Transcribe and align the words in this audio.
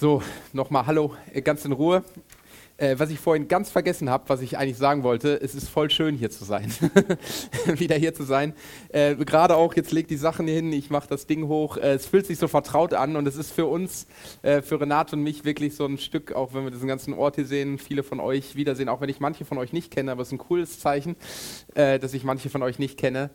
So, 0.00 0.22
nochmal 0.54 0.86
Hallo, 0.86 1.14
äh, 1.30 1.42
ganz 1.42 1.62
in 1.66 1.72
Ruhe. 1.72 2.02
Äh, 2.78 2.98
was 2.98 3.10
ich 3.10 3.18
vorhin 3.18 3.48
ganz 3.48 3.68
vergessen 3.68 4.08
habe, 4.08 4.30
was 4.30 4.40
ich 4.40 4.56
eigentlich 4.56 4.78
sagen 4.78 5.02
wollte, 5.02 5.38
es 5.42 5.54
ist 5.54 5.68
voll 5.68 5.90
schön 5.90 6.16
hier 6.16 6.30
zu 6.30 6.42
sein, 6.46 6.72
wieder 7.66 7.96
hier 7.96 8.14
zu 8.14 8.22
sein. 8.22 8.54
Äh, 8.88 9.14
Gerade 9.16 9.56
auch, 9.56 9.74
jetzt 9.74 9.92
legt 9.92 10.10
die 10.10 10.16
Sachen 10.16 10.48
hin, 10.48 10.72
ich 10.72 10.88
mache 10.88 11.06
das 11.06 11.26
Ding 11.26 11.48
hoch. 11.48 11.76
Äh, 11.76 11.96
es 11.96 12.06
fühlt 12.06 12.24
sich 12.24 12.38
so 12.38 12.48
vertraut 12.48 12.94
an 12.94 13.14
und 13.16 13.28
es 13.28 13.36
ist 13.36 13.52
für 13.52 13.66
uns, 13.66 14.06
äh, 14.40 14.62
für 14.62 14.80
Renate 14.80 15.16
und 15.16 15.22
mich 15.22 15.44
wirklich 15.44 15.76
so 15.76 15.84
ein 15.84 15.98
Stück, 15.98 16.32
auch 16.32 16.54
wenn 16.54 16.64
wir 16.64 16.70
diesen 16.70 16.88
ganzen 16.88 17.12
Ort 17.12 17.34
hier 17.34 17.44
sehen, 17.44 17.76
viele 17.76 18.02
von 18.02 18.20
euch 18.20 18.56
wiedersehen, 18.56 18.88
auch 18.88 19.02
wenn 19.02 19.10
ich 19.10 19.20
manche 19.20 19.44
von 19.44 19.58
euch 19.58 19.74
nicht 19.74 19.90
kenne, 19.90 20.12
aber 20.12 20.22
es 20.22 20.28
ist 20.28 20.32
ein 20.32 20.38
cooles 20.38 20.80
Zeichen, 20.80 21.14
äh, 21.74 21.98
dass 21.98 22.14
ich 22.14 22.24
manche 22.24 22.48
von 22.48 22.62
euch 22.62 22.78
nicht 22.78 22.96
kenne, 22.96 23.28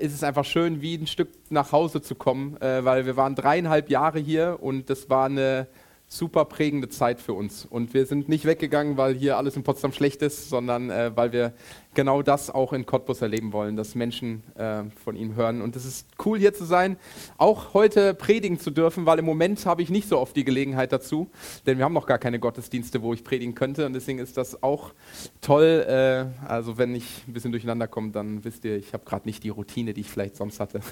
ist 0.00 0.14
es 0.14 0.24
einfach 0.24 0.46
schön, 0.46 0.80
wie 0.80 0.94
ein 0.94 1.06
Stück 1.06 1.28
nach 1.50 1.70
Hause 1.70 2.00
zu 2.00 2.14
kommen, 2.16 2.56
weil 2.58 3.06
wir 3.06 3.16
waren 3.16 3.36
dreieinhalb 3.36 3.90
Jahre 3.90 4.18
hier 4.18 4.58
und 4.60 4.90
das 4.90 5.08
war 5.08 5.26
eine 5.26 5.68
super 6.10 6.46
prägende 6.46 6.88
Zeit 6.88 7.20
für 7.20 7.34
uns. 7.34 7.66
Und 7.66 7.92
wir 7.92 8.06
sind 8.06 8.30
nicht 8.30 8.46
weggegangen, 8.46 8.96
weil 8.96 9.14
hier 9.14 9.36
alles 9.36 9.56
in 9.56 9.62
Potsdam 9.62 9.92
schlecht 9.92 10.22
ist, 10.22 10.48
sondern 10.48 10.88
äh, 10.88 11.12
weil 11.14 11.32
wir 11.32 11.52
genau 11.92 12.22
das 12.22 12.50
auch 12.50 12.72
in 12.72 12.86
Cottbus 12.86 13.20
erleben 13.20 13.52
wollen, 13.52 13.76
dass 13.76 13.94
Menschen 13.94 14.42
äh, 14.56 14.84
von 15.04 15.16
ihm 15.16 15.34
hören. 15.34 15.60
Und 15.60 15.76
es 15.76 15.84
ist 15.84 16.08
cool 16.24 16.38
hier 16.38 16.54
zu 16.54 16.64
sein, 16.64 16.96
auch 17.36 17.74
heute 17.74 18.14
predigen 18.14 18.58
zu 18.58 18.70
dürfen, 18.70 19.04
weil 19.04 19.18
im 19.18 19.26
Moment 19.26 19.66
habe 19.66 19.82
ich 19.82 19.90
nicht 19.90 20.08
so 20.08 20.18
oft 20.18 20.34
die 20.34 20.44
Gelegenheit 20.44 20.92
dazu, 20.92 21.28
denn 21.66 21.76
wir 21.76 21.84
haben 21.84 21.92
noch 21.92 22.06
gar 22.06 22.18
keine 22.18 22.38
Gottesdienste, 22.38 23.02
wo 23.02 23.12
ich 23.12 23.22
predigen 23.22 23.54
könnte. 23.54 23.84
Und 23.84 23.92
deswegen 23.92 24.18
ist 24.18 24.38
das 24.38 24.62
auch 24.62 24.94
toll. 25.42 25.84
Äh, 25.86 26.48
also 26.48 26.78
wenn 26.78 26.94
ich 26.94 27.24
ein 27.28 27.34
bisschen 27.34 27.52
durcheinander 27.52 27.86
komme, 27.86 28.12
dann 28.12 28.44
wisst 28.44 28.64
ihr, 28.64 28.76
ich 28.76 28.94
habe 28.94 29.04
gerade 29.04 29.28
nicht 29.28 29.44
die 29.44 29.50
Routine, 29.50 29.92
die 29.92 30.00
ich 30.00 30.10
vielleicht 30.10 30.36
sonst 30.36 30.58
hatte. 30.58 30.80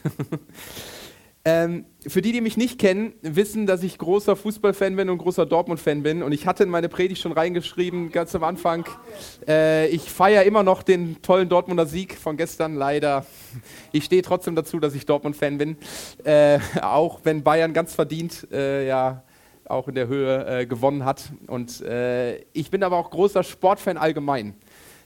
Ähm, 1.48 1.84
für 2.04 2.22
die, 2.22 2.32
die 2.32 2.40
mich 2.40 2.56
nicht 2.56 2.76
kennen, 2.76 3.12
wissen, 3.22 3.66
dass 3.66 3.84
ich 3.84 3.98
großer 3.98 4.34
Fußballfan 4.34 4.96
bin 4.96 5.08
und 5.08 5.18
großer 5.18 5.46
Dortmund-Fan 5.46 6.02
bin. 6.02 6.24
Und 6.24 6.32
ich 6.32 6.44
hatte 6.44 6.64
in 6.64 6.70
meine 6.70 6.88
Predigt 6.88 7.22
schon 7.22 7.30
reingeschrieben, 7.30 8.10
ganz 8.10 8.34
am 8.34 8.42
Anfang, 8.42 8.84
äh, 9.46 9.86
ich 9.86 10.10
feiere 10.10 10.42
immer 10.42 10.64
noch 10.64 10.82
den 10.82 11.22
tollen 11.22 11.48
Dortmunder 11.48 11.86
Sieg 11.86 12.16
von 12.16 12.36
gestern, 12.36 12.74
leider. 12.74 13.24
Ich 13.92 14.04
stehe 14.04 14.22
trotzdem 14.22 14.56
dazu, 14.56 14.80
dass 14.80 14.96
ich 14.96 15.06
Dortmund-Fan 15.06 15.56
bin. 15.56 15.76
Äh, 16.24 16.58
auch 16.82 17.20
wenn 17.22 17.44
Bayern 17.44 17.72
ganz 17.72 17.94
verdient, 17.94 18.48
äh, 18.50 18.84
ja, 18.84 19.22
auch 19.68 19.86
in 19.86 19.94
der 19.94 20.08
Höhe 20.08 20.62
äh, 20.62 20.66
gewonnen 20.66 21.04
hat. 21.04 21.30
Und 21.46 21.80
äh, 21.82 22.38
ich 22.54 22.70
bin 22.72 22.82
aber 22.82 22.96
auch 22.96 23.10
großer 23.10 23.44
Sportfan 23.44 23.98
allgemein 23.98 24.54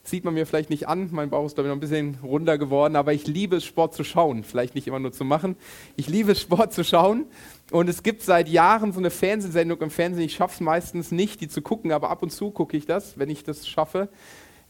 sieht 0.03 0.25
man 0.25 0.35
mir 0.35 0.47
vielleicht 0.47 0.71
nicht 0.71 0.89
an. 0.89 1.09
Mein 1.13 1.31
Bauch 1.31 1.47
ist, 1.47 1.55
glaube 1.55 1.69
ich, 1.69 1.71
noch 1.71 1.77
ein 1.77 1.81
bisschen 1.81 2.19
runder 2.23 2.59
geworden, 2.59 2.97
aber 2.97 3.13
ich 3.13 3.27
liebe 3.27 3.57
es, 3.57 3.65
Sport 3.65 3.95
zu 3.95 4.05
schauen. 4.05 4.45
Vielleicht 4.45 4.75
nicht 4.75 4.87
immer 4.87 4.99
nur 4.99 5.13
zu 5.13 5.25
machen. 5.25 5.57
Ich 5.97 6.09
liebe 6.09 6.33
es, 6.33 6.41
Sport 6.41 6.73
zu 6.73 6.85
schauen. 6.85 7.27
Und 7.71 7.89
es 7.89 8.03
gibt 8.03 8.23
seit 8.23 8.49
Jahren 8.49 8.93
so 8.93 8.99
eine 8.99 9.11
Fernsehsendung 9.11 9.81
im 9.81 9.91
Fernsehen. 9.91 10.25
Ich 10.25 10.35
schaffe 10.35 10.55
es 10.55 10.61
meistens 10.61 11.13
nicht, 11.13 11.41
die 11.41 11.49
zu 11.49 11.63
gucken, 11.63 11.93
aber 11.93 12.11
ab 12.11 12.23
und 12.23 12.31
zu 12.31 12.51
gucke 12.51 12.77
ich 12.77 12.87
das, 12.87 13.19
wenn 13.19 13.31
ich 13.31 13.45
das 13.45 13.69
schaffe. 13.69 14.09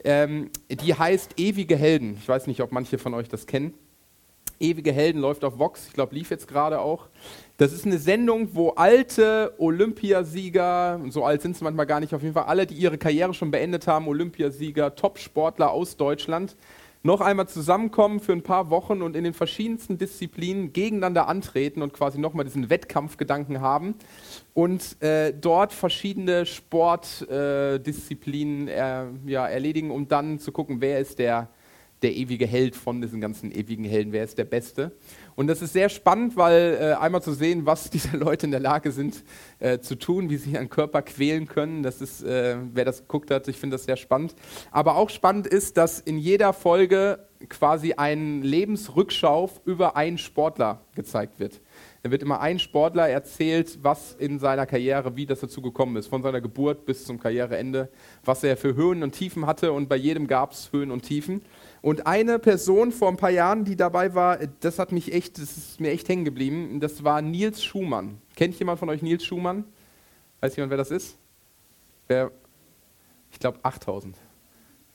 Ähm, 0.04 0.50
die 0.70 0.94
heißt 0.94 1.38
Ewige 1.38 1.76
Helden. 1.76 2.16
Ich 2.20 2.28
weiß 2.28 2.46
nicht, 2.46 2.60
ob 2.60 2.72
manche 2.72 2.98
von 2.98 3.14
euch 3.14 3.28
das 3.28 3.46
kennen. 3.46 3.74
Ewige 4.58 4.92
Helden 4.92 5.20
läuft 5.20 5.42
auf 5.44 5.58
Vox. 5.58 5.86
Ich 5.88 5.94
glaube, 5.94 6.14
lief 6.14 6.30
jetzt 6.30 6.46
gerade 6.46 6.80
auch. 6.80 7.08
Das 7.61 7.72
ist 7.75 7.84
eine 7.84 7.98
Sendung, 7.98 8.48
wo 8.55 8.70
alte 8.70 9.53
Olympiasieger, 9.58 10.98
so 11.11 11.27
alt 11.27 11.42
sind 11.42 11.58
sie 11.58 11.62
manchmal 11.62 11.84
gar 11.84 12.00
nicht, 12.00 12.14
auf 12.14 12.22
jeden 12.22 12.33
Fall 12.33 12.44
alle, 12.44 12.66
die 12.66 12.72
ihre 12.72 12.97
Karriere 12.97 13.34
schon 13.34 13.50
beendet 13.50 13.86
haben, 13.86 14.08
Olympiasieger, 14.08 14.94
Top-Sportler 14.94 15.70
aus 15.70 15.98
Deutschland, 15.98 16.56
noch 17.03 17.20
einmal 17.20 17.48
zusammenkommen 17.48 18.20
für 18.20 18.33
ein 18.33 18.41
paar 18.41 18.70
Wochen 18.70 19.03
und 19.03 19.14
in 19.14 19.25
den 19.25 19.34
verschiedensten 19.34 19.98
Disziplinen 19.98 20.72
gegeneinander 20.72 21.28
antreten 21.28 21.83
und 21.83 21.92
quasi 21.92 22.19
nochmal 22.19 22.47
diesen 22.47 22.70
Wettkampfgedanken 22.70 23.61
haben 23.61 23.94
und 24.55 24.97
äh, 25.03 25.34
dort 25.38 25.75
verschiedene 25.75 26.47
Sportdisziplinen 26.47 28.69
äh, 28.69 29.03
äh, 29.03 29.06
ja, 29.27 29.47
erledigen, 29.47 29.91
um 29.91 30.08
dann 30.08 30.38
zu 30.38 30.50
gucken, 30.50 30.81
wer 30.81 30.98
ist 30.98 31.19
der, 31.19 31.50
der 32.00 32.16
ewige 32.16 32.47
Held 32.47 32.75
von 32.75 33.03
diesen 33.03 33.20
ganzen 33.20 33.53
ewigen 33.53 33.84
Helden, 33.84 34.12
wer 34.12 34.25
ist 34.25 34.38
der 34.38 34.47
Beste. 34.47 34.93
Und 35.40 35.46
das 35.46 35.62
ist 35.62 35.72
sehr 35.72 35.88
spannend, 35.88 36.36
weil 36.36 36.76
äh, 36.78 36.92
einmal 37.02 37.22
zu 37.22 37.32
sehen, 37.32 37.64
was 37.64 37.88
diese 37.90 38.14
Leute 38.14 38.44
in 38.44 38.50
der 38.50 38.60
Lage 38.60 38.92
sind 38.92 39.24
äh, 39.58 39.78
zu 39.78 39.94
tun, 39.94 40.28
wie 40.28 40.36
sie 40.36 40.50
ihren 40.50 40.68
Körper 40.68 41.00
quälen 41.00 41.46
können. 41.46 41.82
Das 41.82 42.02
ist, 42.02 42.22
äh, 42.22 42.58
wer 42.74 42.84
das 42.84 43.00
geguckt 43.00 43.30
hat, 43.30 43.48
ich 43.48 43.56
finde 43.56 43.76
das 43.76 43.84
sehr 43.84 43.96
spannend. 43.96 44.34
Aber 44.70 44.96
auch 44.96 45.08
spannend 45.08 45.46
ist, 45.46 45.78
dass 45.78 45.98
in 45.98 46.18
jeder 46.18 46.52
Folge 46.52 47.26
quasi 47.48 47.94
ein 47.94 48.42
Lebensrückschau 48.42 49.48
über 49.64 49.96
einen 49.96 50.18
Sportler 50.18 50.82
gezeigt 50.94 51.40
wird. 51.40 51.62
Da 52.02 52.10
wird 52.10 52.22
immer 52.22 52.40
ein 52.40 52.58
Sportler 52.58 53.08
erzählt, 53.08 53.78
was 53.82 54.12
in 54.12 54.38
seiner 54.38 54.66
Karriere, 54.66 55.16
wie 55.16 55.24
das 55.24 55.40
dazu 55.40 55.62
gekommen 55.62 55.96
ist, 55.96 56.08
von 56.08 56.22
seiner 56.22 56.42
Geburt 56.42 56.84
bis 56.84 57.06
zum 57.06 57.18
Karriereende, 57.18 57.88
was 58.24 58.44
er 58.44 58.58
für 58.58 58.74
Höhen 58.74 59.02
und 59.02 59.12
Tiefen 59.12 59.46
hatte 59.46 59.72
und 59.72 59.88
bei 59.88 59.96
jedem 59.96 60.26
gab 60.26 60.52
es 60.52 60.70
Höhen 60.70 60.90
und 60.90 61.00
Tiefen. 61.00 61.40
Und 61.82 62.06
eine 62.06 62.38
Person 62.38 62.92
vor 62.92 63.08
ein 63.08 63.16
paar 63.16 63.30
Jahren, 63.30 63.64
die 63.64 63.76
dabei 63.76 64.14
war, 64.14 64.38
das 64.60 64.78
hat 64.78 64.92
mich 64.92 65.12
echt, 65.12 65.38
das 65.38 65.56
ist 65.56 65.80
mir 65.80 65.91
echt 65.91 66.08
hängen 66.08 66.24
geblieben. 66.24 66.80
Das 66.80 67.04
war 67.04 67.22
Nils 67.22 67.64
Schumann. 67.64 68.20
Kennt 68.36 68.58
jemand 68.58 68.78
von 68.78 68.91
euch 68.91 69.02
Nils 69.02 69.24
Schumann? 69.24 69.64
Weiß 70.40 70.56
jemand, 70.56 70.70
wer 70.70 70.76
das 70.78 70.90
ist? 70.90 71.16
Wer? 72.08 72.30
Ich 73.30 73.38
glaube 73.38 73.58
8000. 73.62 74.16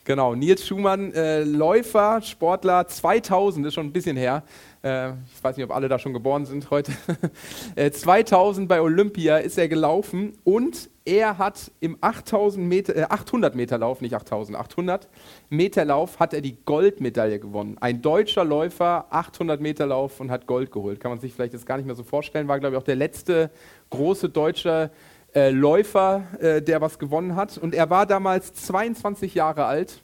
Genau, 0.08 0.36
Nils 0.36 0.68
Schumann, 0.68 1.12
äh, 1.14 1.44
Läufer, 1.44 2.22
Sportler, 2.22 2.88
2000, 2.88 3.66
ist 3.66 3.74
schon 3.74 3.88
ein 3.88 3.92
bisschen 3.92 4.16
her. 4.16 4.44
Äh, 4.84 5.14
ich 5.34 5.44
weiß 5.44 5.58
nicht, 5.58 5.64
ob 5.66 5.72
alle 5.76 5.90
da 5.90 5.98
schon 5.98 6.14
geboren 6.14 6.46
sind 6.46 6.70
heute. 6.70 6.92
äh, 7.76 7.90
2000 7.90 8.70
bei 8.70 8.82
Olympia 8.82 9.38
ist 9.38 9.58
er 9.58 9.68
gelaufen 9.68 10.38
und 10.44 10.92
er 11.06 11.40
hat 11.40 11.72
im 11.80 11.98
8000 12.02 12.68
Meter, 12.68 12.96
äh, 12.96 13.02
800 13.06 13.56
Meter 13.56 13.80
Lauf, 13.80 14.00
nicht 14.02 14.14
8000, 14.14 14.56
800 14.60 15.10
Meter 15.50 15.86
Lauf 15.86 16.20
hat 16.20 16.36
er 16.36 16.42
die 16.42 16.56
Goldmedaille 16.66 17.40
gewonnen. 17.40 17.78
Ein 17.82 18.04
deutscher 18.04 18.46
Läufer, 18.46 19.08
800 19.10 19.60
Meter 19.60 19.88
Lauf 19.88 20.20
und 20.20 20.30
hat 20.30 20.46
Gold 20.46 20.72
geholt. 20.72 21.00
Kann 21.00 21.10
man 21.10 21.20
sich 21.20 21.34
vielleicht 21.34 21.54
jetzt 21.54 21.66
gar 21.66 21.78
nicht 21.78 21.88
mehr 21.88 21.96
so 21.96 22.04
vorstellen. 22.04 22.48
War, 22.48 22.60
glaube 22.60 22.76
ich, 22.76 22.80
auch 22.80 22.86
der 22.86 22.96
letzte 22.96 23.50
große 23.90 24.30
deutsche 24.30 24.92
äh, 25.36 25.50
Läufer, 25.50 26.24
äh, 26.40 26.62
der 26.62 26.82
was 26.82 26.98
gewonnen 26.98 27.36
hat. 27.36 27.58
Und 27.58 27.76
er 27.76 27.90
war 27.90 28.06
damals 28.06 28.54
22 28.54 29.36
Jahre 29.36 29.66
alt, 29.66 30.02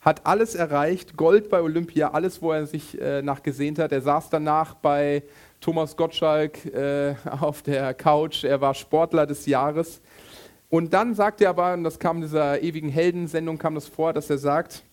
hat 0.00 0.26
alles 0.26 0.54
erreicht, 0.54 1.16
Gold 1.16 1.48
bei 1.48 1.60
Olympia, 1.60 2.10
alles, 2.10 2.40
wo 2.42 2.52
er 2.52 2.66
sich 2.66 3.00
äh, 3.00 3.22
nach 3.22 3.42
gesehnt 3.42 3.78
hat. 3.78 3.92
Er 3.92 4.02
saß 4.02 4.30
danach 4.30 4.74
bei 4.74 5.24
Thomas 5.60 5.96
Gottschalk 5.96 6.66
äh, 6.66 7.14
auf 7.40 7.62
der 7.62 7.94
Couch. 7.94 8.44
Er 8.44 8.60
war 8.60 8.74
Sportler 8.74 9.26
des 9.26 9.46
Jahres. 9.46 10.00
Und 10.68 10.92
dann 10.92 11.14
sagt 11.14 11.40
er 11.40 11.50
aber, 11.50 11.72
und 11.72 11.84
das 11.84 11.98
kam 11.98 12.16
in 12.16 12.22
dieser 12.22 12.62
ewigen 12.62 12.90
Heldensendung, 12.90 13.56
kam 13.56 13.74
das 13.74 13.88
vor, 13.88 14.12
dass 14.12 14.28
er 14.28 14.38
sagt, 14.38 14.84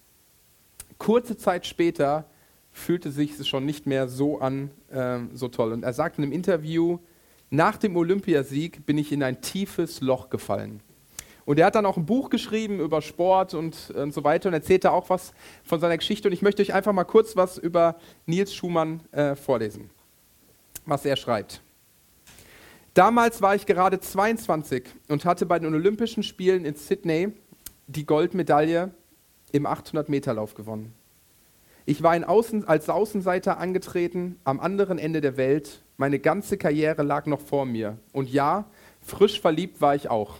kurze 0.97 1.35
Zeit 1.35 1.67
später 1.67 2.25
fühlte 2.71 3.11
sich 3.11 3.37
es 3.37 3.47
schon 3.47 3.65
nicht 3.65 3.85
mehr 3.85 4.07
so 4.07 4.39
an, 4.39 4.69
äh, 4.89 5.19
so 5.33 5.49
toll. 5.49 5.73
Und 5.73 5.83
er 5.83 5.93
sagt 5.93 6.17
in 6.17 6.23
einem 6.23 6.33
Interview, 6.33 6.99
nach 7.55 7.77
dem 7.77 7.95
Olympiasieg 7.95 8.85
bin 8.85 8.97
ich 8.97 9.11
in 9.11 9.23
ein 9.23 9.41
tiefes 9.41 10.01
Loch 10.01 10.29
gefallen. 10.29 10.81
Und 11.45 11.59
er 11.59 11.67
hat 11.67 11.75
dann 11.75 11.85
auch 11.85 11.95
ein 11.95 12.05
Buch 12.05 12.29
geschrieben 12.29 12.79
über 12.79 13.01
Sport 13.01 13.53
und, 13.53 13.91
und 13.91 14.13
so 14.13 14.23
weiter 14.23 14.49
und 14.49 14.53
erzählt 14.53 14.83
da 14.83 14.89
auch 14.91 15.09
was 15.09 15.33
von 15.63 15.79
seiner 15.79 15.97
Geschichte. 15.97 16.27
Und 16.27 16.33
ich 16.33 16.41
möchte 16.41 16.61
euch 16.61 16.73
einfach 16.73 16.91
mal 16.91 17.03
kurz 17.03 17.35
was 17.35 17.57
über 17.57 17.97
Nils 18.25 18.53
Schumann 18.53 19.01
äh, 19.11 19.35
vorlesen, 19.35 19.91
was 20.85 21.05
er 21.05 21.15
schreibt. 21.15 21.61
Damals 22.95 23.41
war 23.41 23.55
ich 23.55 23.65
gerade 23.65 23.99
22 23.99 24.85
und 25.09 25.25
hatte 25.25 25.45
bei 25.45 25.59
den 25.59 25.73
Olympischen 25.73 26.23
Spielen 26.23 26.65
in 26.65 26.75
Sydney 26.75 27.33
die 27.87 28.05
Goldmedaille 28.05 28.91
im 29.51 29.67
800-Meter-Lauf 29.67 30.55
gewonnen. 30.55 30.93
Ich 31.85 32.01
war 32.01 32.27
Außen, 32.27 32.67
als 32.67 32.89
Außenseiter 32.89 33.57
angetreten 33.57 34.39
am 34.43 34.59
anderen 34.59 34.97
Ende 34.97 35.21
der 35.21 35.37
Welt. 35.37 35.81
Meine 35.97 36.19
ganze 36.19 36.57
Karriere 36.57 37.03
lag 37.03 37.25
noch 37.25 37.41
vor 37.41 37.65
mir. 37.65 37.97
Und 38.11 38.29
ja, 38.29 38.65
frisch 39.01 39.39
verliebt 39.39 39.81
war 39.81 39.95
ich 39.95 40.09
auch. 40.09 40.39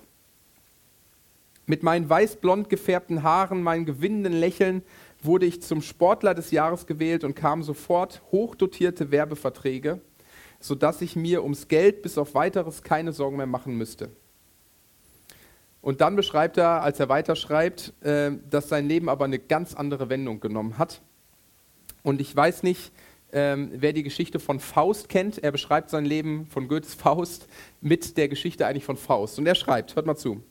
Mit 1.67 1.83
meinen 1.83 2.09
weiß-blond 2.09 2.69
gefärbten 2.69 3.23
Haaren, 3.23 3.61
meinem 3.61 3.85
gewinnenden 3.85 4.33
Lächeln 4.33 4.83
wurde 5.21 5.45
ich 5.45 5.61
zum 5.61 5.81
Sportler 5.81 6.33
des 6.33 6.51
Jahres 6.51 6.85
gewählt 6.85 7.23
und 7.23 7.35
kam 7.35 7.63
sofort 7.63 8.21
hochdotierte 8.31 9.11
Werbeverträge 9.11 10.01
sodass 10.65 11.01
ich 11.01 11.15
mir 11.15 11.43
ums 11.43 11.67
Geld 11.67 12.01
bis 12.01 12.17
auf 12.17 12.33
weiteres 12.33 12.81
keine 12.81 13.13
Sorgen 13.13 13.37
mehr 13.37 13.45
machen 13.45 13.77
müsste. 13.77 14.09
Und 15.81 16.01
dann 16.01 16.15
beschreibt 16.15 16.57
er, 16.57 16.81
als 16.81 16.99
er 16.99 17.09
weiterschreibt, 17.09 17.93
äh, 18.01 18.31
dass 18.49 18.69
sein 18.69 18.87
Leben 18.87 19.07
aber 19.07 19.25
eine 19.25 19.37
ganz 19.37 19.75
andere 19.75 20.09
Wendung 20.09 20.39
genommen 20.39 20.79
hat. 20.79 21.01
Und 22.05 22.21
ich 22.21 22.33
weiß 22.33 22.63
nicht, 22.63 22.93
ähm, 23.33 23.71
wer 23.73 23.91
die 23.91 24.03
Geschichte 24.03 24.39
von 24.39 24.61
Faust 24.61 25.09
kennt. 25.09 25.43
Er 25.43 25.51
beschreibt 25.51 25.89
sein 25.89 26.05
Leben 26.05 26.45
von 26.45 26.69
Goethes 26.69 26.93
Faust 26.93 27.47
mit 27.81 28.15
der 28.15 28.29
Geschichte 28.29 28.65
eigentlich 28.65 28.85
von 28.85 28.95
Faust. 28.95 29.37
Und 29.37 29.45
er 29.45 29.55
schreibt, 29.55 29.97
hört 29.97 30.05
mal 30.05 30.15
zu. 30.15 30.41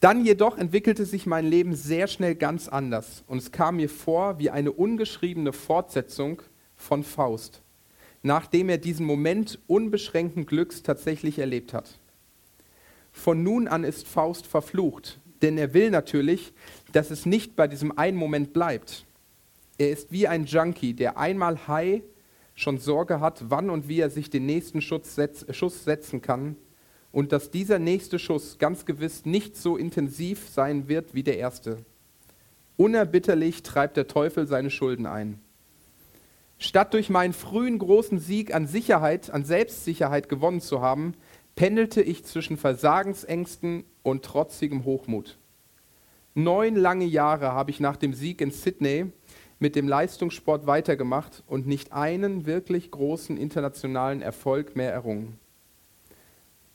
Dann 0.00 0.24
jedoch 0.24 0.56
entwickelte 0.56 1.04
sich 1.04 1.26
mein 1.26 1.44
Leben 1.44 1.74
sehr 1.74 2.06
schnell 2.06 2.34
ganz 2.34 2.68
anders 2.68 3.24
und 3.26 3.38
es 3.38 3.52
kam 3.52 3.76
mir 3.76 3.90
vor 3.90 4.38
wie 4.38 4.48
eine 4.48 4.72
ungeschriebene 4.72 5.52
Fortsetzung 5.52 6.40
von 6.76 7.02
Faust 7.04 7.60
nachdem 8.22 8.68
er 8.68 8.78
diesen 8.78 9.06
Moment 9.06 9.58
unbeschränkten 9.66 10.46
Glücks 10.46 10.82
tatsächlich 10.82 11.38
erlebt 11.38 11.72
hat. 11.72 11.98
von 13.10 13.42
nun 13.42 13.66
an 13.66 13.82
ist 13.82 14.06
Faust 14.06 14.46
verflucht, 14.46 15.18
denn 15.42 15.58
er 15.58 15.74
will 15.74 15.90
natürlich, 15.90 16.52
dass 16.92 17.10
es 17.10 17.26
nicht 17.26 17.56
bei 17.56 17.66
diesem 17.66 17.96
einen 17.98 18.16
Moment 18.16 18.52
bleibt. 18.52 19.06
Er 19.78 19.90
ist 19.90 20.10
wie 20.10 20.26
ein 20.26 20.44
Junkie, 20.44 20.92
der 20.92 21.16
einmal 21.16 21.68
high 21.68 22.02
schon 22.54 22.78
Sorge 22.78 23.20
hat, 23.20 23.44
wann 23.48 23.70
und 23.70 23.88
wie 23.88 24.00
er 24.00 24.10
sich 24.10 24.28
den 24.28 24.44
nächsten 24.44 24.82
Schuss, 24.82 25.14
setz, 25.14 25.46
Schuss 25.54 25.84
setzen 25.84 26.20
kann 26.20 26.56
und 27.12 27.30
dass 27.30 27.52
dieser 27.52 27.78
nächste 27.78 28.18
Schuss 28.18 28.58
ganz 28.58 28.84
gewiss 28.84 29.24
nicht 29.24 29.56
so 29.56 29.76
intensiv 29.76 30.48
sein 30.48 30.88
wird 30.88 31.14
wie 31.14 31.22
der 31.22 31.38
erste. 31.38 31.78
Unerbitterlich 32.76 33.62
treibt 33.62 33.96
der 33.96 34.08
Teufel 34.08 34.46
seine 34.48 34.70
Schulden 34.70 35.06
ein. 35.06 35.40
Statt 36.58 36.92
durch 36.94 37.08
meinen 37.08 37.32
frühen 37.32 37.78
großen 37.78 38.18
Sieg 38.18 38.52
an 38.52 38.66
Sicherheit, 38.66 39.30
an 39.30 39.44
Selbstsicherheit 39.44 40.28
gewonnen 40.28 40.60
zu 40.60 40.80
haben, 40.80 41.14
pendelte 41.54 42.02
ich 42.02 42.24
zwischen 42.24 42.56
Versagensängsten 42.56 43.84
und 44.02 44.24
trotzigem 44.24 44.84
Hochmut. 44.84 45.38
Neun 46.34 46.76
lange 46.76 47.04
Jahre 47.04 47.52
habe 47.52 47.70
ich 47.70 47.80
nach 47.80 47.96
dem 47.96 48.12
Sieg 48.12 48.40
in 48.40 48.50
Sydney 48.50 49.06
mit 49.58 49.74
dem 49.74 49.88
Leistungssport 49.88 50.66
weitergemacht 50.66 51.42
und 51.46 51.66
nicht 51.66 51.92
einen 51.92 52.46
wirklich 52.46 52.90
großen 52.90 53.36
internationalen 53.36 54.22
Erfolg 54.22 54.76
mehr 54.76 54.92
errungen. 54.92 55.38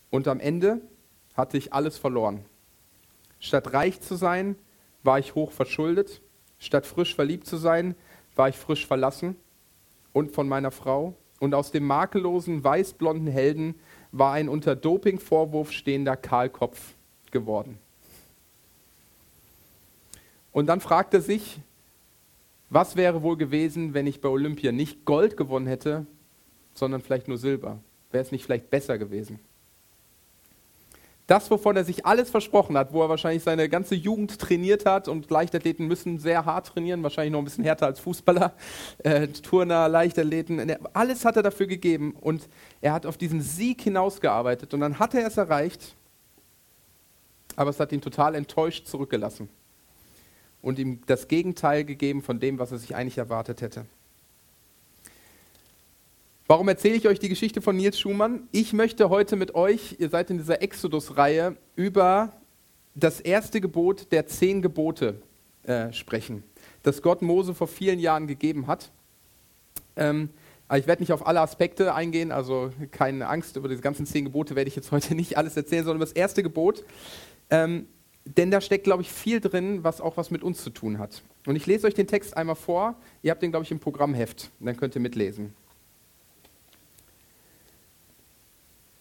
Und 0.10 0.28
am 0.28 0.40
Ende 0.40 0.82
hatte 1.34 1.58
ich 1.58 1.74
alles 1.74 1.98
verloren. 1.98 2.46
Statt 3.40 3.74
reich 3.74 4.02
zu 4.02 4.16
sein, 4.16 4.56
war 5.02 5.20
ich 5.20 5.36
hoch 5.36 5.52
verschuldet. 5.52 6.22
Statt 6.60 6.86
frisch 6.86 7.16
verliebt 7.16 7.48
zu 7.48 7.58
sein, 7.58 7.96
war 8.36 8.50
ich 8.50 8.58
frisch 8.58 8.86
verlassen 8.86 9.36
und 10.14 10.32
von 10.32 10.48
meiner 10.48 10.72
Frau. 10.72 11.16
Und 11.40 11.54
aus 11.54 11.72
dem 11.72 11.86
makellosen, 11.86 12.64
weißblonden 12.64 13.28
Helden 13.28 13.76
war 14.12 14.34
ein 14.34 14.48
unter 14.48 14.76
Dopingvorwurf 14.76 15.72
stehender 15.72 16.16
Kahlkopf 16.16 16.94
geworden. 17.32 17.80
Und 20.52 20.68
dann 20.68 20.80
fragte 20.80 21.18
er 21.18 21.22
sich, 21.22 21.60
was 22.74 22.96
wäre 22.96 23.22
wohl 23.22 23.38
gewesen, 23.38 23.94
wenn 23.94 24.08
ich 24.08 24.20
bei 24.20 24.30
Olympia 24.30 24.72
nicht 24.72 25.06
Gold 25.06 25.38
gewonnen 25.38 25.68
hätte, 25.68 26.06
sondern 26.74 27.02
vielleicht 27.02 27.28
nur 27.28 27.38
Silber? 27.38 27.80
Wäre 28.12 28.24
es 28.24 28.32
nicht 28.32 28.46
vielleicht 28.46 28.70
besser 28.70 28.98
gewesen? 28.98 29.40
Das, 31.28 31.50
wovon 31.50 31.78
er 31.78 31.86
sich 31.86 32.06
alles 32.06 32.30
versprochen 32.30 32.78
hat, 32.78 32.92
wo 32.92 33.02
er 33.02 33.10
wahrscheinlich 33.10 33.44
seine 33.44 33.70
ganze 33.70 33.96
Jugend 33.96 34.40
trainiert 34.40 34.86
hat 34.86 35.08
und 35.08 35.30
Leichtathleten 35.30 35.88
müssen 35.88 36.20
sehr 36.20 36.46
hart 36.46 36.68
trainieren, 36.68 37.02
wahrscheinlich 37.02 37.32
noch 37.32 37.40
ein 37.40 37.46
bisschen 37.46 37.64
härter 37.64 37.86
als 37.86 38.00
Fußballer, 38.02 38.54
äh, 39.04 39.28
Turner, 39.28 39.88
Leichtathleten, 39.88 40.76
alles 40.94 41.24
hat 41.24 41.38
er 41.38 41.44
dafür 41.44 41.68
gegeben 41.68 42.14
und 42.20 42.50
er 42.82 42.92
hat 42.92 43.06
auf 43.06 43.18
diesen 43.18 43.42
Sieg 43.42 43.82
hinausgearbeitet 43.82 44.74
und 44.74 44.82
dann 44.82 45.00
hat 45.00 45.14
er 45.14 45.26
es 45.26 45.38
erreicht, 45.38 45.96
aber 47.56 47.70
es 47.70 47.80
hat 47.80 47.92
ihn 47.94 48.02
total 48.02 48.36
enttäuscht 48.36 48.88
zurückgelassen 48.88 49.48
und 50.64 50.80
ihm 50.80 51.02
das 51.06 51.28
Gegenteil 51.28 51.84
gegeben 51.84 52.24
von 52.24 52.40
dem, 52.40 52.58
was 52.58 52.72
er 52.72 52.80
sich 52.80 52.96
eigentlich 52.96 53.20
erwartet 53.20 53.62
hätte. 53.62 53.86
Warum 56.48 56.68
erzähle 56.68 56.96
ich 56.96 57.08
euch 57.08 57.20
die 57.20 57.30
Geschichte 57.30 57.62
von 57.62 57.76
Nils 57.76 58.00
Schumann? 58.00 58.48
Ich 58.52 58.74
möchte 58.74 59.10
heute 59.10 59.36
mit 59.36 59.56
euch, 59.56 59.98
ihr 60.00 60.10
seid 60.10 60.30
in 60.30 60.38
dieser 60.38 60.62
Exodus-Reihe, 60.62 61.58
über 61.76 62.34
das 62.96 63.20
erste 63.20 63.62
Gebot 63.62 64.12
der 64.12 64.28
zehn 64.28 64.62
Gebote 64.62 65.22
äh, 65.64 65.92
sprechen, 65.92 66.44
das 66.84 67.02
Gott 67.02 67.22
Mose 67.22 67.54
vor 67.54 67.68
vielen 67.68 68.00
Jahren 68.00 68.28
gegeben 68.28 68.68
hat. 68.68 68.92
Ähm, 69.96 70.30
ich 70.74 70.88
werde 70.88 71.02
nicht 71.02 71.12
auf 71.12 71.28
alle 71.28 71.42
Aspekte 71.42 71.94
eingehen, 71.94 72.32
also 72.32 72.72
keine 72.92 73.28
Angst, 73.28 73.58
über 73.58 73.68
diese 73.68 73.82
ganzen 73.82 74.06
zehn 74.06 74.26
Gebote 74.26 74.56
werde 74.56 74.70
ich 74.70 74.76
jetzt 74.76 74.92
heute 74.92 75.14
nicht 75.16 75.38
alles 75.38 75.58
erzählen, 75.58 75.84
sondern 75.84 76.02
das 76.02 76.14
erste 76.14 76.42
Gebot. 76.42 76.84
Ähm, 77.50 77.88
denn 78.26 78.52
da 78.52 78.62
steckt, 78.62 78.86
glaube 78.86 79.02
ich, 79.02 79.12
viel 79.12 79.40
drin, 79.40 79.84
was 79.84 80.00
auch 80.02 80.18
was 80.18 80.32
mit 80.32 80.44
uns 80.44 80.64
zu 80.64 80.70
tun 80.70 80.98
hat. 80.98 81.22
Und 81.46 81.56
ich 81.56 81.66
lese 81.66 81.88
euch 81.88 81.94
den 81.94 82.08
Text 82.08 82.38
einmal 82.38 82.56
vor. 82.56 82.96
Ihr 83.22 83.32
habt 83.32 83.42
den, 83.42 83.52
glaube 83.52 83.66
ich, 83.66 83.72
im 83.72 83.80
Programmheft. 83.80 84.50
Dann 84.60 84.78
könnt 84.78 84.96
ihr 84.96 85.02
mitlesen. 85.02 85.54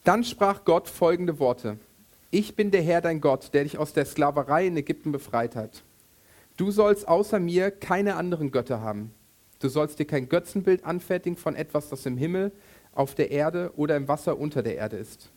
Dann 0.05 0.25
sprach 0.25 0.65
Gott 0.65 0.89
folgende 0.89 1.39
Worte. 1.39 1.79
Ich 2.33 2.57
bin 2.57 2.73
der 2.73 2.83
Herr 2.83 3.01
dein 3.01 3.21
Gott, 3.21 3.51
der 3.55 3.63
dich 3.63 3.79
aus 3.79 3.93
der 3.93 4.05
Sklaverei 4.05 4.67
in 4.67 4.77
Ägypten 4.77 5.13
befreit 5.13 5.55
hat. 5.55 5.83
Du 6.57 6.71
sollst 6.71 7.07
außer 7.07 7.39
mir 7.39 7.71
keine 7.71 8.17
anderen 8.17 8.51
Götter 8.51 8.81
haben. 8.81 9.13
Du 9.61 9.69
sollst 9.69 10.01
dir 10.01 10.07
kein 10.07 10.29
Götzenbild 10.29 10.85
anfertigen 10.85 11.37
von 11.37 11.55
etwas, 11.55 11.89
das 11.89 12.05
im 12.05 12.17
Himmel, 12.17 12.51
auf 12.95 13.15
der 13.15 13.31
Erde 13.31 13.73
oder 13.77 13.97
im 13.97 14.09
Wasser 14.09 14.39
unter 14.39 14.63
der 14.63 14.77
Erde 14.77 14.97
ist. 14.97 15.31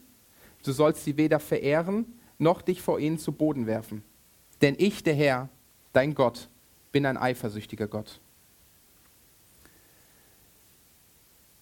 Du 0.63 0.71
sollst 0.71 1.03
sie 1.03 1.15
weder 1.15 1.39
verehren, 1.39 2.05
noch 2.37 2.61
dich 2.61 2.81
vor 2.81 2.99
ihnen 2.99 3.17
zu 3.17 3.31
Boden 3.31 3.67
werfen. 3.67 4.03
Denn 4.61 4.75
ich, 4.77 5.03
der 5.03 5.15
Herr, 5.15 5.49
dein 5.93 6.15
Gott, 6.15 6.49
bin 6.91 7.05
ein 7.05 7.17
eifersüchtiger 7.17 7.87
Gott. 7.87 8.19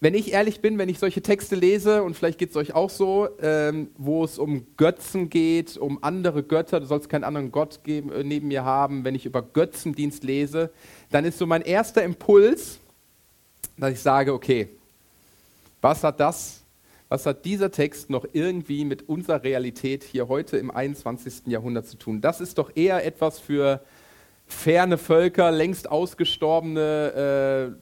wenn 0.04 0.16
ich 0.16 0.34
ehrlich 0.34 0.60
bin, 0.60 0.78
wenn 0.78 0.90
ich 0.90 1.00
solche 1.00 1.22
Texte 1.22 1.56
lese, 1.56 2.04
und 2.04 2.18
vielleicht 2.18 2.38
geht 2.38 2.50
es 2.50 2.58
euch 2.58 2.75
auch 2.75 2.90
so, 2.90 3.30
ähm, 3.42 3.88
wo 3.98 4.25
es 4.25 4.38
um 4.38 4.68
Götzen 4.75 5.30
geht, 5.30 5.78
um 5.78 6.04
andere 6.04 6.44
Götter, 6.44 6.81
du 6.81 6.86
sollst 6.86 7.08
keinen 7.08 7.24
anderen 7.24 7.54
Gott 7.54 7.86
geben, 7.86 8.12
äh, 8.12 8.22
neben 8.22 8.50
mir 8.50 8.66
haben, 8.66 9.06
wenn 9.06 9.16
ich 9.16 9.25
über 9.25 9.42
Götzendienst 9.42 10.25
lese, 10.25 10.72
dann 11.10 11.24
ist 11.24 11.38
so 11.38 11.46
mein 11.46 11.62
erster 11.62 12.04
Impuls, 12.04 12.81
dass 13.78 13.94
ich 13.94 14.02
sage, 14.02 14.34
okay, 14.34 14.68
was 15.80 16.04
hat 16.04 16.20
das, 16.20 16.62
was 17.13 17.27
hat 17.27 17.45
dieser 17.45 17.69
Text 17.69 18.10
noch 18.10 18.25
irgendwie 18.33 18.86
mit 18.86 19.07
unserer 19.07 19.44
Realität 19.44 20.04
hier 20.04 20.30
heute 20.30 20.57
im 20.57 20.71
21. 20.71 21.45
Jahrhundert 21.45 21.86
zu 21.86 21.95
tun? 21.95 22.21
Das 22.21 22.42
ist 22.42 22.57
doch 22.57 22.71
eher 22.74 23.06
etwas 23.06 23.38
für 23.38 23.81
ferne 24.48 24.98
Völker, 24.98 25.51
längst 25.51 25.92
ausgestorbene 25.92 27.75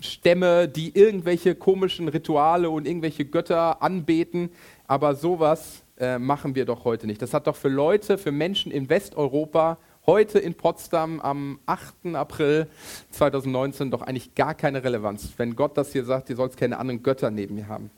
äh, 0.00 0.04
Stämme, 0.04 0.68
die 0.68 0.96
irgendwelche 0.96 1.56
komischen 1.56 2.06
Rituale 2.06 2.70
und 2.70 2.86
irgendwelche 2.86 3.24
Götter 3.24 3.82
anbeten, 3.82 4.50
aber 4.86 5.16
sowas 5.16 5.82
äh, 5.98 6.20
machen 6.20 6.54
wir 6.54 6.64
doch 6.64 6.84
heute 6.84 7.08
nicht. 7.08 7.20
Das 7.20 7.34
hat 7.34 7.48
doch 7.48 7.56
für 7.56 7.66
Leute, 7.66 8.18
für 8.18 8.30
Menschen 8.30 8.70
in 8.70 8.88
Westeuropa 8.88 9.78
heute 10.06 10.38
in 10.38 10.54
Potsdam 10.54 11.20
am 11.20 11.58
8. 11.66 12.14
April 12.14 12.68
2019 13.10 13.90
doch 13.90 14.02
eigentlich 14.02 14.34
gar 14.34 14.54
keine 14.54 14.84
Relevanz, 14.84 15.32
wenn 15.36 15.56
Gott 15.56 15.76
das 15.76 15.92
hier 15.92 16.04
sagt, 16.04 16.30
ihr 16.30 16.36
sollt 16.36 16.56
keine 16.56 16.78
anderen 16.78 17.02
Götter 17.02 17.30
neben 17.30 17.56
mir 17.56 17.68
haben. 17.68 17.90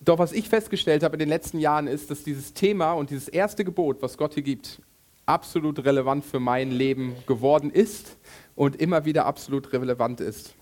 Doch 0.00 0.18
was 0.18 0.32
ich 0.32 0.48
festgestellt 0.48 1.02
habe 1.02 1.16
in 1.16 1.18
den 1.18 1.28
letzten 1.28 1.58
Jahren 1.58 1.86
ist, 1.86 2.10
dass 2.10 2.22
dieses 2.22 2.54
Thema 2.54 2.92
und 2.92 3.10
dieses 3.10 3.28
erste 3.28 3.64
Gebot, 3.64 4.00
was 4.00 4.16
Gott 4.16 4.34
hier 4.34 4.42
gibt, 4.42 4.80
absolut 5.26 5.84
relevant 5.84 6.24
für 6.24 6.40
mein 6.40 6.70
Leben 6.70 7.14
geworden 7.26 7.70
ist 7.70 8.16
und 8.56 8.76
immer 8.76 9.04
wieder 9.04 9.26
absolut 9.26 9.72
relevant 9.72 10.20
ist. 10.20 10.54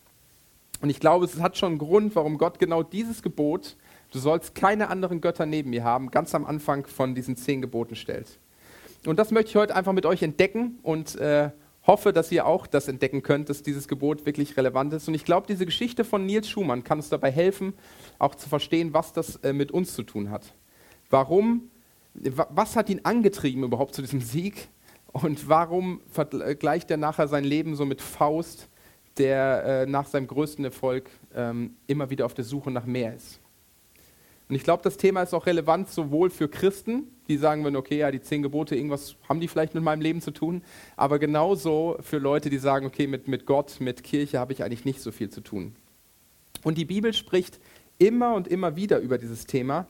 Und 0.80 0.90
ich 0.90 1.00
glaube, 1.00 1.24
es 1.24 1.40
hat 1.40 1.56
schon 1.56 1.72
einen 1.72 1.78
Grund, 1.78 2.16
warum 2.16 2.38
Gott 2.38 2.58
genau 2.58 2.82
dieses 2.82 3.22
Gebot, 3.22 3.76
du 4.12 4.18
sollst 4.18 4.54
keine 4.54 4.88
anderen 4.88 5.20
Götter 5.20 5.46
neben 5.46 5.70
mir 5.70 5.84
haben, 5.84 6.10
ganz 6.10 6.34
am 6.34 6.44
Anfang 6.44 6.86
von 6.86 7.14
diesen 7.14 7.36
zehn 7.36 7.60
Geboten 7.60 7.96
stellt. 7.96 8.38
Und 9.06 9.18
das 9.18 9.30
möchte 9.30 9.50
ich 9.50 9.56
heute 9.56 9.76
einfach 9.76 9.92
mit 9.92 10.06
euch 10.06 10.22
entdecken 10.22 10.78
und 10.82 11.16
äh, 11.16 11.50
hoffe, 11.86 12.12
dass 12.12 12.30
ihr 12.30 12.46
auch 12.46 12.66
das 12.66 12.86
entdecken 12.86 13.22
könnt, 13.22 13.48
dass 13.48 13.62
dieses 13.62 13.88
Gebot 13.88 14.26
wirklich 14.26 14.56
relevant 14.56 14.92
ist. 14.92 15.08
Und 15.08 15.14
ich 15.14 15.24
glaube, 15.24 15.46
diese 15.46 15.64
Geschichte 15.64 16.04
von 16.04 16.26
Nils 16.26 16.48
Schumann 16.48 16.84
kann 16.84 16.98
uns 16.98 17.08
dabei 17.08 17.30
helfen, 17.30 17.74
auch 18.18 18.34
zu 18.34 18.48
verstehen, 18.48 18.92
was 18.92 19.12
das 19.12 19.36
äh, 19.36 19.52
mit 19.52 19.72
uns 19.72 19.94
zu 19.94 20.02
tun 20.02 20.30
hat. 20.30 20.54
Warum, 21.10 21.70
was 22.14 22.76
hat 22.76 22.90
ihn 22.90 23.00
angetrieben 23.04 23.62
überhaupt 23.62 23.94
zu 23.94 24.02
diesem 24.02 24.20
Sieg? 24.20 24.68
Und 25.12 25.48
warum 25.48 26.02
vergleicht 26.10 26.90
er 26.90 26.98
nachher 26.98 27.28
sein 27.28 27.44
Leben 27.44 27.74
so 27.74 27.86
mit 27.86 28.02
Faust, 28.02 28.68
der 29.16 29.64
äh, 29.64 29.86
nach 29.86 30.06
seinem 30.06 30.26
größten 30.26 30.64
Erfolg 30.64 31.10
ähm, 31.34 31.74
immer 31.86 32.10
wieder 32.10 32.26
auf 32.26 32.34
der 32.34 32.44
Suche 32.44 32.70
nach 32.70 32.84
mehr 32.84 33.14
ist? 33.14 33.40
Und 34.50 34.54
ich 34.54 34.64
glaube, 34.64 34.82
das 34.82 34.96
Thema 34.96 35.22
ist 35.22 35.34
auch 35.34 35.46
relevant 35.46 35.88
sowohl 35.88 36.30
für 36.30 36.48
Christen, 36.48 37.04
die 37.28 37.36
sagen 37.36 37.62
würden, 37.64 37.76
okay, 37.76 37.98
ja, 37.98 38.10
die 38.10 38.20
zehn 38.20 38.42
Gebote, 38.42 38.74
irgendwas 38.74 39.16
haben 39.28 39.40
die 39.40 39.48
vielleicht 39.48 39.74
mit 39.74 39.84
meinem 39.84 40.00
Leben 40.00 40.20
zu 40.20 40.30
tun, 40.30 40.62
aber 40.96 41.18
genauso 41.18 41.96
für 42.00 42.18
Leute, 42.18 42.50
die 42.50 42.58
sagen, 42.58 42.86
okay, 42.86 43.06
mit, 43.06 43.28
mit 43.28 43.46
Gott, 43.46 43.80
mit 43.80 44.02
Kirche 44.02 44.38
habe 44.38 44.52
ich 44.52 44.62
eigentlich 44.64 44.84
nicht 44.84 45.00
so 45.00 45.12
viel 45.12 45.28
zu 45.30 45.40
tun. 45.40 45.76
Und 46.64 46.78
die 46.78 46.84
Bibel 46.84 47.12
spricht 47.12 47.60
immer 47.98 48.34
und 48.34 48.48
immer 48.48 48.76
wieder 48.76 48.98
über 48.98 49.18
dieses 49.18 49.46
Thema 49.46 49.86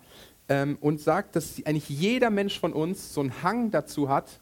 ähm, 0.49 0.77
und 0.81 1.01
sagt, 1.01 1.37
dass 1.37 1.65
eigentlich 1.65 1.89
jeder 1.89 2.31
Mensch 2.31 2.59
von 2.59 2.73
uns 2.73 3.15
so 3.15 3.21
einen 3.21 3.43
Hang 3.43 3.71
dazu 3.71 4.09
hat, 4.09 4.41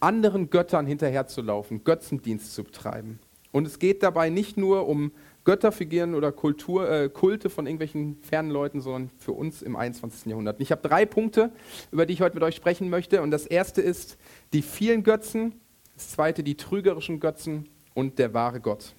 anderen 0.00 0.50
Göttern 0.50 0.86
hinterherzulaufen, 0.86 1.84
Götzendienst 1.84 2.54
zu 2.54 2.64
betreiben. 2.64 3.20
Und 3.52 3.66
es 3.66 3.78
geht 3.78 4.02
dabei 4.02 4.30
nicht 4.30 4.56
nur 4.56 4.88
um 4.88 5.12
Götterfiguren 5.44 6.14
oder 6.14 6.30
Kultur, 6.30 6.90
äh, 6.90 7.08
Kulte 7.08 7.48
von 7.48 7.66
irgendwelchen 7.66 8.18
fernen 8.20 8.50
Leuten, 8.50 8.82
sondern 8.82 9.10
für 9.18 9.32
uns 9.32 9.62
im 9.62 9.76
21. 9.76 10.26
Jahrhundert. 10.26 10.58
Und 10.58 10.62
ich 10.62 10.70
habe 10.70 10.86
drei 10.86 11.06
Punkte, 11.06 11.50
über 11.90 12.04
die 12.04 12.12
ich 12.12 12.20
heute 12.20 12.34
mit 12.34 12.42
euch 12.42 12.56
sprechen 12.56 12.90
möchte. 12.90 13.22
Und 13.22 13.30
das 13.30 13.46
erste 13.46 13.80
ist 13.80 14.18
die 14.52 14.60
vielen 14.60 15.04
Götzen, 15.04 15.54
das 15.94 16.10
zweite 16.10 16.42
die 16.42 16.56
trügerischen 16.56 17.18
Götzen 17.18 17.66
und 17.94 18.18
der 18.18 18.34
wahre 18.34 18.60
Gott. 18.60 18.92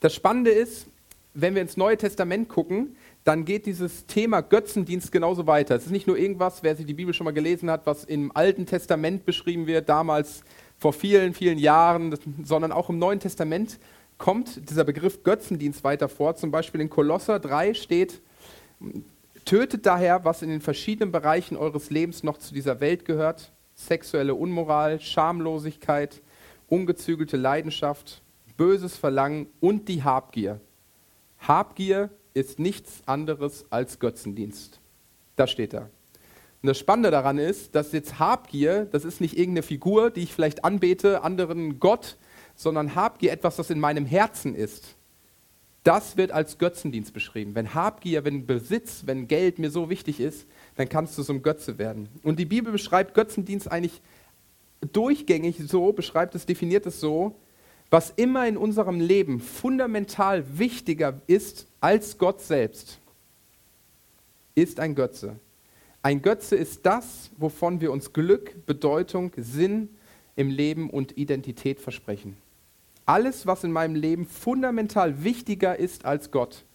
Das 0.00 0.14
Spannende 0.14 0.50
ist, 0.50 0.86
wenn 1.34 1.54
wir 1.54 1.62
ins 1.62 1.76
Neue 1.76 1.96
Testament 1.96 2.48
gucken, 2.48 2.96
dann 3.24 3.44
geht 3.44 3.66
dieses 3.66 4.06
Thema 4.06 4.40
Götzendienst 4.40 5.10
genauso 5.10 5.46
weiter. 5.46 5.74
Es 5.76 5.86
ist 5.86 5.92
nicht 5.92 6.06
nur 6.06 6.16
irgendwas, 6.16 6.62
wer 6.62 6.76
sich 6.76 6.86
die 6.86 6.94
Bibel 6.94 7.12
schon 7.12 7.24
mal 7.24 7.32
gelesen 7.32 7.70
hat, 7.70 7.86
was 7.86 8.04
im 8.04 8.34
Alten 8.34 8.66
Testament 8.66 9.24
beschrieben 9.24 9.66
wird, 9.66 9.88
damals 9.88 10.44
vor 10.78 10.92
vielen, 10.92 11.34
vielen 11.34 11.58
Jahren, 11.58 12.16
sondern 12.42 12.72
auch 12.72 12.90
im 12.90 12.98
Neuen 12.98 13.20
Testament 13.20 13.78
kommt 14.18 14.70
dieser 14.70 14.84
Begriff 14.84 15.22
Götzendienst 15.22 15.84
weiter 15.84 16.08
vor. 16.08 16.36
Zum 16.36 16.50
Beispiel 16.50 16.80
in 16.80 16.90
Kolosser 16.90 17.40
3 17.40 17.74
steht, 17.74 18.20
tötet 19.44 19.86
daher, 19.86 20.24
was 20.24 20.42
in 20.42 20.48
den 20.48 20.60
verschiedenen 20.60 21.12
Bereichen 21.12 21.56
eures 21.56 21.90
Lebens 21.90 22.22
noch 22.22 22.38
zu 22.38 22.54
dieser 22.54 22.80
Welt 22.80 23.04
gehört, 23.04 23.52
sexuelle 23.74 24.34
Unmoral, 24.34 25.00
Schamlosigkeit, 25.00 26.22
ungezügelte 26.68 27.36
Leidenschaft, 27.36 28.22
böses 28.56 28.96
Verlangen 28.96 29.48
und 29.60 29.88
die 29.88 30.02
Habgier. 30.02 30.60
Habgier 31.38 32.10
ist 32.34 32.58
nichts 32.58 33.02
anderes 33.06 33.64
als 33.70 33.98
Götzendienst. 33.98 34.80
Das 35.36 35.50
steht 35.50 35.72
da. 35.72 35.88
Und 36.64 36.68
das 36.68 36.78
Spannende 36.78 37.10
daran 37.10 37.36
ist, 37.36 37.74
dass 37.74 37.92
jetzt 37.92 38.18
Habgier, 38.18 38.88
das 38.90 39.04
ist 39.04 39.20
nicht 39.20 39.36
irgendeine 39.36 39.62
Figur, 39.62 40.10
die 40.10 40.22
ich 40.22 40.32
vielleicht 40.32 40.64
anbete, 40.64 41.22
anderen 41.22 41.78
Gott, 41.78 42.16
sondern 42.54 42.94
Habgier 42.94 43.32
etwas, 43.32 43.56
das 43.56 43.68
in 43.68 43.78
meinem 43.78 44.06
Herzen 44.06 44.54
ist. 44.54 44.96
Das 45.82 46.16
wird 46.16 46.32
als 46.32 46.56
Götzendienst 46.56 47.12
beschrieben. 47.12 47.54
Wenn 47.54 47.74
Habgier, 47.74 48.24
wenn 48.24 48.46
Besitz, 48.46 49.02
wenn 49.04 49.28
Geld 49.28 49.58
mir 49.58 49.70
so 49.70 49.90
wichtig 49.90 50.20
ist, 50.20 50.46
dann 50.76 50.88
kannst 50.88 51.18
du 51.18 51.32
ein 51.34 51.42
Götze 51.42 51.76
werden. 51.76 52.08
Und 52.22 52.38
die 52.38 52.46
Bibel 52.46 52.72
beschreibt 52.72 53.12
Götzendienst 53.12 53.70
eigentlich 53.70 54.00
durchgängig 54.90 55.58
so, 55.68 55.92
beschreibt 55.92 56.34
es, 56.34 56.46
definiert 56.46 56.86
es 56.86 56.98
so, 56.98 57.36
was 57.90 58.08
immer 58.16 58.48
in 58.48 58.56
unserem 58.56 59.00
Leben 59.00 59.38
fundamental 59.38 60.58
wichtiger 60.58 61.20
ist 61.26 61.66
als 61.82 62.16
Gott 62.16 62.40
selbst, 62.40 63.00
ist 64.54 64.80
ein 64.80 64.94
Götze. 64.94 65.36
Ein 66.04 66.20
Götze 66.20 66.54
ist 66.54 66.84
das, 66.84 67.30
wovon 67.38 67.80
wir 67.80 67.90
uns 67.90 68.12
Glück, 68.12 68.66
Bedeutung, 68.66 69.32
Sinn 69.38 69.88
im 70.36 70.50
Leben 70.50 70.90
und 70.90 71.16
Identität 71.16 71.80
versprechen. 71.80 72.36
Alles, 73.06 73.46
was 73.46 73.64
in 73.64 73.72
meinem 73.72 73.94
Leben 73.94 74.26
fundamental 74.26 75.24
wichtiger 75.24 75.78
ist 75.78 76.04
als 76.04 76.30
Gott, 76.30 76.66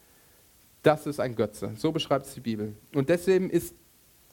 das 0.81 1.05
ist 1.05 1.19
ein 1.19 1.35
Götze. 1.35 1.73
So 1.75 1.91
beschreibt 1.91 2.25
es 2.25 2.33
die 2.33 2.39
Bibel. 2.39 2.73
Und 2.95 3.09
deswegen 3.09 3.51
ist 3.51 3.75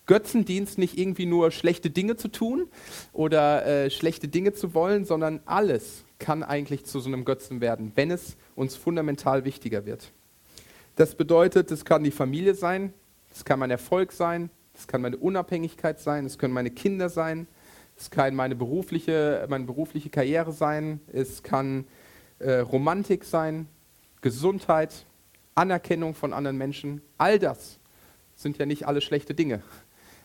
Götzendienst 0.07 0.79
nicht 0.79 0.97
irgendwie 0.97 1.27
nur 1.27 1.51
schlechte 1.51 1.91
Dinge 1.91 2.17
zu 2.17 2.29
tun 2.29 2.67
oder 3.13 3.67
äh, 3.67 3.91
schlechte 3.91 4.29
Dinge 4.29 4.55
zu 4.55 4.73
wollen, 4.73 5.05
sondern 5.05 5.41
alles 5.45 6.05
kann 6.19 6.43
eigentlich 6.43 6.87
zu 6.87 7.01
so 7.01 7.09
einem 7.09 7.27
Götzen 7.27 7.61
werden, 7.61 7.93
wenn 7.97 8.11
es 8.11 8.39
uns 8.55 8.77
fundamental 8.77 9.45
wichtiger 9.45 9.85
wird. 9.85 10.11
Das 10.95 11.15
bedeutet, 11.15 11.71
es 11.71 11.85
kann 11.85 12.03
die 12.03 12.11
Familie 12.11 12.55
sein, 12.55 12.95
es 13.31 13.45
kann 13.45 13.59
mein 13.59 13.71
Erfolg 13.71 14.13
sein, 14.13 14.49
es 14.77 14.87
kann 14.87 15.03
meine 15.03 15.17
Unabhängigkeit 15.17 16.01
sein, 16.01 16.27
es 16.27 16.39
können 16.39 16.55
meine 16.55 16.71
Kinder 16.71 17.09
sein, 17.09 17.47
es 17.97 18.11
kann 18.11 18.35
meine 18.35 18.55
berufliche, 18.55 19.47
meine 19.49 19.65
berufliche 19.65 20.11
Karriere 20.11 20.53
sein, 20.53 21.01
es 21.13 21.43
kann 21.43 21.87
äh, 22.39 22.59
Romantik 22.59 23.25
sein, 23.25 23.69
Gesundheit, 24.21 25.07
Anerkennung 25.55 26.15
von 26.15 26.33
anderen 26.33 26.59
Menschen. 26.59 27.01
All 27.17 27.39
das 27.39 27.79
sind 28.35 28.59
ja 28.59 28.67
nicht 28.67 28.87
alle 28.87 29.01
schlechte 29.01 29.35
Dinge. 29.35 29.63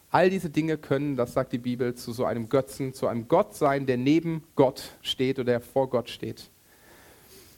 All 0.10 0.30
diese 0.30 0.50
Dinge 0.50 0.78
können, 0.78 1.16
das 1.16 1.34
sagt 1.34 1.54
die 1.54 1.58
Bibel, 1.58 1.96
zu 1.96 2.12
so 2.12 2.26
einem 2.26 2.50
Götzen, 2.50 2.94
zu 2.94 3.08
einem 3.08 3.30
Gott 3.30 3.56
sein, 3.56 3.86
der 3.86 3.96
neben 3.96 4.44
Gott 4.56 4.98
steht 5.02 5.40
oder 5.40 5.54
der 5.54 5.62
vor 5.62 5.90
Gott 5.90 6.10
steht. 6.10 6.50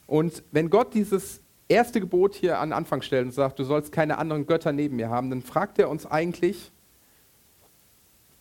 Und 0.06 0.44
wenn 0.52 0.70
Gott 0.70 0.94
dieses 0.94 1.42
erste 1.68 2.00
Gebot 2.00 2.36
hier 2.36 2.60
an 2.60 2.72
Anfang 2.72 3.02
stellt 3.02 3.26
und 3.26 3.32
sagt, 3.32 3.58
du 3.58 3.64
sollst 3.64 3.92
keine 3.92 4.20
anderen 4.20 4.46
Götter 4.46 4.72
neben 4.72 4.98
mir 4.98 5.10
haben, 5.10 5.32
dann 5.32 5.42
fragt 5.42 5.80
er 5.80 5.90
uns 5.90 6.06
eigentlich, 6.06 6.72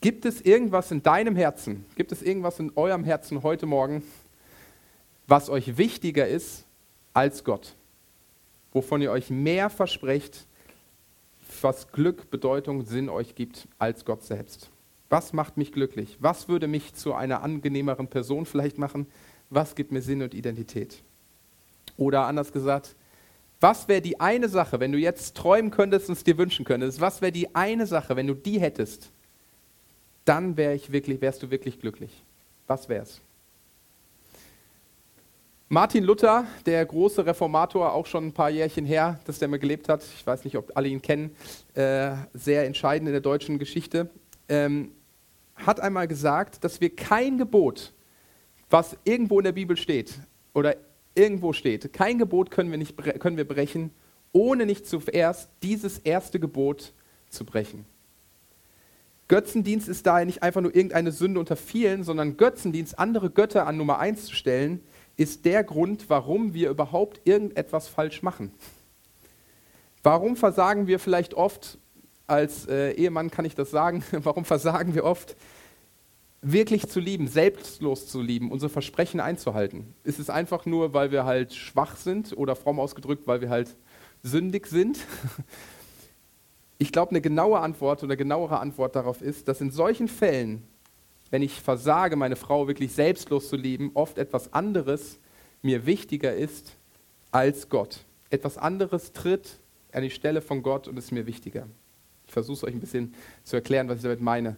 gibt 0.03 0.27
es 0.27 0.43
irgendwas 0.43 0.91
in 0.91 1.03
deinem 1.03 1.37
Herzen, 1.37 1.87
gibt 1.97 2.13
es 2.13 2.21
irgendwas 2.23 2.59
in 2.59 2.73
eurem 2.77 3.05
Herzen 3.05 3.43
heute 3.43 3.65
Morgen, 3.65 4.03
was 5.27 5.49
euch 5.49 5.79
wichtiger 5.79 6.29
ist 6.29 6.67
als 7.15 7.45
Gott? 7.45 7.75
Wovon 8.73 9.01
ihr 9.01 9.11
euch 9.11 9.31
mehr 9.31 9.71
versprecht 9.71 10.47
was 11.61 11.93
Glück, 11.93 12.31
Bedeutung, 12.31 12.85
Sinn 12.85 13.09
euch 13.09 13.35
gibt 13.35 13.69
als 13.79 14.05
Gott 14.05 14.23
selbst. 14.23 14.71
Was 15.11 15.33
macht 15.33 15.57
mich 15.57 15.71
glücklich? 15.71 16.17
Was 16.19 16.49
würde 16.49 16.67
mich 16.67 16.95
zu 16.95 17.15
einer 17.15 17.43
angenehmeren 17.43 18.09
Person 18.09 18.47
vielleicht 18.47 18.79
machen? 18.79 19.07
Was 19.51 19.75
gibt 19.75 19.93
mir 19.93 20.01
Sinn 20.01 20.23
und 20.23 20.35
Identität? 20.35 21.03
Oder 21.97 22.27
anders 22.27 22.53
gesagt, 22.53 22.97
was 23.61 23.87
wäre 23.87 24.01
die 24.01 24.19
eine 24.19 24.49
Sache, 24.49 24.81
wenn 24.81 24.93
du 24.93 24.99
jetzt 24.99 25.37
träumen 25.37 25.71
könntest 25.71 26.09
und 26.09 26.17
es 26.17 26.25
dir 26.25 26.39
wünschen 26.39 26.65
könntest, 26.65 27.01
was 27.01 27.21
wäre 27.21 27.33
die 27.33 27.55
eine 27.55 27.87
Sache, 27.87 28.17
wenn 28.17 28.27
du 28.27 28.35
die 28.35 28.59
hättest, 28.59 29.13
dann 30.25 30.57
wär 30.57 30.75
ich 30.75 30.93
wirklich, 30.93 31.21
wärst 31.21 31.43
du 31.43 31.51
wirklich 31.51 31.81
glücklich. 31.81 32.11
Was 32.67 32.89
wär's? 32.89 33.21
Martin 35.69 36.05
Luther, 36.05 36.47
der 36.67 36.85
große 36.85 37.25
Reformator, 37.25 37.95
auch 37.95 38.05
schon 38.05 38.27
ein 38.27 38.33
paar 38.33 38.51
Jährchen 38.51 38.85
her, 38.85 39.19
dass 39.25 39.39
der 39.39 39.49
mal 39.49 39.59
gelebt 39.59 39.89
hat, 39.89 40.03
ich 40.03 40.27
weiß 40.27 40.45
nicht, 40.45 40.59
ob 40.59 40.77
alle 40.77 40.89
ihn 40.89 41.01
kennen, 41.01 41.35
äh, 41.73 42.13
sehr 42.35 42.67
entscheidend 42.67 43.09
in 43.09 43.13
der 43.15 43.23
deutschen 43.23 43.59
Geschichte, 43.59 44.11
ähm, 44.51 44.93
hat 45.57 45.81
einmal 45.81 46.07
gesagt, 46.09 46.63
dass 46.63 46.83
wir 46.83 46.95
kein 46.95 47.39
Gebot, 47.39 47.95
was 48.69 48.99
irgendwo 49.05 49.39
in 49.39 49.45
der 49.45 49.53
Bibel 49.53 49.79
steht 49.79 50.19
oder 50.53 50.77
irgendwo 51.15 51.55
steht, 51.55 51.91
kein 51.95 52.19
Gebot 52.19 52.51
können 52.51 52.71
wir, 52.71 52.77
nicht, 52.77 52.95
können 53.19 53.39
wir 53.39 53.49
brechen, 53.49 53.93
ohne 54.33 54.67
nicht 54.67 54.87
zuerst 54.87 55.49
dieses 55.63 55.99
erste 55.99 56.39
Gebot 56.39 56.93
zu 57.31 57.47
brechen. 57.47 57.87
Götzendienst 59.33 59.89
ist 59.89 60.05
daher 60.05 60.27
nicht 60.27 60.43
einfach 60.43 60.61
nur 60.61 60.75
irgendeine 60.75 61.11
Sünde 61.11 61.41
unter 61.41 61.57
vielen, 61.57 62.05
sondern 62.05 62.37
Götzendienst, 62.37 62.99
andere 62.99 63.31
Götter 63.31 63.67
an 63.67 63.79
Nummer 63.79 63.99
eins 63.99 64.27
zu 64.27 64.35
stellen, 64.35 64.81
ist 65.17 65.47
der 65.47 65.65
Grund, 65.65 66.11
warum 66.11 66.53
wir 66.53 66.69
überhaupt 66.69 67.23
irgendetwas 67.25 67.89
falsch 67.89 68.23
machen. 68.23 68.53
Warum 70.03 70.37
versagen 70.37 70.87
wir 70.87 70.99
vielleicht 70.99 71.33
oft, 71.33 71.79
als 72.27 72.69
äh, 72.69 72.93
Ehemann 72.93 73.31
kann 73.31 73.47
ich 73.47 73.55
das 73.55 73.71
sagen, 73.71 74.05
warum 74.13 74.45
versagen 74.45 74.95
wir 74.95 75.05
oft, 75.05 75.35
wirklich 76.43 76.87
zu 76.89 77.01
lieben, 77.01 77.27
selbstlos 77.27 78.09
zu 78.09 78.21
lieben, 78.21 78.53
unsere 78.53 78.69
Versprechen 78.69 79.19
einzuhalten? 79.19 79.95
Ist 80.05 80.19
es 80.19 80.29
einfach 80.29 80.67
nur, 80.67 80.93
weil 80.93 81.11
wir 81.11 81.25
halt 81.25 81.55
schwach 81.55 81.97
sind 81.97 82.37
oder 82.37 82.55
fromm 82.55 82.79
ausgedrückt, 82.79 83.27
weil 83.27 83.41
wir 83.41 83.49
halt 83.49 83.77
sündig 84.23 84.67
sind? 84.67 84.99
Ich 86.83 86.91
glaube, 86.91 87.11
eine 87.11 87.21
genaue 87.21 87.61
Antwort 87.61 88.03
oder 88.03 88.17
genauere 88.17 88.59
Antwort 88.59 88.97
darauf 88.97 89.23
ist, 89.23 89.47
dass 89.47 89.61
in 89.61 89.71
solchen 89.71 90.09
Fällen 90.09 90.65
wenn 91.33 91.41
ich 91.41 91.63
versage, 91.63 92.15
meine 92.15 92.37
Frau 92.37 92.69
wirklich 92.69 92.93
selbstlos 92.93 93.49
zu 93.49 93.57
lieben, 93.57 93.91
oft 93.95 94.19
etwas 94.19 94.53
anderes 94.53 95.19
mir 95.63 95.87
wichtiger 95.87 96.35
ist 96.35 96.73
als 97.31 97.71
Gott. 97.71 98.05
Etwas 98.29 98.59
anderes 98.59 99.13
tritt 99.13 99.59
an 99.93 100.03
die 100.03 100.11
Stelle 100.11 100.43
von 100.43 100.63
Gott 100.63 100.89
und 100.89 100.99
ist 100.99 101.11
mir 101.11 101.27
wichtiger. 101.27 101.67
Ich 102.27 102.35
versuche 102.35 102.57
es 102.57 102.65
euch 102.65 102.75
ein 102.75 102.81
bisschen 102.81 103.15
zu 103.45 103.57
erklären, 103.57 103.89
was 103.89 103.97
ich 103.97 104.03
damit 104.03 104.21
meine. 104.21 104.57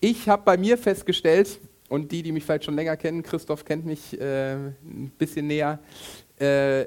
Ich 0.00 0.28
habe 0.28 0.42
bei 0.44 0.56
mir 0.56 0.76
festgestellt, 0.76 1.60
und 1.88 2.10
die, 2.10 2.24
die 2.24 2.32
mich 2.32 2.44
vielleicht 2.44 2.64
schon 2.64 2.74
länger 2.74 2.96
kennen, 2.96 3.22
Christoph 3.22 3.64
kennt 3.64 3.86
mich 3.86 4.20
äh, 4.20 4.54
ein 4.54 5.12
bisschen 5.18 5.46
näher, 5.46 5.78
äh, 6.40 6.82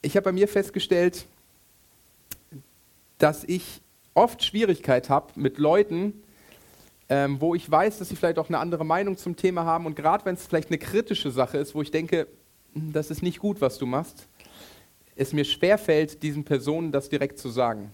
ich 0.00 0.16
habe 0.16 0.26
bei 0.26 0.32
mir 0.32 0.46
festgestellt, 0.46 1.26
dass 3.18 3.42
ich 3.42 3.80
oft 4.14 4.42
Schwierigkeit 4.42 5.10
habe 5.10 5.32
mit 5.36 5.58
Leuten, 5.58 6.22
ähm, 7.08 7.40
wo 7.40 7.54
ich 7.54 7.70
weiß, 7.70 7.98
dass 7.98 8.08
sie 8.08 8.16
vielleicht 8.16 8.38
auch 8.38 8.48
eine 8.48 8.58
andere 8.58 8.84
Meinung 8.84 9.16
zum 9.16 9.36
Thema 9.36 9.64
haben 9.64 9.86
und 9.86 9.96
gerade 9.96 10.24
wenn 10.24 10.34
es 10.34 10.46
vielleicht 10.46 10.70
eine 10.70 10.78
kritische 10.78 11.30
Sache 11.30 11.58
ist, 11.58 11.74
wo 11.74 11.82
ich 11.82 11.90
denke, 11.90 12.28
hm, 12.72 12.92
das 12.92 13.10
ist 13.10 13.22
nicht 13.22 13.38
gut, 13.38 13.60
was 13.60 13.78
du 13.78 13.86
machst, 13.86 14.28
es 15.16 15.32
mir 15.32 15.44
schwerfällt, 15.44 16.22
diesen 16.22 16.44
Personen 16.44 16.92
das 16.92 17.08
direkt 17.08 17.38
zu 17.38 17.48
sagen. 17.48 17.92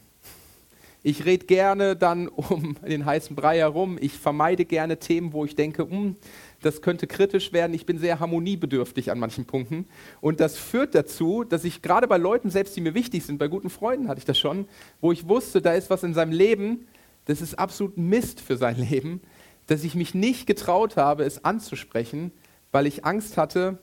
Ich 1.02 1.24
rede 1.24 1.46
gerne 1.46 1.96
dann 1.96 2.28
um 2.28 2.76
den 2.86 3.04
heißen 3.04 3.34
Brei 3.34 3.58
herum. 3.58 3.98
Ich 4.00 4.12
vermeide 4.12 4.64
gerne 4.64 4.98
Themen, 4.98 5.32
wo 5.32 5.44
ich 5.44 5.54
denke, 5.54 5.88
hm, 5.88 6.16
das 6.60 6.82
könnte 6.82 7.06
kritisch 7.06 7.52
werden. 7.52 7.74
Ich 7.74 7.86
bin 7.86 7.98
sehr 7.98 8.20
harmoniebedürftig 8.20 9.10
an 9.10 9.18
manchen 9.18 9.44
Punkten. 9.46 9.86
Und 10.20 10.40
das 10.40 10.56
führt 10.56 10.94
dazu, 10.94 11.44
dass 11.44 11.64
ich 11.64 11.82
gerade 11.82 12.06
bei 12.06 12.16
Leuten, 12.16 12.50
selbst 12.50 12.76
die 12.76 12.80
mir 12.80 12.94
wichtig 12.94 13.24
sind, 13.24 13.38
bei 13.38 13.48
guten 13.48 13.70
Freunden 13.70 14.08
hatte 14.08 14.18
ich 14.18 14.24
das 14.24 14.38
schon, 14.38 14.66
wo 15.00 15.12
ich 15.12 15.28
wusste, 15.28 15.62
da 15.62 15.72
ist 15.72 15.90
was 15.90 16.02
in 16.02 16.14
seinem 16.14 16.32
Leben, 16.32 16.86
das 17.26 17.40
ist 17.40 17.58
absolut 17.58 17.96
Mist 17.96 18.40
für 18.40 18.56
sein 18.56 18.76
Leben, 18.90 19.20
dass 19.66 19.84
ich 19.84 19.94
mich 19.94 20.14
nicht 20.14 20.46
getraut 20.46 20.96
habe, 20.96 21.24
es 21.24 21.44
anzusprechen, 21.44 22.32
weil 22.72 22.86
ich 22.86 23.04
Angst 23.04 23.36
hatte, 23.36 23.78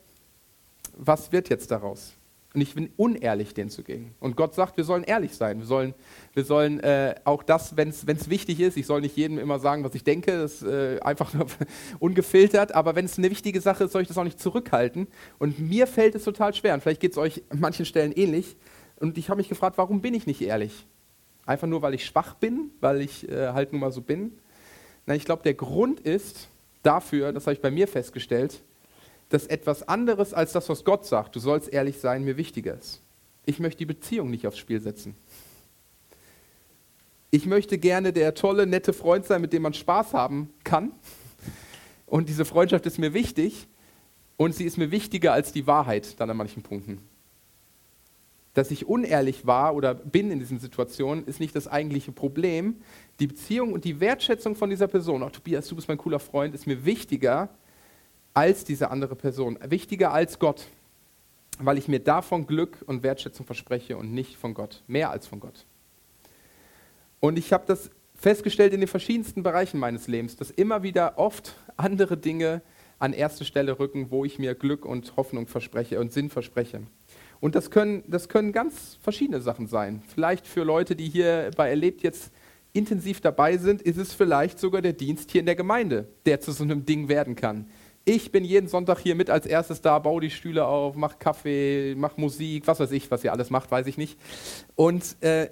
was 0.95 1.31
wird 1.31 1.49
jetzt 1.49 1.71
daraus? 1.71 2.13
Und 2.57 2.61
ich 2.61 2.73
bin 2.73 2.89
unehrlich, 2.97 3.53
denen 3.53 3.69
zu 3.69 3.83
gehen. 3.83 4.15
Und 4.19 4.35
Gott 4.35 4.55
sagt, 4.55 4.77
wir 4.77 4.83
sollen 4.83 5.03
ehrlich 5.03 5.35
sein. 5.35 5.59
Wir 5.59 5.67
sollen, 5.67 5.93
wir 6.33 6.43
sollen 6.43 6.79
äh, 6.79 7.13
auch 7.23 7.43
das, 7.43 7.77
wenn 7.77 7.89
es 7.89 8.29
wichtig 8.31 8.59
ist, 8.61 8.77
ich 8.77 8.87
soll 8.87 9.01
nicht 9.01 9.15
jedem 9.15 9.37
immer 9.37 9.59
sagen, 9.59 9.83
was 9.83 9.93
ich 9.93 10.03
denke, 10.03 10.31
das 10.39 10.63
ist 10.63 10.67
äh, 10.67 10.99
einfach 11.01 11.35
nur 11.35 11.45
ungefiltert, 11.99 12.71
aber 12.71 12.95
wenn 12.95 13.05
es 13.05 13.19
eine 13.19 13.29
wichtige 13.29 13.61
Sache 13.61 13.83
ist, 13.83 13.91
soll 13.91 14.01
ich 14.01 14.07
das 14.07 14.17
auch 14.17 14.23
nicht 14.23 14.39
zurückhalten. 14.39 15.05
Und 15.37 15.59
mir 15.59 15.85
fällt 15.85 16.15
es 16.15 16.23
total 16.23 16.51
schwer. 16.55 16.73
Und 16.73 16.81
vielleicht 16.81 16.99
geht 16.99 17.11
es 17.11 17.19
euch 17.19 17.43
an 17.49 17.59
manchen 17.59 17.85
Stellen 17.85 18.11
ähnlich. 18.11 18.57
Und 18.95 19.19
ich 19.19 19.29
habe 19.29 19.37
mich 19.37 19.49
gefragt, 19.49 19.77
warum 19.77 20.01
bin 20.01 20.15
ich 20.15 20.25
nicht 20.25 20.41
ehrlich? 20.41 20.87
Einfach 21.45 21.67
nur, 21.67 21.83
weil 21.83 21.93
ich 21.93 22.07
schwach 22.07 22.33
bin, 22.33 22.71
weil 22.79 23.01
ich 23.01 23.29
äh, 23.29 23.49
halt 23.49 23.71
nun 23.71 23.81
mal 23.81 23.91
so 23.91 24.01
bin. 24.01 24.31
Nein, 25.05 25.17
ich 25.17 25.25
glaube, 25.25 25.43
der 25.43 25.53
Grund 25.53 25.99
ist 25.99 26.49
dafür, 26.81 27.33
das 27.33 27.45
habe 27.45 27.53
ich 27.53 27.61
bei 27.61 27.69
mir 27.69 27.87
festgestellt, 27.87 28.63
dass 29.29 29.47
etwas 29.47 29.87
anderes 29.87 30.33
als 30.33 30.53
das, 30.53 30.69
was 30.69 30.83
Gott 30.83 31.05
sagt, 31.05 31.35
du 31.35 31.39
sollst 31.39 31.69
ehrlich 31.69 31.99
sein, 31.99 32.23
mir 32.23 32.37
wichtiger 32.37 32.77
ist. 32.77 33.01
Ich 33.45 33.59
möchte 33.59 33.79
die 33.79 33.85
Beziehung 33.85 34.29
nicht 34.29 34.47
aufs 34.47 34.57
Spiel 34.57 34.81
setzen. 34.81 35.15
Ich 37.29 37.45
möchte 37.45 37.77
gerne 37.77 38.13
der 38.13 38.35
tolle, 38.35 38.65
nette 38.65 38.93
Freund 38.93 39.25
sein, 39.25 39.41
mit 39.41 39.51
dem 39.51 39.63
man 39.63 39.73
Spaß 39.73 40.13
haben 40.13 40.49
kann. 40.63 40.91
Und 42.05 42.29
diese 42.29 42.45
Freundschaft 42.45 42.85
ist 42.85 42.99
mir 42.99 43.13
wichtig. 43.13 43.67
Und 44.37 44.55
sie 44.55 44.65
ist 44.65 44.77
mir 44.77 44.91
wichtiger 44.91 45.33
als 45.33 45.51
die 45.51 45.67
Wahrheit 45.67 46.19
dann 46.19 46.29
an 46.29 46.37
manchen 46.37 46.63
Punkten. 46.63 46.99
Dass 48.53 48.71
ich 48.71 48.87
unehrlich 48.87 49.45
war 49.45 49.75
oder 49.75 49.93
bin 49.93 50.31
in 50.31 50.39
diesen 50.39 50.59
Situationen, 50.59 51.25
ist 51.25 51.39
nicht 51.39 51.55
das 51.55 51.67
eigentliche 51.67 52.11
Problem. 52.11 52.77
Die 53.19 53.27
Beziehung 53.27 53.73
und 53.73 53.83
die 53.83 53.99
Wertschätzung 53.99 54.55
von 54.55 54.69
dieser 54.69 54.87
Person, 54.87 55.21
auch 55.21 55.31
Tobias, 55.31 55.67
du 55.67 55.75
bist 55.75 55.87
mein 55.87 55.97
cooler 55.97 56.19
Freund, 56.19 56.55
ist 56.55 56.65
mir 56.65 56.85
wichtiger 56.85 57.49
als 58.37 58.63
diese 58.63 58.91
andere 58.91 59.15
Person, 59.15 59.57
wichtiger 59.67 60.13
als 60.13 60.37
Gott, 60.37 60.67
weil 61.57 61.79
ich 61.79 61.87
mir 61.87 61.97
davon 61.97 62.45
Glück 62.45 62.83
und 62.85 63.01
Wertschätzung 63.01 63.47
verspreche 63.47 63.97
und 63.97 64.13
nicht 64.13 64.37
von 64.37 64.53
Gott, 64.53 64.83
mehr 64.85 65.09
als 65.09 65.25
von 65.25 65.39
Gott. 65.39 65.65
Und 67.19 67.39
ich 67.39 67.51
habe 67.51 67.63
das 67.65 67.89
festgestellt 68.13 68.73
in 68.73 68.79
den 68.79 68.87
verschiedensten 68.87 69.41
Bereichen 69.41 69.79
meines 69.79 70.05
Lebens, 70.07 70.35
dass 70.35 70.51
immer 70.51 70.83
wieder 70.83 71.17
oft 71.17 71.55
andere 71.77 72.15
Dinge 72.15 72.61
an 72.99 73.11
erste 73.11 73.43
Stelle 73.43 73.79
rücken, 73.79 74.11
wo 74.11 74.23
ich 74.23 74.37
mir 74.37 74.53
Glück 74.53 74.85
und 74.85 75.17
Hoffnung 75.17 75.47
verspreche 75.47 75.99
und 75.99 76.13
Sinn 76.13 76.29
verspreche. 76.29 76.81
Und 77.39 77.55
das 77.55 77.71
können, 77.71 78.03
das 78.05 78.29
können 78.29 78.51
ganz 78.51 78.99
verschiedene 79.01 79.41
Sachen 79.41 79.65
sein. 79.65 80.03
Vielleicht 80.13 80.45
für 80.45 80.61
Leute, 80.61 80.95
die 80.95 81.09
hier 81.09 81.49
bei 81.57 81.69
Erlebt 81.71 82.03
jetzt 82.03 82.31
intensiv 82.71 83.19
dabei 83.19 83.57
sind, 83.57 83.81
ist 83.81 83.97
es 83.97 84.13
vielleicht 84.13 84.59
sogar 84.59 84.83
der 84.83 84.93
Dienst 84.93 85.31
hier 85.31 85.39
in 85.39 85.47
der 85.47 85.55
Gemeinde, 85.55 86.07
der 86.27 86.39
zu 86.39 86.51
so 86.51 86.63
einem 86.63 86.85
Ding 86.85 87.07
werden 87.07 87.35
kann. 87.35 87.65
Ich 88.09 88.31
bin 88.31 88.45
jeden 88.45 88.69
Sonntag 88.69 88.99
hier 88.99 89.15
mit 89.15 89.29
als 89.29 89.45
erstes 89.45 89.81
da, 89.81 89.99
baue 89.99 90.21
die 90.21 90.29
Stühle 90.29 90.65
auf, 90.65 90.95
mache 90.95 91.17
Kaffee, 91.19 91.93
mache 91.97 92.21
Musik, 92.21 92.65
was 92.65 92.79
weiß 92.79 92.91
ich, 92.91 93.11
was 93.11 93.21
ihr 93.25 93.33
alles 93.33 93.49
macht, 93.49 93.69
weiß 93.69 93.85
ich 93.85 93.97
nicht. 93.97 94.17
Und 94.77 95.21
äh, 95.21 95.49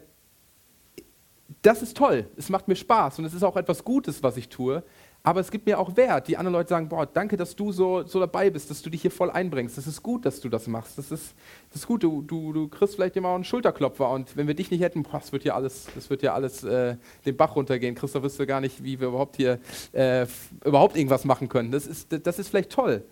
das 1.62 1.82
ist 1.82 1.98
toll, 1.98 2.30
es 2.38 2.48
macht 2.48 2.70
mir 2.70 2.78
Spaß 2.78 3.20
und 3.20 3.26
es 3.26 3.34
ist 3.34 3.44
auch 3.44 3.58
etwas 3.58 3.84
Gutes, 3.84 4.24
was 4.24 4.38
ich 4.38 4.48
tue. 4.48 4.84
Aber 5.26 5.40
es 5.40 5.50
gibt 5.50 5.66
mir 5.66 5.80
auch 5.80 5.98
Wert. 5.98 6.28
Die 6.28 6.38
anderen 6.38 6.54
Leute 6.54 6.70
sagen, 6.70 6.88
boah, 6.88 7.08
danke, 7.08 7.36
dass 7.36 7.56
du 7.56 7.72
so, 7.72 8.04
so 8.04 8.20
dabei 8.20 8.52
bist, 8.52 8.70
dass 8.70 8.84
du 8.84 8.92
dich 8.92 9.02
hier 9.02 9.10
voll 9.10 9.32
einbringst. 9.32 9.76
Das 9.76 9.88
ist 9.88 10.04
gut, 10.04 10.24
dass 10.24 10.40
du 10.40 10.50
das 10.50 10.68
machst. 10.68 11.00
Das 11.00 11.10
ist, 11.10 11.34
das 11.72 11.82
ist 11.82 11.88
gut. 11.88 12.04
Du, 12.04 12.22
du, 12.22 12.54
du 12.54 12.68
kriegst 12.68 12.94
vielleicht 12.94 13.16
immer 13.16 13.34
einen 13.34 13.44
Schulterklopfer. 13.44 14.08
Und 14.12 14.38
wenn 14.38 14.46
wir 14.46 14.54
dich 14.54 14.70
nicht 14.70 14.82
hätten, 14.82 15.02
boah, 15.02 15.18
das 15.20 15.32
wird 15.32 15.44
ja 15.44 15.56
alles, 15.56 15.88
das 15.96 16.12
wird 16.12 16.22
ja 16.22 16.36
alles 16.36 16.64
äh, 16.64 16.98
den 17.26 17.36
Bach 17.36 17.56
runtergehen. 17.56 17.96
Christoph 17.96 18.22
wüsste 18.22 18.46
gar 18.46 18.62
nicht, 18.62 18.84
wie 18.84 19.00
wir 19.00 19.08
überhaupt 19.08 19.38
hier 19.38 19.60
äh, 19.94 20.28
überhaupt 20.64 20.96
irgendwas 20.96 21.26
machen 21.26 21.50
können. 21.50 21.72
Das 21.72 21.88
ist, 21.88 22.16
das 22.24 22.38
ist 22.38 22.50
vielleicht 22.50 22.70
toll. 22.70 23.04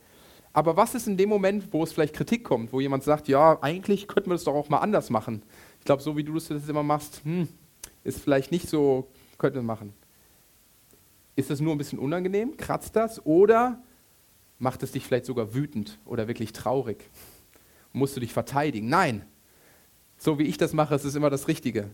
Aber 0.53 0.77
was 0.77 0.93
ist 0.93 1.07
in 1.07 1.17
dem 1.17 1.29
Moment, 1.29 1.73
wo 1.73 1.81
es 1.81 1.93
vielleicht 1.93 2.13
Kritik 2.13 2.43
kommt, 2.43 2.71
wo 2.73 2.79
jemand 2.79 3.03
sagt, 3.03 3.27
ja, 3.27 3.57
eigentlich 3.63 4.07
könnten 4.07 4.29
wir 4.29 4.35
das 4.35 4.43
doch 4.43 4.53
auch 4.53 4.69
mal 4.69 4.77
anders 4.77 5.09
machen. 5.09 5.41
Ich 5.79 5.85
glaube, 5.85 6.03
so 6.03 6.15
wie 6.15 6.23
du 6.23 6.35
das 6.35 6.49
immer 6.69 6.83
machst, 6.83 7.21
hm, 7.23 7.47
ist 8.03 8.21
vielleicht 8.21 8.51
nicht 8.51 8.69
so, 8.69 9.07
könnten 9.39 9.57
wir 9.57 9.63
machen. 9.63 9.93
Ist 11.35 11.49
das 11.49 11.59
nur 11.59 11.73
ein 11.73 11.77
bisschen 11.77 11.99
unangenehm? 11.99 12.57
Kratzt 12.57 12.95
das? 12.95 13.25
Oder 13.25 13.81
macht 14.59 14.83
es 14.83 14.91
dich 14.91 15.05
vielleicht 15.05 15.25
sogar 15.25 15.53
wütend 15.53 15.99
oder 16.05 16.27
wirklich 16.27 16.53
traurig? 16.53 17.09
Musst 17.91 18.15
du 18.15 18.19
dich 18.19 18.33
verteidigen? 18.33 18.87
Nein. 18.87 19.25
So 20.17 20.39
wie 20.39 20.43
ich 20.43 20.57
das 20.57 20.73
mache, 20.73 20.95
ist 20.95 21.03
es 21.03 21.15
immer 21.15 21.29
das 21.29 21.47
Richtige. 21.47 21.89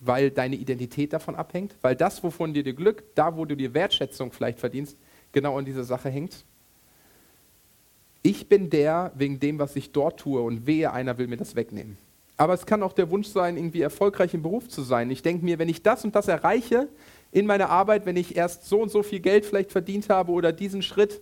Weil 0.00 0.30
deine 0.30 0.56
Identität 0.56 1.12
davon 1.12 1.34
abhängt, 1.34 1.76
weil 1.82 1.96
das, 1.96 2.22
wovon 2.22 2.54
dir 2.54 2.62
dir 2.62 2.74
Glück, 2.74 3.14
da, 3.14 3.36
wo 3.36 3.44
du 3.44 3.56
dir 3.56 3.74
Wertschätzung 3.74 4.32
vielleicht 4.32 4.60
verdienst, 4.60 4.96
genau 5.32 5.58
an 5.58 5.64
dieser 5.64 5.84
Sache 5.84 6.08
hängt. 6.08 6.44
Ich 8.22 8.48
bin 8.48 8.70
der 8.70 9.12
wegen 9.14 9.40
dem, 9.40 9.58
was 9.58 9.76
ich 9.76 9.92
dort 9.92 10.20
tue 10.20 10.40
und 10.40 10.66
wehe, 10.66 10.92
einer 10.92 11.18
will 11.18 11.26
mir 11.26 11.36
das 11.36 11.54
wegnehmen. 11.56 11.98
Aber 12.36 12.54
es 12.54 12.66
kann 12.66 12.82
auch 12.84 12.92
der 12.92 13.10
Wunsch 13.10 13.28
sein, 13.28 13.56
irgendwie 13.56 13.80
erfolgreich 13.80 14.32
im 14.34 14.42
Beruf 14.42 14.68
zu 14.68 14.82
sein. 14.82 15.10
Ich 15.10 15.22
denke 15.22 15.44
mir, 15.44 15.58
wenn 15.58 15.68
ich 15.68 15.82
das 15.82 16.04
und 16.04 16.14
das 16.14 16.28
erreiche, 16.28 16.88
in 17.30 17.46
meiner 17.46 17.68
Arbeit, 17.68 18.06
wenn 18.06 18.16
ich 18.16 18.36
erst 18.36 18.66
so 18.66 18.80
und 18.80 18.90
so 18.90 19.02
viel 19.02 19.20
Geld 19.20 19.44
vielleicht 19.44 19.70
verdient 19.70 20.08
habe 20.08 20.32
oder 20.32 20.52
diesen 20.52 20.82
Schritt 20.82 21.20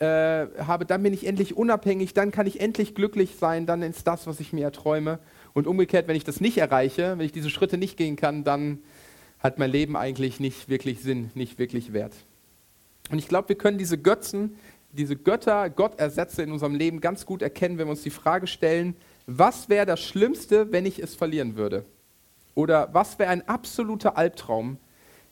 äh, 0.00 0.46
habe, 0.58 0.84
dann 0.84 1.02
bin 1.02 1.12
ich 1.12 1.26
endlich 1.26 1.56
unabhängig, 1.56 2.14
dann 2.14 2.32
kann 2.32 2.46
ich 2.46 2.60
endlich 2.60 2.94
glücklich 2.94 3.36
sein, 3.38 3.66
dann 3.66 3.82
ist 3.82 4.06
das, 4.06 4.26
was 4.26 4.40
ich 4.40 4.52
mir 4.52 4.64
erträume. 4.64 5.20
Und 5.52 5.66
umgekehrt, 5.68 6.08
wenn 6.08 6.16
ich 6.16 6.24
das 6.24 6.40
nicht 6.40 6.58
erreiche, 6.58 7.16
wenn 7.16 7.26
ich 7.26 7.32
diese 7.32 7.50
Schritte 7.50 7.78
nicht 7.78 7.96
gehen 7.96 8.16
kann, 8.16 8.42
dann 8.42 8.80
hat 9.38 9.58
mein 9.58 9.70
Leben 9.70 9.96
eigentlich 9.96 10.40
nicht 10.40 10.68
wirklich 10.68 11.00
Sinn, 11.00 11.30
nicht 11.34 11.58
wirklich 11.58 11.92
Wert. 11.92 12.14
Und 13.10 13.18
ich 13.18 13.28
glaube, 13.28 13.50
wir 13.50 13.56
können 13.56 13.78
diese 13.78 13.98
Götzen, 13.98 14.56
diese 14.92 15.16
Götter, 15.16 15.70
Gottersätze 15.70 16.42
in 16.42 16.50
unserem 16.50 16.74
Leben 16.74 17.00
ganz 17.00 17.26
gut 17.26 17.42
erkennen, 17.42 17.78
wenn 17.78 17.86
wir 17.86 17.92
uns 17.92 18.02
die 18.02 18.10
Frage 18.10 18.46
stellen, 18.46 18.96
was 19.26 19.68
wäre 19.68 19.86
das 19.86 20.00
Schlimmste, 20.00 20.72
wenn 20.72 20.86
ich 20.86 20.98
es 20.98 21.14
verlieren 21.14 21.56
würde? 21.56 21.84
Oder 22.54 22.88
was 22.92 23.18
wäre 23.18 23.30
ein 23.30 23.46
absoluter 23.48 24.16
Albtraum, 24.16 24.78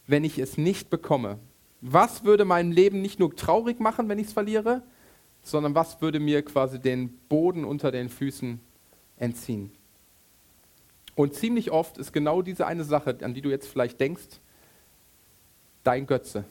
wenn 0.06 0.24
ich 0.24 0.38
es 0.38 0.58
nicht 0.58 0.90
bekomme? 0.90 1.38
Was 1.80 2.24
würde 2.24 2.44
mein 2.44 2.70
Leben 2.70 3.02
nicht 3.02 3.18
nur 3.18 3.34
traurig 3.34 3.80
machen, 3.80 4.08
wenn 4.08 4.18
ich 4.18 4.28
es 4.28 4.32
verliere, 4.32 4.82
sondern 5.42 5.74
was 5.74 6.00
würde 6.00 6.20
mir 6.20 6.42
quasi 6.42 6.78
den 6.78 7.16
Boden 7.28 7.64
unter 7.64 7.90
den 7.90 8.08
Füßen 8.08 8.60
entziehen? 9.16 9.72
Und 11.14 11.34
ziemlich 11.34 11.70
oft 11.70 11.98
ist 11.98 12.12
genau 12.12 12.42
diese 12.42 12.66
eine 12.66 12.84
Sache, 12.84 13.18
an 13.22 13.34
die 13.34 13.42
du 13.42 13.50
jetzt 13.50 13.68
vielleicht 13.68 14.00
denkst, 14.00 14.40
dein 15.84 16.06
Götze, 16.06 16.44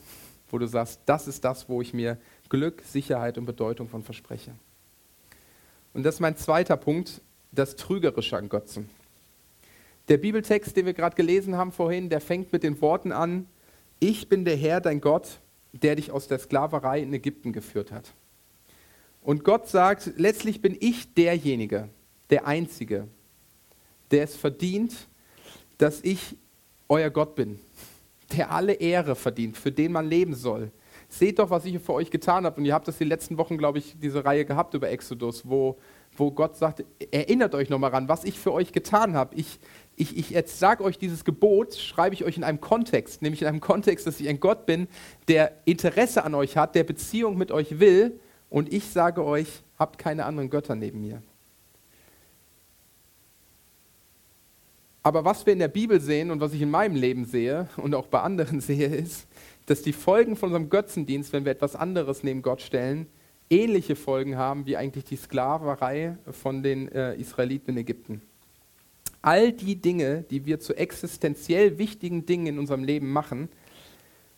wo 0.49 0.57
du 0.57 0.67
sagst, 0.67 1.01
das 1.05 1.27
ist 1.27 1.43
das, 1.43 1.67
wo 1.69 1.81
ich 1.81 1.93
mir 1.93 2.17
Glück, 2.49 2.81
Sicherheit 2.85 3.37
und 3.37 3.45
Bedeutung 3.45 3.87
von 3.87 4.03
verspreche. 4.03 4.51
Und 5.93 6.03
das 6.03 6.15
ist 6.15 6.19
mein 6.19 6.37
zweiter 6.37 6.77
Punkt, 6.77 7.21
das 7.51 7.75
Trügerische 7.75 8.37
an 8.37 8.49
Götzen. 8.49 8.89
Der 10.11 10.17
Bibeltext, 10.17 10.75
den 10.75 10.85
wir 10.85 10.93
gerade 10.93 11.15
gelesen 11.15 11.55
haben 11.55 11.71
vorhin, 11.71 12.09
der 12.09 12.19
fängt 12.19 12.51
mit 12.51 12.63
den 12.63 12.81
Worten 12.81 13.13
an, 13.13 13.47
ich 14.01 14.27
bin 14.27 14.43
der 14.43 14.57
Herr, 14.57 14.81
dein 14.81 14.99
Gott, 14.99 15.39
der 15.71 15.95
dich 15.95 16.11
aus 16.11 16.27
der 16.27 16.37
Sklaverei 16.37 16.99
in 16.99 17.13
Ägypten 17.13 17.53
geführt 17.53 17.93
hat. 17.93 18.13
Und 19.21 19.45
Gott 19.45 19.69
sagt, 19.69 20.11
letztlich 20.17 20.61
bin 20.61 20.75
ich 20.81 21.13
derjenige, 21.13 21.87
der 22.29 22.45
Einzige, 22.45 23.07
der 24.11 24.25
es 24.25 24.35
verdient, 24.35 25.07
dass 25.77 26.01
ich 26.03 26.35
euer 26.89 27.09
Gott 27.09 27.35
bin, 27.35 27.61
der 28.33 28.51
alle 28.51 28.73
Ehre 28.73 29.15
verdient, 29.15 29.55
für 29.55 29.71
den 29.71 29.93
man 29.93 30.09
leben 30.09 30.33
soll. 30.33 30.71
Seht 31.07 31.39
doch, 31.39 31.49
was 31.49 31.65
ich 31.65 31.79
für 31.79 31.93
euch 31.93 32.09
getan 32.09 32.45
habe. 32.45 32.57
Und 32.57 32.65
ihr 32.65 32.73
habt 32.73 32.87
das 32.87 32.97
die 32.97 33.03
letzten 33.03 33.37
Wochen, 33.37 33.57
glaube 33.57 33.79
ich, 33.79 33.95
diese 34.01 34.23
Reihe 34.23 34.45
gehabt 34.45 34.73
über 34.73 34.89
Exodus, 34.89 35.47
wo, 35.47 35.77
wo 36.15 36.31
Gott 36.31 36.55
sagt, 36.55 36.85
erinnert 37.11 37.53
euch 37.53 37.69
nochmal 37.69 37.91
ran, 37.91 38.07
was 38.07 38.23
ich 38.23 38.39
für 38.39 38.53
euch 38.53 38.71
getan 38.71 39.13
habe. 39.13 39.35
Ich, 39.35 39.59
ich, 40.01 40.35
ich 40.35 40.47
sage 40.47 40.83
euch 40.83 40.97
dieses 40.97 41.23
Gebot, 41.23 41.75
schreibe 41.75 42.15
ich 42.15 42.23
euch 42.23 42.35
in 42.35 42.43
einem 42.43 42.59
Kontext, 42.59 43.21
nämlich 43.21 43.41
in 43.41 43.47
einem 43.47 43.61
Kontext, 43.61 44.07
dass 44.07 44.19
ich 44.19 44.27
ein 44.27 44.39
Gott 44.39 44.65
bin, 44.65 44.87
der 45.27 45.51
Interesse 45.65 46.23
an 46.23 46.33
euch 46.33 46.57
hat, 46.57 46.73
der 46.73 46.83
Beziehung 46.83 47.37
mit 47.37 47.51
euch 47.51 47.79
will 47.79 48.19
und 48.49 48.73
ich 48.73 48.89
sage 48.89 49.23
euch, 49.23 49.47
habt 49.77 49.99
keine 49.99 50.25
anderen 50.25 50.49
Götter 50.49 50.75
neben 50.75 51.01
mir. 51.01 51.21
Aber 55.03 55.23
was 55.23 55.45
wir 55.45 55.53
in 55.53 55.59
der 55.59 55.67
Bibel 55.67 56.01
sehen 56.01 56.31
und 56.31 56.41
was 56.41 56.53
ich 56.53 56.61
in 56.61 56.71
meinem 56.71 56.95
Leben 56.95 57.25
sehe 57.25 57.67
und 57.77 57.93
auch 57.93 58.07
bei 58.07 58.21
anderen 58.21 58.59
sehe, 58.61 58.87
ist, 58.87 59.27
dass 59.67 59.83
die 59.83 59.93
Folgen 59.93 60.35
von 60.35 60.47
unserem 60.47 60.69
Götzendienst, 60.69 61.31
wenn 61.31 61.45
wir 61.45 61.51
etwas 61.51 61.75
anderes 61.75 62.23
neben 62.23 62.41
Gott 62.41 62.61
stellen, 62.61 63.05
ähnliche 63.51 63.95
Folgen 63.95 64.35
haben 64.35 64.65
wie 64.65 64.77
eigentlich 64.77 65.05
die 65.05 65.15
Sklaverei 65.15 66.17
von 66.31 66.63
den 66.63 66.87
äh, 66.91 67.15
Israeliten 67.15 67.71
in 67.71 67.77
Ägypten 67.77 68.21
all 69.21 69.51
die 69.51 69.75
Dinge, 69.75 70.23
die 70.23 70.45
wir 70.45 70.59
zu 70.59 70.75
existenziell 70.75 71.77
wichtigen 71.77 72.25
Dingen 72.25 72.47
in 72.47 72.59
unserem 72.59 72.83
Leben 72.83 73.11
machen 73.11 73.49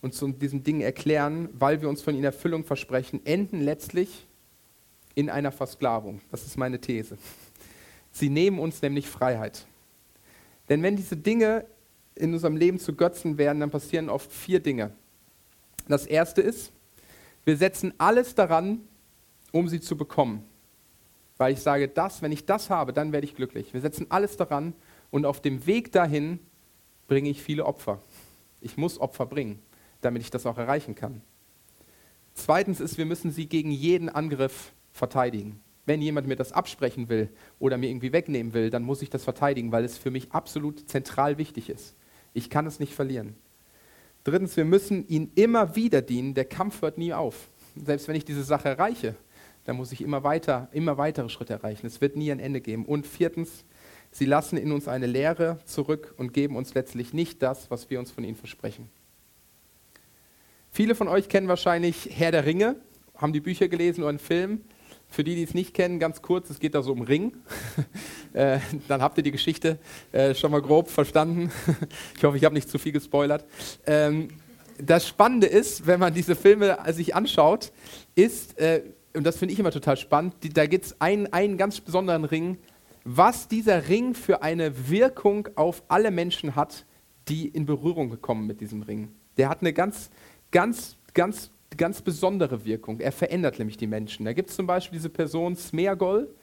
und 0.01 0.13
zu 0.13 0.27
diesen 0.31 0.63
Dingen 0.63 0.81
erklären, 0.81 1.49
weil 1.53 1.81
wir 1.81 1.89
uns 1.89 2.01
von 2.01 2.13
ihnen 2.13 2.25
Erfüllung 2.25 2.63
versprechen, 2.65 3.21
enden 3.25 3.61
letztlich 3.61 4.25
in 5.15 5.29
einer 5.29 5.51
Versklavung. 5.51 6.21
Das 6.31 6.45
ist 6.45 6.57
meine 6.57 6.79
These. 6.79 7.17
Sie 8.11 8.29
nehmen 8.29 8.59
uns 8.59 8.81
nämlich 8.81 9.07
Freiheit. 9.07 9.65
Denn 10.69 10.83
wenn 10.83 10.95
diese 10.95 11.17
Dinge 11.17 11.65
in 12.15 12.33
unserem 12.33 12.57
Leben 12.57 12.79
zu 12.79 12.93
Götzen 12.93 13.37
werden, 13.37 13.59
dann 13.59 13.71
passieren 13.71 14.09
oft 14.09 14.31
vier 14.31 14.59
Dinge. 14.59 14.91
Das 15.87 16.05
erste 16.05 16.41
ist, 16.41 16.71
wir 17.45 17.57
setzen 17.57 17.93
alles 17.97 18.35
daran, 18.35 18.81
um 19.51 19.67
sie 19.67 19.81
zu 19.81 19.97
bekommen 19.97 20.43
weil 21.43 21.51
ich 21.51 21.59
sage, 21.59 21.89
das, 21.89 22.21
wenn 22.21 22.31
ich 22.31 22.45
das 22.45 22.69
habe, 22.69 22.93
dann 22.93 23.11
werde 23.11 23.27
ich 23.27 23.35
glücklich. 23.35 23.73
Wir 23.73 23.81
setzen 23.81 24.05
alles 24.07 24.37
daran 24.37 24.73
und 25.11 25.25
auf 25.25 25.41
dem 25.41 25.65
Weg 25.65 25.91
dahin 25.91 26.39
bringe 27.09 27.29
ich 27.29 27.43
viele 27.43 27.65
Opfer. 27.65 28.01
Ich 28.61 28.77
muss 28.77 28.97
Opfer 28.97 29.25
bringen, 29.25 29.59
damit 29.99 30.21
ich 30.21 30.31
das 30.31 30.45
auch 30.45 30.57
erreichen 30.57 30.95
kann. 30.95 31.21
Zweitens 32.33 32.79
ist, 32.79 32.97
wir 32.97 33.05
müssen 33.05 33.29
sie 33.29 33.47
gegen 33.47 33.71
jeden 33.71 34.07
Angriff 34.07 34.71
verteidigen. 34.93 35.59
Wenn 35.85 36.01
jemand 36.01 36.29
mir 36.29 36.37
das 36.37 36.53
absprechen 36.53 37.09
will 37.09 37.27
oder 37.59 37.77
mir 37.77 37.89
irgendwie 37.89 38.13
wegnehmen 38.13 38.53
will, 38.53 38.69
dann 38.69 38.83
muss 38.83 39.01
ich 39.01 39.09
das 39.09 39.25
verteidigen, 39.25 39.73
weil 39.73 39.83
es 39.83 39.97
für 39.97 40.11
mich 40.11 40.31
absolut 40.31 40.87
zentral 40.89 41.37
wichtig 41.37 41.69
ist. 41.69 41.93
Ich 42.33 42.49
kann 42.49 42.65
es 42.67 42.79
nicht 42.79 42.93
verlieren. 42.93 43.35
Drittens, 44.23 44.55
wir 44.55 44.63
müssen 44.63 45.05
ihn 45.09 45.29
immer 45.35 45.75
wieder 45.75 46.01
dienen. 46.01 46.35
Der 46.35 46.45
Kampf 46.45 46.81
hört 46.81 46.97
nie 46.97 47.13
auf. 47.13 47.49
Selbst 47.75 48.07
wenn 48.07 48.15
ich 48.15 48.23
diese 48.23 48.45
Sache 48.45 48.69
erreiche, 48.69 49.17
dann 49.65 49.77
muss 49.77 49.91
ich 49.91 50.01
immer 50.01 50.23
weiter, 50.23 50.67
immer 50.71 50.97
weitere 50.97 51.29
Schritte 51.29 51.53
erreichen. 51.53 51.87
Es 51.87 52.01
wird 52.01 52.15
nie 52.15 52.31
ein 52.31 52.39
Ende 52.39 52.61
geben. 52.61 52.85
Und 52.85 53.07
viertens, 53.07 53.65
sie 54.11 54.25
lassen 54.25 54.57
in 54.57 54.71
uns 54.71 54.87
eine 54.87 55.07
Lehre 55.07 55.59
zurück 55.65 56.13
und 56.17 56.33
geben 56.33 56.55
uns 56.55 56.73
letztlich 56.73 57.13
nicht 57.13 57.41
das, 57.41 57.71
was 57.71 57.89
wir 57.89 57.99
uns 57.99 58.11
von 58.11 58.23
ihnen 58.23 58.35
versprechen. 58.35 58.89
Viele 60.71 60.95
von 60.95 61.07
euch 61.07 61.29
kennen 61.29 61.47
wahrscheinlich 61.47 62.09
Herr 62.11 62.31
der 62.31 62.45
Ringe, 62.45 62.75
haben 63.15 63.31
die 63.31 63.41
Bücher 63.41 63.67
gelesen 63.67 64.01
oder 64.01 64.09
einen 64.09 64.19
Film. 64.19 64.61
Für 65.07 65.23
die, 65.23 65.35
die 65.35 65.43
es 65.43 65.53
nicht 65.53 65.75
kennen, 65.75 65.99
ganz 65.99 66.23
kurz, 66.23 66.49
es 66.49 66.59
geht 66.59 66.73
da 66.73 66.81
so 66.81 66.91
um 66.91 67.03
Ring. 67.03 67.33
äh, 68.33 68.57
dann 68.87 69.03
habt 69.03 69.15
ihr 69.17 69.23
die 69.23 69.31
Geschichte 69.31 69.77
äh, 70.11 70.33
schon 70.33 70.51
mal 70.51 70.61
grob 70.61 70.89
verstanden. 70.89 71.51
ich 72.17 72.23
hoffe, 72.23 72.35
ich 72.37 72.43
habe 72.43 72.55
nicht 72.55 72.67
zu 72.67 72.79
viel 72.79 72.91
gespoilert. 72.91 73.45
Ähm, 73.85 74.29
das 74.79 75.07
Spannende 75.07 75.45
ist, 75.45 75.85
wenn 75.85 75.99
man 75.99 76.13
diese 76.15 76.35
Filme 76.35 76.79
sich 76.89 77.13
anschaut, 77.13 77.71
ist, 78.15 78.57
äh, 78.57 78.81
und 79.15 79.23
das 79.23 79.37
finde 79.37 79.53
ich 79.53 79.59
immer 79.59 79.71
total 79.71 79.97
spannend, 79.97 80.35
die, 80.43 80.49
da 80.49 80.65
gibt 80.65 80.85
es 80.85 81.01
einen, 81.01 81.31
einen 81.33 81.57
ganz 81.57 81.79
besonderen 81.79 82.25
Ring, 82.25 82.57
was 83.03 83.47
dieser 83.47 83.89
Ring 83.89 84.13
für 84.15 84.41
eine 84.41 84.89
Wirkung 84.89 85.49
auf 85.55 85.83
alle 85.87 86.11
Menschen 86.11 86.55
hat, 86.55 86.85
die 87.27 87.47
in 87.47 87.65
Berührung 87.65 88.19
kommen 88.21 88.47
mit 88.47 88.61
diesem 88.61 88.81
Ring. 88.81 89.09
Der 89.37 89.49
hat 89.49 89.61
eine 89.61 89.73
ganz, 89.73 90.09
ganz, 90.51 90.97
ganz 91.13 91.51
ganz 91.77 92.01
besondere 92.01 92.65
Wirkung. 92.65 92.99
Er 92.99 93.11
verändert 93.11 93.59
nämlich 93.59 93.77
die 93.77 93.87
Menschen. 93.87 94.25
Da 94.25 94.33
gibt 94.33 94.49
es 94.49 94.55
zum 94.55 94.67
Beispiel 94.67 94.97
diese 94.97 95.09
Person 95.09 95.55
Smeagol, 95.55 96.33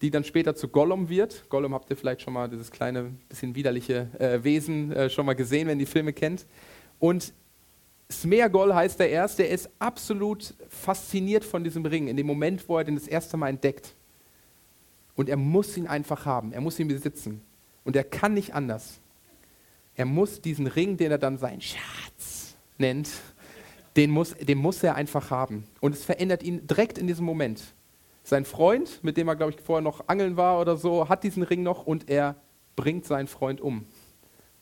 die 0.00 0.10
dann 0.10 0.24
später 0.24 0.54
zu 0.54 0.68
Gollum 0.68 1.08
wird. 1.08 1.48
Gollum 1.48 1.74
habt 1.74 1.90
ihr 1.90 1.96
vielleicht 1.96 2.22
schon 2.22 2.34
mal 2.34 2.48
dieses 2.48 2.70
kleine, 2.70 3.12
bisschen 3.28 3.54
widerliche 3.54 4.08
äh, 4.18 4.42
Wesen 4.42 4.92
äh, 4.92 5.10
schon 5.10 5.26
mal 5.26 5.34
gesehen, 5.34 5.68
wenn 5.68 5.78
ihr 5.78 5.86
die 5.86 5.90
Filme 5.90 6.12
kennt. 6.12 6.46
Und 6.98 7.32
Smeagol 8.12 8.74
heißt 8.74 9.00
er 9.00 9.08
erst, 9.08 9.38
der 9.38 9.50
ist 9.50 9.70
absolut 9.78 10.54
fasziniert 10.68 11.44
von 11.44 11.64
diesem 11.64 11.84
Ring, 11.84 12.08
in 12.08 12.16
dem 12.16 12.26
Moment, 12.26 12.68
wo 12.68 12.78
er 12.78 12.84
den 12.84 12.94
das 12.94 13.08
erste 13.08 13.36
Mal 13.36 13.48
entdeckt. 13.48 13.94
Und 15.14 15.28
er 15.28 15.36
muss 15.36 15.76
ihn 15.76 15.86
einfach 15.86 16.26
haben, 16.26 16.52
er 16.52 16.60
muss 16.60 16.78
ihn 16.78 16.88
besitzen. 16.88 17.42
Und 17.84 17.96
er 17.96 18.04
kann 18.04 18.34
nicht 18.34 18.54
anders. 18.54 19.00
Er 19.94 20.06
muss 20.06 20.40
diesen 20.40 20.66
Ring, 20.66 20.96
den 20.96 21.10
er 21.10 21.18
dann 21.18 21.36
sein 21.36 21.60
Schatz 21.60 22.56
nennt, 22.78 23.10
den 23.96 24.10
muss, 24.10 24.34
den 24.34 24.58
muss 24.58 24.82
er 24.82 24.94
einfach 24.94 25.30
haben. 25.30 25.64
Und 25.80 25.94
es 25.94 26.04
verändert 26.04 26.42
ihn 26.42 26.66
direkt 26.66 26.96
in 26.96 27.06
diesem 27.06 27.26
Moment. 27.26 27.62
Sein 28.24 28.44
Freund, 28.44 29.02
mit 29.02 29.16
dem 29.16 29.28
er, 29.28 29.36
glaube 29.36 29.52
ich, 29.52 29.60
vorher 29.60 29.82
noch 29.82 30.08
angeln 30.08 30.36
war 30.36 30.60
oder 30.60 30.76
so, 30.76 31.08
hat 31.08 31.24
diesen 31.24 31.42
Ring 31.42 31.62
noch 31.62 31.86
und 31.86 32.08
er 32.08 32.36
bringt 32.76 33.04
seinen 33.04 33.26
Freund 33.26 33.60
um, 33.60 33.84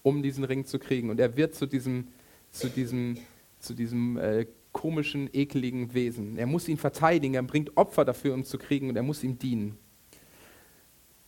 um 0.03 0.23
diesen 0.23 0.45
Ring 0.45 0.65
zu 0.65 0.79
kriegen. 0.79 1.11
Und 1.11 1.21
er 1.21 1.37
wird 1.37 1.55
zu 1.55 1.67
diesem, 1.67 2.09
zu 2.51 2.69
diesem, 2.69 3.19
zu 3.61 3.75
diesem 3.75 4.17
äh, 4.19 4.47
komischen, 4.73 5.29
ekeligen 5.33 5.95
Wesen. 5.95 6.37
Er 6.37 6.47
muss 6.47 6.69
ihn 6.69 6.77
verteidigen, 6.77 7.35
er 7.35 7.43
bringt 7.43 7.77
Opfer 7.77 8.05
dafür, 8.05 8.35
um 8.35 8.45
zu 8.45 8.59
kriegen 8.59 8.89
und 8.89 8.97
er 8.97 9.03
muss 9.03 9.23
ihm 9.23 9.39
dienen. 9.39 9.77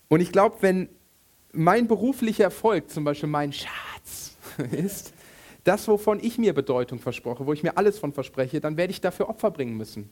Und 0.09 0.21
ich 0.21 0.33
glaube, 0.33 0.57
wenn 0.61 0.88
mein 1.53 1.87
beruflicher 1.87 2.45
Erfolg, 2.45 2.90
zum 2.90 3.05
Beispiel 3.05 3.29
mein 3.29 3.53
Schatz, 3.53 4.37
ist, 4.73 5.12
das, 5.64 5.87
wovon 5.87 6.18
ich 6.21 6.38
mir 6.38 6.55
Bedeutung 6.55 6.99
versproche, 6.99 7.47
wo 7.47 7.53
ich 7.53 7.62
mir 7.62 7.77
alles 7.77 7.99
von 7.99 8.12
verspreche, 8.12 8.61
dann 8.61 8.77
werde 8.77 8.90
ich 8.90 9.01
dafür 9.01 9.29
Opfer 9.29 9.51
bringen 9.51 9.77
müssen. 9.77 10.11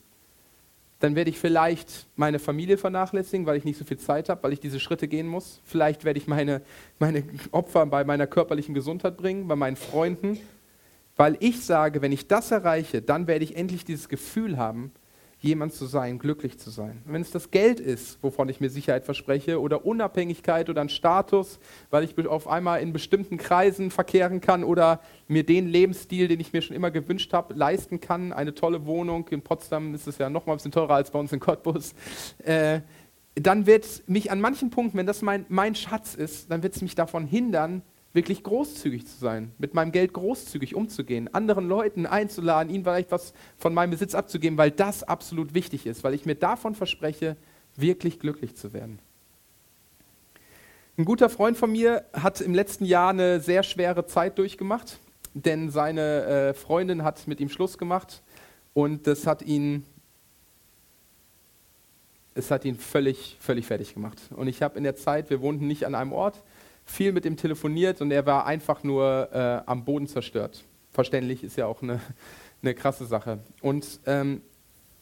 Dann 1.01 1.17
werde 1.17 1.31
ich 1.31 1.39
vielleicht 1.39 2.07
meine 2.15 2.39
Familie 2.39 2.77
vernachlässigen, 2.77 3.47
weil 3.47 3.57
ich 3.57 3.65
nicht 3.65 3.79
so 3.79 3.85
viel 3.85 3.99
Zeit 3.99 4.29
habe, 4.29 4.43
weil 4.43 4.53
ich 4.53 4.61
diese 4.61 4.79
Schritte 4.79 5.09
gehen 5.09 5.27
muss. 5.27 5.61
Vielleicht 5.65 6.05
werde 6.05 6.19
ich 6.19 6.29
meine, 6.29 6.61
meine 6.99 7.25
Opfer 7.53 7.87
bei 7.87 8.05
meiner 8.05 8.27
körperlichen 8.27 8.75
Gesundheit 8.75 9.17
bringen, 9.17 9.49
bei 9.49 9.57
meinen 9.57 9.77
Freunden, 9.77 10.39
weil 11.21 11.37
ich 11.41 11.63
sage, 11.63 12.01
wenn 12.01 12.13
ich 12.13 12.29
das 12.29 12.51
erreiche, 12.51 13.03
dann 13.03 13.27
werde 13.27 13.45
ich 13.45 13.55
endlich 13.55 13.85
dieses 13.85 14.09
Gefühl 14.09 14.57
haben, 14.57 14.91
jemand 15.39 15.75
zu 15.75 15.85
sein, 15.85 16.19
glücklich 16.19 16.59
zu 16.59 16.71
sein. 16.71 17.03
Und 17.05 17.13
wenn 17.13 17.21
es 17.21 17.31
das 17.31 17.51
Geld 17.51 17.79
ist, 17.79 18.23
wovon 18.23 18.49
ich 18.49 18.59
mir 18.59 18.71
Sicherheit 18.71 19.05
verspreche, 19.05 19.61
oder 19.61 19.85
Unabhängigkeit 19.85 20.71
oder 20.71 20.81
ein 20.81 20.89
Status, 20.89 21.59
weil 21.91 22.05
ich 22.05 22.17
auf 22.27 22.49
einmal 22.49 22.81
in 22.81 22.95
bestimmten 22.95 23.37
Kreisen 23.37 23.91
verkehren 23.91 24.41
kann 24.41 24.65
oder 24.65 25.01
mir 25.29 25.45
den 25.45 25.69
Lebensstil, 25.69 26.27
den 26.27 26.41
ich 26.41 26.55
mir 26.55 26.63
schon 26.63 26.75
immer 26.75 26.91
gewünscht 26.91 27.35
habe, 27.35 27.53
leisten 27.53 28.01
kann, 28.01 28.33
eine 28.33 28.55
tolle 28.55 28.87
Wohnung, 28.87 29.29
in 29.29 29.43
Potsdam 29.43 29.95
ist 29.95 30.09
es 30.09 30.17
ja 30.17 30.31
noch 30.31 30.47
mal 30.47 30.55
ein 30.55 30.57
bisschen 30.57 30.73
teurer 30.73 30.95
als 30.95 31.11
bei 31.11 31.19
uns 31.19 31.35
in 31.35 31.41
Cottbus, 31.41 31.93
äh, 32.45 32.81
dann 33.35 33.67
wird 33.67 34.05
mich 34.07 34.31
an 34.31 34.41
manchen 34.41 34.71
Punkten, 34.71 34.97
wenn 34.97 35.07
das 35.07 35.21
mein, 35.21 35.45
mein 35.51 35.75
Schatz 35.75 36.15
ist, 36.15 36.51
dann 36.51 36.63
wird 36.63 36.77
es 36.77 36.81
mich 36.81 36.95
davon 36.95 37.27
hindern, 37.27 37.83
wirklich 38.13 38.43
großzügig 38.43 39.07
zu 39.07 39.19
sein, 39.19 39.53
mit 39.59 39.75
meinem 39.75 39.93
Geld 39.93 40.13
großzügig 40.13 40.75
umzugehen, 40.75 41.33
anderen 41.33 41.69
Leuten 41.69 42.07
einzuladen, 42.07 42.73
ihnen 42.73 42.85
vielleicht 42.85 43.13
was 43.13 43.33
von 43.57 43.73
meinem 43.73 43.91
Besitz 43.91 44.15
abzugeben, 44.15 44.59
weil 44.59 44.71
das 44.71 45.05
absolut 45.05 45.55
wichtig 45.55 45.87
ist, 45.87 46.03
weil 46.03 46.15
ich 46.15 46.27
mir 46.27 46.35
davon 46.35 46.75
verspreche, 46.75 47.37
wirklich 47.77 48.19
glücklich 48.19 48.57
zu 48.57 48.73
werden. 48.73 48.99
Ein 50.99 51.05
guter 51.05 51.31
Freund 51.31 51.57
von 51.57 51.71
mir 51.71 52.05
hat 52.13 52.41
im 52.41 52.53
letzten 52.53 52.85
Jahr 52.85 53.11
eine 53.11 53.41
sehr 53.41 53.63
schwere 53.63 54.07
Zeit 54.07 54.39
durchgemacht, 54.39 54.99
denn 55.35 55.71
seine 55.71 56.25
äh, 56.25 56.55
Freundin 56.55 57.05
hat 57.05 57.29
mit 57.29 57.41
ihm 57.41 57.49
Schluss 57.49 57.79
gemacht 57.79 58.23
und 58.75 59.07
das 59.07 59.27
hat 59.27 59.43
ihn 59.43 59.85
es 62.35 62.51
hat 62.51 62.65
ihn 62.65 62.77
völlig, 62.77 63.37
völlig 63.41 63.67
fertig 63.67 63.95
gemacht. 63.95 64.19
Und 64.31 64.47
ich 64.47 64.63
habe 64.63 64.79
in 64.79 64.85
der 64.85 64.97
Zeit, 64.97 65.31
wir 65.31 65.41
wohnten 65.41 65.67
nicht 65.67 65.85
an 65.85 65.95
einem 65.95 66.13
Ort, 66.13 66.43
viel 66.91 67.13
mit 67.13 67.25
ihm 67.25 67.37
telefoniert 67.37 68.01
und 68.01 68.11
er 68.11 68.27
war 68.27 68.47
einfach 68.47 68.83
nur 68.83 69.29
äh, 69.33 69.63
am 69.67 69.85
Boden 69.85 70.07
zerstört. 70.07 70.65
Verständlich 70.91 71.45
ist 71.45 71.57
ja 71.57 71.67
auch 71.67 71.83
eine, 71.83 72.01
eine 72.63 72.75
krasse 72.75 73.07
Sache. 73.07 73.39
Und 73.63 74.01
ähm, 74.07 74.43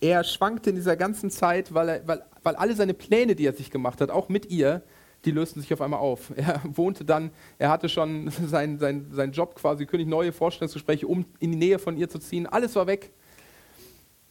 er 0.01 0.23
schwankte 0.23 0.71
in 0.71 0.77
dieser 0.77 0.97
ganzen 0.97 1.31
Zeit, 1.31 1.73
weil, 1.75 1.89
er, 1.89 2.07
weil, 2.07 2.23
weil 2.43 2.57
alle 2.57 2.75
seine 2.75 2.95
Pläne, 2.95 3.35
die 3.35 3.47
er 3.47 3.55
sich 3.55 3.71
gemacht 3.71 4.01
hat, 4.01 4.11
auch 4.11 4.29
mit 4.29 4.51
ihr, 4.51 4.83
die 5.25 5.31
lösten 5.31 5.61
sich 5.61 5.73
auf 5.73 5.81
einmal 5.81 6.01
auf. 6.01 6.31
Er 6.37 6.61
wohnte 6.65 7.05
dann, 7.05 7.31
er 7.59 7.71
hatte 7.71 7.89
schon 7.89 8.31
seinen 8.47 8.79
sein, 8.79 9.07
sein 9.11 9.33
Job 9.33 9.55
quasi, 9.57 9.87
König, 9.87 10.07
neue 10.07 10.33
Vorstellungsgespräche, 10.33 11.07
um 11.07 11.25
in 11.41 11.53
die 11.53 11.59
Nähe 11.59 11.79
von 11.79 11.97
ihr 11.97 12.09
zu 12.09 12.19
ziehen. 12.19 12.47
Alles 12.47 12.77
war 12.77 12.87
weg. 12.87 13.13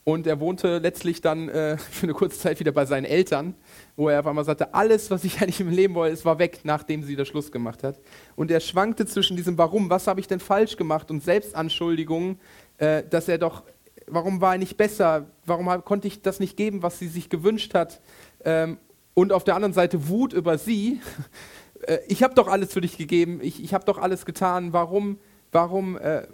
Und 0.07 0.25
er 0.25 0.39
wohnte 0.39 0.77
letztlich 0.77 1.19
dann 1.19 1.49
äh, 1.49 1.77
für 1.91 2.03
eine 2.05 2.13
kurze 2.13 2.39
Zeit 2.39 2.61
wieder 2.61 2.71
bei 2.71 2.85
seinen 2.85 3.03
Eltern, 3.03 3.55
wo 3.97 4.07
er 4.07 4.21
auf 4.21 4.27
einmal 4.27 4.45
sagte, 4.45 4.73
alles, 4.73 5.11
was 5.11 5.25
ich 5.25 5.41
eigentlich 5.41 5.59
im 5.59 5.69
Leben 5.69 5.95
wollte, 5.95 6.13
es 6.13 6.23
war 6.23 6.39
weg, 6.39 6.61
nachdem 6.63 7.03
sie 7.03 7.17
das 7.17 7.27
Schluss 7.27 7.51
gemacht 7.51 7.83
hat. 7.83 7.99
Und 8.37 8.49
er 8.49 8.61
schwankte 8.61 9.05
zwischen 9.05 9.35
diesem 9.35 9.57
Warum, 9.57 9.89
was 9.89 10.07
habe 10.07 10.21
ich 10.21 10.27
denn 10.29 10.39
falsch 10.39 10.77
gemacht 10.77 11.11
und 11.11 11.25
Selbstanschuldigungen, 11.25 12.39
äh, 12.77 13.03
dass 13.03 13.27
er 13.27 13.37
doch, 13.37 13.63
warum 14.07 14.39
war 14.39 14.53
er 14.53 14.59
nicht 14.59 14.77
besser, 14.77 15.27
warum 15.45 15.69
hab, 15.69 15.83
konnte 15.83 16.07
ich 16.07 16.21
das 16.21 16.39
nicht 16.39 16.55
geben, 16.55 16.83
was 16.83 16.99
sie 16.99 17.09
sich 17.09 17.27
gewünscht 17.27 17.73
hat. 17.73 17.99
Ähm, 18.45 18.77
und 19.13 19.33
auf 19.33 19.43
der 19.43 19.55
anderen 19.55 19.73
Seite 19.73 20.07
Wut 20.07 20.31
über 20.31 20.57
sie. 20.57 21.01
äh, 21.81 21.97
ich 22.07 22.23
habe 22.23 22.33
doch 22.33 22.47
alles 22.47 22.71
für 22.71 22.79
dich 22.79 22.97
gegeben, 22.97 23.41
ich, 23.43 23.61
ich 23.61 23.73
habe 23.73 23.83
doch 23.83 23.97
alles 23.97 24.25
getan, 24.25 24.71
warum, 24.71 25.19
warum, 25.51 25.97
äh, 25.97 26.25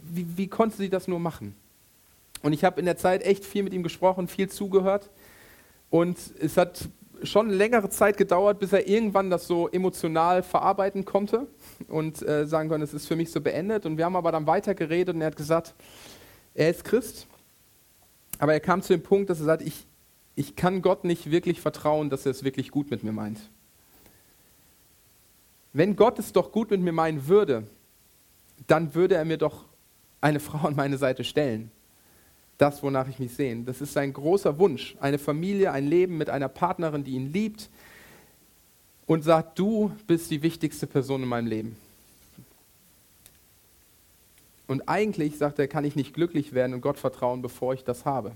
wie, 0.00 0.38
wie 0.38 0.48
konnte 0.48 0.78
sie 0.78 0.88
das 0.88 1.08
nur 1.08 1.20
machen? 1.20 1.54
Und 2.42 2.52
ich 2.52 2.64
habe 2.64 2.80
in 2.80 2.86
der 2.86 2.96
Zeit 2.96 3.22
echt 3.22 3.44
viel 3.44 3.62
mit 3.62 3.72
ihm 3.72 3.82
gesprochen, 3.82 4.28
viel 4.28 4.48
zugehört. 4.48 5.10
Und 5.90 6.18
es 6.40 6.56
hat 6.56 6.88
schon 7.22 7.50
längere 7.50 7.88
Zeit 7.88 8.16
gedauert, 8.16 8.58
bis 8.58 8.72
er 8.72 8.88
irgendwann 8.88 9.30
das 9.30 9.46
so 9.46 9.68
emotional 9.68 10.42
verarbeiten 10.42 11.04
konnte 11.04 11.46
und 11.88 12.20
äh, 12.22 12.46
sagen 12.46 12.68
konnte, 12.68 12.84
es 12.84 12.94
ist 12.94 13.06
für 13.06 13.14
mich 13.14 13.30
so 13.30 13.40
beendet. 13.40 13.86
Und 13.86 13.96
wir 13.96 14.04
haben 14.04 14.16
aber 14.16 14.32
dann 14.32 14.46
weiter 14.46 14.74
geredet 14.74 15.14
und 15.14 15.20
er 15.20 15.28
hat 15.28 15.36
gesagt, 15.36 15.74
er 16.54 16.70
ist 16.70 16.84
Christ, 16.84 17.26
aber 18.38 18.52
er 18.52 18.60
kam 18.60 18.82
zu 18.82 18.92
dem 18.92 19.02
Punkt, 19.02 19.30
dass 19.30 19.38
er 19.38 19.46
sagt, 19.46 19.62
ich, 19.62 19.86
ich 20.34 20.56
kann 20.56 20.82
Gott 20.82 21.04
nicht 21.04 21.30
wirklich 21.30 21.60
vertrauen, 21.60 22.10
dass 22.10 22.26
er 22.26 22.32
es 22.32 22.42
wirklich 22.42 22.70
gut 22.70 22.90
mit 22.90 23.04
mir 23.04 23.12
meint. 23.12 23.38
Wenn 25.72 25.94
Gott 25.96 26.18
es 26.18 26.32
doch 26.32 26.50
gut 26.50 26.70
mit 26.70 26.80
mir 26.80 26.92
meinen 26.92 27.28
würde, 27.28 27.64
dann 28.66 28.94
würde 28.94 29.14
er 29.14 29.24
mir 29.24 29.38
doch 29.38 29.64
eine 30.20 30.40
Frau 30.40 30.66
an 30.66 30.74
meine 30.74 30.98
Seite 30.98 31.24
stellen 31.24 31.70
das, 32.58 32.82
wonach 32.82 33.08
ich 33.08 33.18
mich 33.18 33.34
sehne. 33.34 33.64
Das 33.64 33.80
ist 33.80 33.92
sein 33.92 34.12
großer 34.12 34.58
Wunsch. 34.58 34.96
Eine 35.00 35.18
Familie, 35.18 35.72
ein 35.72 35.86
Leben 35.86 36.16
mit 36.16 36.30
einer 36.30 36.48
Partnerin, 36.48 37.04
die 37.04 37.12
ihn 37.12 37.32
liebt 37.32 37.70
und 39.06 39.22
sagt, 39.22 39.58
du 39.58 39.92
bist 40.06 40.30
die 40.30 40.42
wichtigste 40.42 40.86
Person 40.86 41.22
in 41.22 41.28
meinem 41.28 41.46
Leben. 41.46 41.76
Und 44.66 44.88
eigentlich, 44.88 45.36
sagt 45.36 45.58
er, 45.58 45.68
kann 45.68 45.84
ich 45.84 45.96
nicht 45.96 46.14
glücklich 46.14 46.54
werden 46.54 46.72
und 46.72 46.80
Gott 46.80 46.98
vertrauen, 46.98 47.42
bevor 47.42 47.74
ich 47.74 47.84
das 47.84 48.04
habe. 48.04 48.32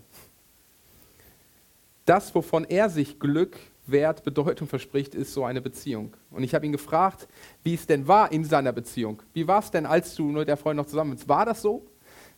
Das, 2.05 2.35
wovon 2.35 2.65
er 2.65 2.91
sich 2.91 3.19
Glück, 3.19 3.59
Wert, 3.87 4.25
Bedeutung 4.25 4.69
verspricht, 4.69 5.15
ist 5.15 5.33
so 5.33 5.45
eine 5.45 5.61
Beziehung. 5.63 6.15
Und 6.31 6.43
ich 6.43 6.55
habe 6.55 6.67
ihn 6.67 6.73
gefragt, 6.73 7.29
wie 7.63 7.75
es 7.75 7.87
denn 7.87 8.07
war 8.09 8.33
in 8.33 8.45
seiner 8.45 8.73
Beziehung. 8.73 9.23
Wie 9.33 9.47
war 9.47 9.61
es 9.61 9.71
denn, 9.71 9.87
als 9.87 10.15
du 10.15 10.25
mit 10.25 10.49
der 10.49 10.57
Freundin 10.57 10.85
noch 10.85 10.91
zusammen 10.91 11.13
bist? 11.13 11.29
War 11.29 11.47
das 11.47 11.63
so? 11.63 11.87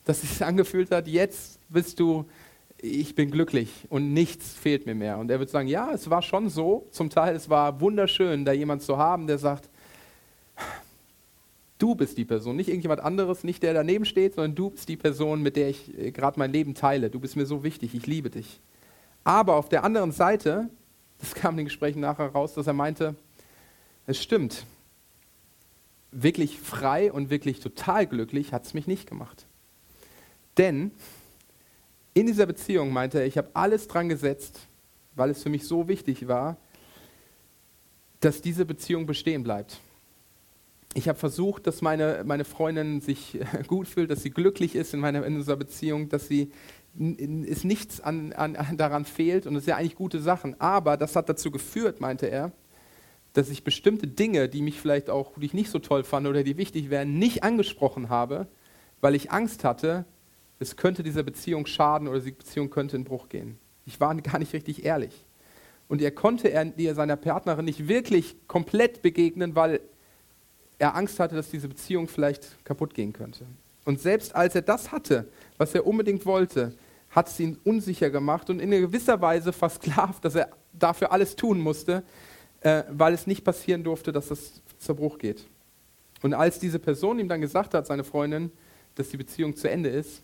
Dass 0.09 0.23
es 0.23 0.31
sich 0.31 0.45
angefühlt 0.45 0.91
hat, 0.91 1.07
jetzt 1.07 1.59
bist 1.69 2.01
du, 2.01 2.25
ich 2.79 3.15
bin 3.15 3.31
glücklich 3.31 3.87
und 3.91 4.15
nichts 4.15 4.55
fehlt 4.55 4.87
mir 4.87 4.95
mehr. 4.95 5.19
Und 5.19 5.31
er 5.31 5.39
wird 5.39 5.51
sagen, 5.51 5.69
ja, 5.69 5.93
es 5.93 6.09
war 6.09 6.23
schon 6.23 6.49
so. 6.49 6.87
Zum 6.93 7.11
Teil, 7.11 7.37
es 7.37 7.51
war 7.51 7.83
wunderschön, 7.83 8.47
da 8.47 8.53
jemand 8.53 8.81
zu 8.81 8.97
haben, 8.97 9.27
der 9.27 9.37
sagt, 9.37 9.69
Du 11.77 11.95
bist 11.95 12.19
die 12.19 12.25
Person, 12.25 12.57
nicht 12.57 12.69
irgendjemand 12.69 13.01
anderes, 13.01 13.45
nicht 13.45 13.63
der 13.63 13.73
daneben 13.73 14.05
steht, 14.07 14.35
sondern 14.35 14.57
du 14.57 14.71
bist 14.71 14.89
die 14.89 14.97
Person, 14.97 15.43
mit 15.43 15.57
der 15.57 15.69
ich 15.69 15.97
äh, 15.97 16.11
gerade 16.11 16.39
mein 16.39 16.51
Leben 16.51 16.75
teile. 16.75 17.11
Du 17.11 17.21
bist 17.21 17.37
mir 17.37 17.47
so 17.47 17.63
wichtig, 17.63 17.95
ich 17.95 18.07
liebe 18.07 18.31
dich. 18.31 18.61
Aber 19.25 19.57
auf 19.57 19.69
der 19.69 19.85
anderen 19.85 20.11
Seite, 20.11 20.71
das 21.21 21.35
kam 21.35 21.53
in 21.53 21.59
den 21.59 21.67
Gesprächen 21.67 22.01
nachher 22.01 22.31
raus, 22.31 22.55
dass 22.55 22.67
er 22.67 22.73
meinte, 22.73 23.15
es 24.07 24.21
stimmt, 24.21 24.65
wirklich 26.11 26.59
frei 26.59 27.13
und 27.13 27.29
wirklich 27.29 27.61
total 27.61 28.07
glücklich 28.07 28.55
hat 28.55 28.65
es 28.65 28.73
mich 28.73 28.87
nicht 28.87 29.07
gemacht. 29.07 29.48
Denn 30.59 30.91
in 32.15 32.27
dieser 32.27 32.47
Beziehung 32.47 32.93
meinte 32.93 33.21
er, 33.21 33.27
ich 33.27 33.39
habe 33.39 33.51
alles 33.55 33.87
dran 33.87 34.09
gesetzt, 34.09 34.61
weil 35.15 35.31
es 35.31 35.43
für 35.43 35.51
mich 35.51 35.67
so 35.67 35.89
wichtig 35.89 36.27
war, 36.27 36.57
dass 38.21 38.43
diese 38.43 38.65
Beziehung 38.65 39.07
bestehen 39.07 39.45
bleibt. 39.45 39.81
Ich 40.95 41.09
habe 41.09 41.19
versucht, 41.19 41.67
dass 41.69 41.81
meine, 41.81 42.25
meine 42.25 42.45
Freundin 42.45 43.01
sich 43.01 43.39
gut 43.69 43.87
fühlt, 43.87 44.11
dass 44.11 44.23
sie 44.23 44.31
glücklich 44.31 44.75
ist 44.75 44.95
in, 44.95 45.01
meiner, 45.01 45.25
in 45.25 45.37
unserer 45.37 45.57
Beziehung, 45.57 46.09
dass 46.09 46.27
sie 46.27 46.51
es 46.99 47.63
nichts 47.63 48.01
an, 48.01 48.33
an, 48.33 48.77
daran 48.77 49.05
fehlt 49.05 49.47
und 49.47 49.55
das 49.55 49.65
sind 49.65 49.71
ja 49.71 49.77
eigentlich 49.77 49.95
gute 49.95 50.21
Sachen. 50.21 50.61
Aber 50.61 50.97
das 50.97 51.15
hat 51.15 51.29
dazu 51.29 51.53
geführt, 51.53 52.01
meinte 52.01 52.27
er, 52.27 52.51
dass 53.35 53.51
ich 53.51 53.63
bestimmte 53.63 54.09
Dinge, 54.09 54.49
die 54.49 54.63
mich 54.63 54.81
vielleicht 54.81 55.09
auch, 55.11 55.35
die 55.37 55.47
ich 55.47 55.55
nicht 55.55 55.71
so 55.71 55.79
toll 55.79 56.03
fand 56.03 56.27
oder 56.27 56.43
die 56.43 56.57
wichtig 56.57 56.91
wären, 56.91 57.19
nicht 57.19 57.45
angesprochen 57.45 58.09
habe, 58.09 58.49
weil 59.01 59.15
ich 59.15 59.31
Angst 59.31 59.63
hatte, 59.63 60.07
es 60.59 60.77
könnte 60.77 61.03
dieser 61.03 61.23
Beziehung 61.23 61.67
schaden 61.67 62.09
oder 62.09 62.21
die 62.21 62.33
Beziehung 62.33 62.71
könnte 62.71 62.97
in 62.97 63.05
Bruch 63.05 63.29
gehen. 63.29 63.59
Ich 63.87 64.01
war 64.01 64.15
gar 64.17 64.39
nicht 64.39 64.53
richtig 64.53 64.85
ehrlich. 64.85 65.25
Und 65.89 66.03
er 66.03 66.11
konnte 66.11 66.49
er, 66.49 66.95
seiner 66.95 67.17
Partnerin 67.17 67.65
nicht 67.65 67.89
wirklich 67.89 68.37
komplett 68.47 69.01
begegnen, 69.01 69.55
weil 69.55 69.81
er 70.79 70.95
Angst 70.95 71.19
hatte, 71.19 71.35
dass 71.35 71.51
diese 71.51 71.69
Beziehung 71.69 72.09
vielleicht 72.09 72.63
kaputt 72.65 72.95
gehen 72.95 73.13
könnte. 73.13 73.47
Und 73.85 74.01
selbst 74.01 74.35
als 74.35 74.55
er 74.55 74.63
das 74.63 74.93
hatte, 74.93 75.29
was 75.57 75.75
er 75.75 75.87
unbedingt 75.87 76.27
wollte, 76.27 76.75
hat 77.11 77.29
es 77.29 77.41
ihn 77.41 77.59
unsicher 77.65 78.11
gemacht 78.11 78.51
und 78.51 78.61
in 78.61 78.71
gewisser 78.71 79.21
Weise 79.23 79.53
versklavt, 79.53 80.25
dass 80.25 80.35
er 80.35 80.51
dafür 80.75 81.11
alles 81.11 81.37
tun 81.37 81.59
musste, 81.59 82.03
äh, 82.61 82.83
weil 82.91 83.15
es 83.15 83.27
nicht 83.27 83.45
passieren 83.45 83.83
durfte, 83.83 84.13
dass 84.13 84.31
es 84.31 84.61
zur 84.79 84.97
Bruch 84.97 85.17
geht. 85.19 85.47
Und 86.23 86.35
als 86.35 86.59
diese 86.59 86.79
Person 86.79 87.19
ihm 87.19 87.29
dann 87.29 87.41
gesagt 87.41 87.73
hat, 87.73 87.87
seine 87.87 88.05
Freundin, 88.05 88.53
dass 88.95 89.09
die 89.09 89.17
Beziehung 89.17 89.57
zu 89.57 89.71
Ende 89.71 89.89
ist, 89.89 90.23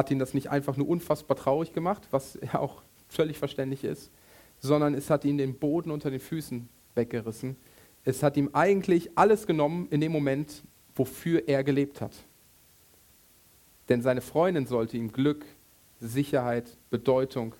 hat 0.00 0.10
ihn 0.10 0.18
das 0.18 0.32
nicht 0.32 0.48
einfach 0.50 0.78
nur 0.78 0.88
unfassbar 0.88 1.36
traurig 1.36 1.74
gemacht, 1.74 2.08
was 2.10 2.38
ja 2.52 2.58
auch 2.58 2.82
völlig 3.08 3.38
verständlich 3.38 3.84
ist, 3.84 4.10
sondern 4.58 4.94
es 4.94 5.10
hat 5.10 5.26
ihn 5.26 5.36
den 5.36 5.54
Boden 5.54 5.90
unter 5.90 6.10
den 6.10 6.20
Füßen 6.20 6.68
weggerissen. 6.94 7.56
Es 8.02 8.22
hat 8.22 8.38
ihm 8.38 8.48
eigentlich 8.54 9.10
alles 9.16 9.46
genommen 9.46 9.88
in 9.90 10.00
dem 10.00 10.10
Moment, 10.10 10.62
wofür 10.94 11.46
er 11.46 11.62
gelebt 11.64 12.00
hat. 12.00 12.12
Denn 13.90 14.00
seine 14.00 14.22
Freundin 14.22 14.66
sollte 14.66 14.96
ihm 14.96 15.12
Glück, 15.12 15.44
Sicherheit, 16.00 16.78
Bedeutung 16.88 17.54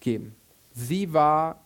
geben. 0.00 0.34
Sie 0.72 1.12
war, 1.12 1.62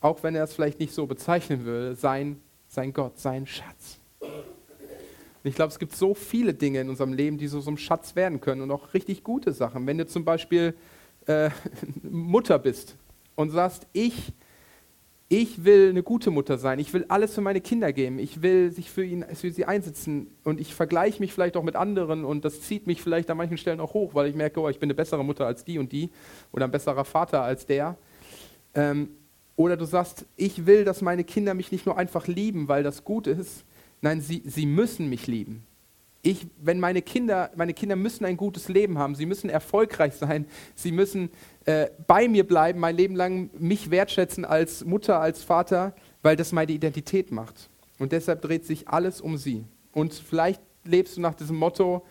auch 0.00 0.22
wenn 0.22 0.34
er 0.34 0.44
es 0.44 0.54
vielleicht 0.54 0.80
nicht 0.80 0.94
so 0.94 1.06
bezeichnen 1.06 1.64
würde, 1.66 1.94
sein, 1.94 2.40
sein 2.68 2.94
Gott, 2.94 3.18
sein 3.18 3.46
Schatz. 3.46 3.98
Und 5.42 5.48
ich 5.48 5.56
glaube, 5.56 5.72
es 5.72 5.78
gibt 5.78 5.94
so 5.96 6.14
viele 6.14 6.54
Dinge 6.54 6.80
in 6.80 6.88
unserem 6.88 7.12
Leben, 7.12 7.36
die 7.36 7.48
so 7.48 7.60
zum 7.60 7.76
Schatz 7.76 8.14
werden 8.14 8.40
können 8.40 8.60
und 8.62 8.70
auch 8.70 8.94
richtig 8.94 9.24
gute 9.24 9.52
Sachen. 9.52 9.86
Wenn 9.86 9.98
du 9.98 10.06
zum 10.06 10.24
Beispiel 10.24 10.74
äh, 11.26 11.50
Mutter 12.02 12.58
bist 12.58 12.96
und 13.34 13.50
sagst, 13.50 13.86
ich, 13.92 14.32
ich 15.28 15.64
will 15.64 15.88
eine 15.90 16.04
gute 16.04 16.30
Mutter 16.30 16.58
sein, 16.58 16.78
ich 16.78 16.92
will 16.92 17.06
alles 17.08 17.34
für 17.34 17.40
meine 17.40 17.60
Kinder 17.60 17.92
geben, 17.92 18.20
ich 18.20 18.42
will 18.42 18.70
sich 18.70 18.90
für, 18.90 19.04
ihn, 19.04 19.24
für 19.34 19.50
sie 19.50 19.64
einsetzen 19.64 20.28
und 20.44 20.60
ich 20.60 20.74
vergleiche 20.74 21.20
mich 21.20 21.32
vielleicht 21.32 21.56
auch 21.56 21.64
mit 21.64 21.74
anderen 21.74 22.24
und 22.24 22.44
das 22.44 22.60
zieht 22.60 22.86
mich 22.86 23.02
vielleicht 23.02 23.28
an 23.28 23.36
manchen 23.36 23.56
Stellen 23.56 23.80
auch 23.80 23.94
hoch, 23.94 24.14
weil 24.14 24.28
ich 24.28 24.36
merke, 24.36 24.60
oh, 24.60 24.68
ich 24.68 24.78
bin 24.78 24.88
eine 24.88 24.94
bessere 24.94 25.24
Mutter 25.24 25.46
als 25.46 25.64
die 25.64 25.78
und 25.78 25.90
die 25.90 26.10
oder 26.52 26.66
ein 26.66 26.70
besserer 26.70 27.04
Vater 27.04 27.42
als 27.42 27.66
der. 27.66 27.96
Ähm, 28.74 29.08
oder 29.56 29.76
du 29.76 29.86
sagst, 29.86 30.24
ich 30.36 30.66
will, 30.66 30.84
dass 30.84 31.02
meine 31.02 31.24
Kinder 31.24 31.54
mich 31.54 31.72
nicht 31.72 31.86
nur 31.86 31.98
einfach 31.98 32.26
lieben, 32.26 32.68
weil 32.68 32.82
das 32.82 33.04
gut 33.04 33.26
ist, 33.26 33.64
Nein, 34.02 34.20
sie, 34.20 34.42
sie 34.44 34.66
müssen 34.66 35.08
mich 35.08 35.26
lieben. 35.26 35.64
Ich, 36.24 36.46
wenn 36.60 36.78
meine 36.78 37.02
Kinder, 37.02 37.50
meine 37.56 37.72
Kinder 37.72 37.96
müssen 37.96 38.24
ein 38.24 38.36
gutes 38.36 38.68
Leben 38.68 38.98
haben, 38.98 39.14
sie 39.14 39.26
müssen 39.26 39.48
erfolgreich 39.48 40.14
sein, 40.14 40.46
sie 40.74 40.92
müssen 40.92 41.30
äh, 41.64 41.88
bei 42.06 42.28
mir 42.28 42.46
bleiben, 42.46 42.78
mein 42.78 42.96
Leben 42.96 43.16
lang 43.16 43.50
mich 43.58 43.90
wertschätzen 43.90 44.44
als 44.44 44.84
Mutter, 44.84 45.20
als 45.20 45.42
Vater, 45.42 45.94
weil 46.22 46.36
das 46.36 46.52
meine 46.52 46.72
Identität 46.72 47.32
macht. 47.32 47.70
Und 47.98 48.12
deshalb 48.12 48.42
dreht 48.42 48.64
sich 48.64 48.88
alles 48.88 49.20
um 49.20 49.36
sie. 49.36 49.64
Und 49.92 50.14
vielleicht 50.14 50.60
lebst 50.84 51.16
du 51.16 51.20
nach 51.20 51.34
diesem 51.34 51.56
Motto, 51.56 52.04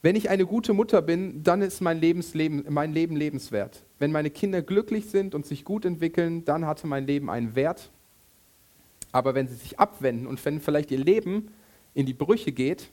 wenn 0.00 0.16
ich 0.16 0.30
eine 0.30 0.46
gute 0.46 0.72
Mutter 0.72 1.00
bin, 1.02 1.44
dann 1.44 1.62
ist 1.62 1.80
mein, 1.80 2.00
Lebensleben, 2.00 2.64
mein 2.68 2.92
Leben 2.92 3.14
lebenswert. 3.14 3.84
Wenn 4.00 4.10
meine 4.10 4.30
Kinder 4.30 4.62
glücklich 4.62 5.06
sind 5.06 5.34
und 5.34 5.46
sich 5.46 5.64
gut 5.64 5.84
entwickeln, 5.84 6.44
dann 6.44 6.66
hatte 6.66 6.88
mein 6.88 7.06
Leben 7.06 7.30
einen 7.30 7.54
Wert 7.54 7.92
aber 9.12 9.34
wenn 9.34 9.48
sie 9.48 9.54
sich 9.54 9.78
abwenden 9.78 10.26
und 10.26 10.44
wenn 10.44 10.60
vielleicht 10.60 10.90
ihr 10.90 10.98
Leben 10.98 11.52
in 11.94 12.06
die 12.06 12.14
Brüche 12.14 12.52
geht 12.52 12.90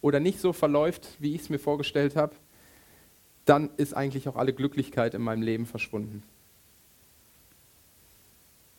oder 0.00 0.18
nicht 0.18 0.40
so 0.40 0.52
verläuft, 0.52 1.08
wie 1.18 1.34
ich 1.34 1.42
es 1.42 1.50
mir 1.50 1.58
vorgestellt 1.58 2.16
habe, 2.16 2.34
dann 3.44 3.70
ist 3.76 3.94
eigentlich 3.94 4.28
auch 4.28 4.36
alle 4.36 4.52
Glücklichkeit 4.52 5.14
in 5.14 5.22
meinem 5.22 5.42
Leben 5.42 5.66
verschwunden. 5.66 6.22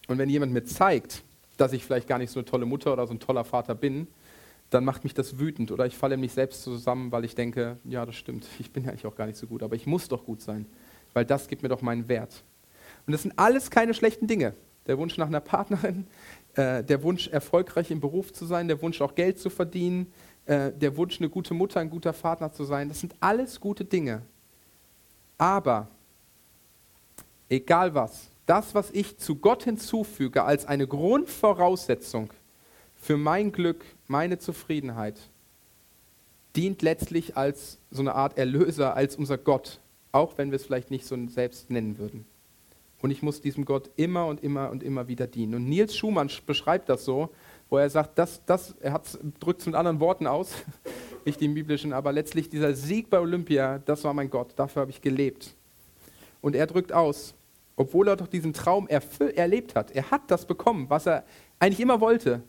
Und 0.08 0.18
wenn 0.18 0.30
jemand 0.30 0.52
mir 0.52 0.66
zeigt, 0.66 1.24
dass 1.58 1.74
ich 1.74 1.86
vielleicht 1.86 2.08
gar 2.08 2.18
nicht 2.18 2.32
so 2.32 2.40
eine 2.40 2.46
tolle 2.46 2.66
Mutter 2.66 2.92
oder 2.92 3.08
so 3.08 3.14
ein 3.14 3.20
toller 3.20 3.44
Vater 3.44 3.76
bin, 3.76 4.08
dann 4.70 4.86
macht 4.86 5.04
mich 5.04 5.14
das 5.14 5.38
wütend 5.38 5.72
oder 5.72 5.86
ich 5.86 5.96
falle 5.96 6.18
mich 6.18 6.34
selbst 6.34 6.64
zusammen, 6.64 7.12
weil 7.12 7.26
ich 7.26 7.36
denke, 7.36 7.78
ja, 7.84 8.06
das 8.06 8.16
stimmt, 8.16 8.48
ich 8.60 8.72
bin 8.72 8.84
ja 8.84 8.90
eigentlich 8.90 9.06
auch 9.06 9.16
gar 9.16 9.28
nicht 9.28 9.38
so 9.38 9.46
gut, 9.46 9.62
aber 9.62 9.76
ich 9.76 9.86
muss 9.86 10.08
doch 10.08 10.26
gut 10.26 10.42
sein, 10.42 10.66
weil 11.14 11.26
das 11.26 11.48
gibt 11.48 11.62
mir 11.62 11.70
doch 11.70 11.82
meinen 11.82 12.08
Wert. 12.08 12.44
Und 13.06 13.12
das 13.14 13.22
sind 13.22 13.38
alles 13.38 13.70
keine 13.70 13.94
schlechten 13.94 14.28
Dinge. 14.28 14.56
Der 14.88 14.98
Wunsch 14.98 15.18
nach 15.18 15.28
einer 15.28 15.40
Partnerin, 15.40 16.08
äh, 16.56 16.84
der 16.84 17.02
Wunsch, 17.04 17.28
erfolgreich 17.28 17.92
im 17.92 18.00
Beruf 18.00 18.32
zu 18.32 18.46
sein, 18.46 18.68
der 18.68 18.82
Wunsch, 18.82 19.02
auch 19.02 19.16
Geld 19.16 19.40
zu 19.40 19.50
verdienen, 19.50 20.12
äh, 20.46 20.72
der 20.72 20.96
Wunsch, 20.98 21.20
eine 21.20 21.30
gute 21.30 21.54
Mutter, 21.54 21.80
ein 21.80 21.90
guter 21.90 22.14
Vater 22.14 22.52
zu 22.52 22.64
sein. 22.64 22.90
Das 22.90 23.00
sind 23.00 23.16
alles 23.20 23.60
gute 23.60 23.86
Dinge. 23.86 24.22
Aber, 25.38 25.88
egal 27.50 27.94
was, 27.96 28.30
das, 28.46 28.76
was 28.76 28.92
ich 28.92 29.18
zu 29.18 29.36
Gott 29.36 29.64
hinzufüge 29.64 30.44
als 30.44 30.66
eine 30.66 30.88
Grundvoraussetzung 30.88 32.32
für 32.96 33.18
mein 33.18 33.52
Glück, 33.52 33.84
meine 34.08 34.38
Zufriedenheit, 34.38 35.20
dient 36.56 36.82
letztlich 36.82 37.36
als 37.36 37.80
so 37.90 38.02
eine 38.02 38.14
Art 38.16 38.38
Erlöser, 38.38 38.96
als 38.96 39.16
unser 39.16 39.38
Gott, 39.38 39.80
auch 40.12 40.38
wenn 40.38 40.52
wir 40.52 40.58
es 40.58 40.66
vielleicht 40.66 40.92
nicht 40.92 41.06
so 41.06 41.18
selbst 41.28 41.70
nennen 41.70 41.98
würden. 41.98 42.26
Und 43.04 43.12
ich 43.12 43.22
muss 43.22 43.42
diesem 43.42 43.66
Gott 43.66 43.90
immer 43.98 44.28
und 44.28 44.42
immer 44.42 44.72
und 44.72 44.82
immer 44.82 45.10
wieder 45.10 45.28
dienen. 45.28 45.56
Und 45.56 45.66
Nils 45.66 45.94
Schumann 45.94 46.32
beschreibt 46.46 46.88
das 46.88 47.04
so, 47.04 47.32
wo 47.70 47.78
er 47.78 47.90
sagt, 47.90 48.18
das, 48.18 48.42
das, 48.46 48.76
er 48.80 49.02
drückt 49.42 49.60
es 49.60 49.66
mit 49.66 49.76
anderen 49.76 50.00
Worten 50.00 50.26
aus, 50.26 50.54
nicht 51.26 51.42
die 51.42 51.50
biblischen, 51.50 51.92
aber 51.92 52.14
letztlich 52.14 52.50
dieser 52.50 52.74
Sieg 52.74 53.10
bei 53.10 53.20
Olympia, 53.20 53.80
das 53.80 54.06
war 54.06 54.14
mein 54.14 54.30
Gott, 54.30 54.54
dafür 54.56 54.84
habe 54.84 54.92
ich 54.92 55.02
gelebt. 55.02 55.54
Und 56.40 56.56
er 56.56 56.66
drückt 56.66 56.94
aus, 56.94 57.36
obwohl 57.76 58.08
er 58.08 58.16
doch 58.16 58.28
diesen 58.28 58.54
Traum 58.54 58.88
erlebt 58.88 59.76
hat, 59.76 59.92
er 59.92 60.10
hat 60.10 60.32
das 60.32 60.46
bekommen, 60.46 60.90
was 60.90 61.06
er 61.06 61.26
eigentlich 61.60 61.82
immer 61.82 62.00
wollte, 62.00 62.42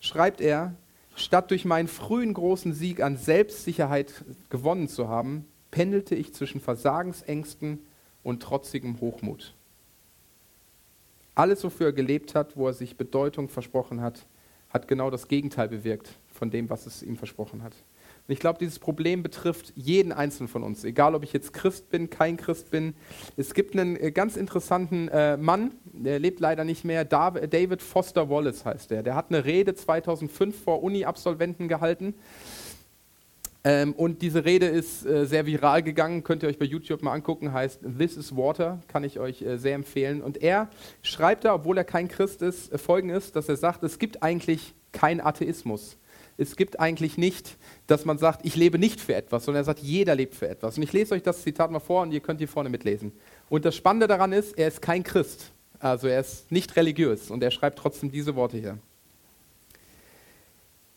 schreibt 0.00 0.40
er, 0.40 0.74
statt 1.14 1.52
durch 1.52 1.64
meinen 1.64 1.86
frühen 1.86 2.34
großen 2.34 2.72
Sieg 2.72 3.00
an 3.00 3.16
Selbstsicherheit 3.16 4.24
gewonnen 4.48 4.88
zu 4.88 5.06
haben, 5.06 5.46
pendelte 5.70 6.16
ich 6.16 6.34
zwischen 6.34 6.60
Versagensängsten 6.60 7.78
und 8.24 8.42
trotzigem 8.42 9.00
Hochmut. 9.00 9.54
Alles, 11.34 11.62
wofür 11.64 11.86
er 11.86 11.92
gelebt 11.92 12.34
hat, 12.34 12.56
wo 12.56 12.66
er 12.66 12.72
sich 12.72 12.96
Bedeutung 12.96 13.48
versprochen 13.48 14.00
hat, 14.00 14.26
hat 14.68 14.88
genau 14.88 15.10
das 15.10 15.28
Gegenteil 15.28 15.68
bewirkt 15.68 16.10
von 16.32 16.50
dem, 16.50 16.70
was 16.70 16.86
es 16.86 17.02
ihm 17.02 17.16
versprochen 17.16 17.62
hat. 17.62 17.74
Und 18.28 18.34
ich 18.34 18.38
glaube, 18.38 18.58
dieses 18.58 18.78
Problem 18.78 19.22
betrifft 19.22 19.72
jeden 19.74 20.12
Einzelnen 20.12 20.48
von 20.48 20.62
uns, 20.62 20.84
egal 20.84 21.14
ob 21.14 21.24
ich 21.24 21.32
jetzt 21.32 21.52
Christ 21.52 21.90
bin, 21.90 22.10
kein 22.10 22.36
Christ 22.36 22.70
bin. 22.70 22.94
Es 23.36 23.54
gibt 23.54 23.76
einen 23.76 23.96
äh, 23.96 24.12
ganz 24.12 24.36
interessanten 24.36 25.08
äh, 25.08 25.36
Mann, 25.36 25.72
der 25.84 26.18
lebt 26.20 26.38
leider 26.38 26.64
nicht 26.64 26.84
mehr, 26.84 27.04
David 27.04 27.82
Foster 27.82 28.30
Wallace 28.30 28.64
heißt 28.64 28.92
er. 28.92 29.02
Der 29.02 29.16
hat 29.16 29.30
eine 29.30 29.44
Rede 29.44 29.74
2005 29.74 30.62
vor 30.62 30.82
Uni-Absolventen 30.82 31.66
gehalten 31.66 32.14
ähm, 33.62 33.92
und 33.92 34.22
diese 34.22 34.44
Rede 34.44 34.66
ist 34.66 35.04
äh, 35.04 35.26
sehr 35.26 35.44
viral 35.44 35.82
gegangen, 35.82 36.24
könnt 36.24 36.42
ihr 36.42 36.48
euch 36.48 36.58
bei 36.58 36.64
YouTube 36.64 37.02
mal 37.02 37.12
angucken, 37.12 37.52
heißt 37.52 37.80
This 37.98 38.16
is 38.16 38.34
Water, 38.34 38.80
kann 38.88 39.04
ich 39.04 39.18
euch 39.18 39.42
äh, 39.42 39.58
sehr 39.58 39.74
empfehlen. 39.74 40.22
Und 40.22 40.42
er 40.42 40.70
schreibt 41.02 41.44
da, 41.44 41.54
obwohl 41.54 41.76
er 41.76 41.84
kein 41.84 42.08
Christ 42.08 42.40
ist, 42.40 42.72
äh, 42.72 42.78
folgendes, 42.78 43.32
dass 43.32 43.50
er 43.50 43.56
sagt, 43.56 43.82
es 43.82 43.98
gibt 43.98 44.22
eigentlich 44.22 44.74
keinen 44.92 45.20
Atheismus. 45.20 45.98
Es 46.38 46.56
gibt 46.56 46.80
eigentlich 46.80 47.18
nicht, 47.18 47.58
dass 47.86 48.06
man 48.06 48.16
sagt, 48.16 48.46
ich 48.46 48.56
lebe 48.56 48.78
nicht 48.78 48.98
für 48.98 49.14
etwas, 49.14 49.44
sondern 49.44 49.60
er 49.60 49.64
sagt, 49.64 49.80
jeder 49.80 50.14
lebt 50.14 50.34
für 50.34 50.48
etwas. 50.48 50.78
Und 50.78 50.82
ich 50.82 50.92
lese 50.94 51.14
euch 51.14 51.22
das 51.22 51.42
Zitat 51.42 51.70
mal 51.70 51.80
vor 51.80 52.00
und 52.00 52.12
ihr 52.12 52.20
könnt 52.20 52.40
hier 52.40 52.48
vorne 52.48 52.70
mitlesen. 52.70 53.12
Und 53.50 53.66
das 53.66 53.76
Spannende 53.76 54.06
daran 54.06 54.32
ist, 54.32 54.56
er 54.56 54.68
ist 54.68 54.80
kein 54.80 55.02
Christ, 55.02 55.52
also 55.80 56.06
er 56.06 56.20
ist 56.20 56.50
nicht 56.50 56.76
religiös 56.76 57.30
und 57.30 57.42
er 57.42 57.50
schreibt 57.50 57.78
trotzdem 57.78 58.10
diese 58.10 58.36
Worte 58.36 58.56
hier. 58.56 58.78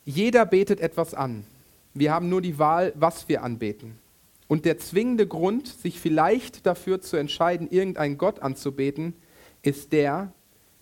Jeder 0.06 0.46
betet 0.46 0.80
etwas 0.80 1.14
an 1.14 1.46
Wir 1.94 2.12
haben 2.12 2.30
nur 2.30 2.42
die 2.42 2.58
Wahl, 2.58 2.94
was 2.96 3.28
wir 3.30 3.44
anbeten. 3.44 4.00
Und 4.48 4.66
der 4.66 4.78
zwingende 4.78 5.28
Grund, 5.28 5.68
sich 5.68 6.00
vielleicht 6.00 6.66
dafür 6.66 7.02
zu 7.02 7.18
entscheiden, 7.18 7.70
irgendeinen 7.70 8.18
Gott 8.18 8.42
anzubeten, 8.42 9.14
ist 9.62 9.94
der, 9.94 10.34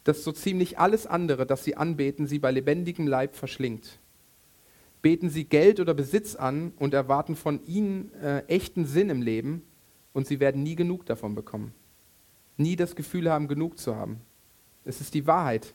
dass 0.04 0.24
so 0.24 0.32
ziemlich 0.32 0.80
alles 0.80 1.06
andere, 1.06 1.45
das 1.45 1.63
sie 1.63 1.78
anbeten, 1.78 2.28
sie 2.28 2.39
bei 2.39 2.52
lebendigem 2.52 3.08
Leib 3.08 3.36
verschlingt. 3.36 4.00
Beten 5.02 5.30
sie 5.30 5.45
Geld 5.45 5.80
oder 5.80 5.93
Besitz 5.93 6.36
an 6.36 6.74
und 6.78 6.93
erwarten 6.93 7.36
von 7.36 7.63
ihnen 7.65 8.13
äh, 8.21 8.39
echten 8.47 8.86
Sinn 8.86 9.10
im 9.10 9.21
Leben 9.21 9.63
und 10.13 10.28
sie 10.28 10.39
werden 10.39 10.63
nie 10.63 10.76
genug 10.76 11.06
davon 11.06 11.36
bekommen. 11.36 11.74
Nie 12.58 12.76
das 12.76 12.95
Gefühl 12.95 13.30
haben, 13.30 13.47
genug 13.47 13.80
zu 13.80 13.95
haben. 13.95 14.21
Es 14.86 15.02
ist 15.02 15.13
die 15.13 15.28
Wahrheit. 15.28 15.74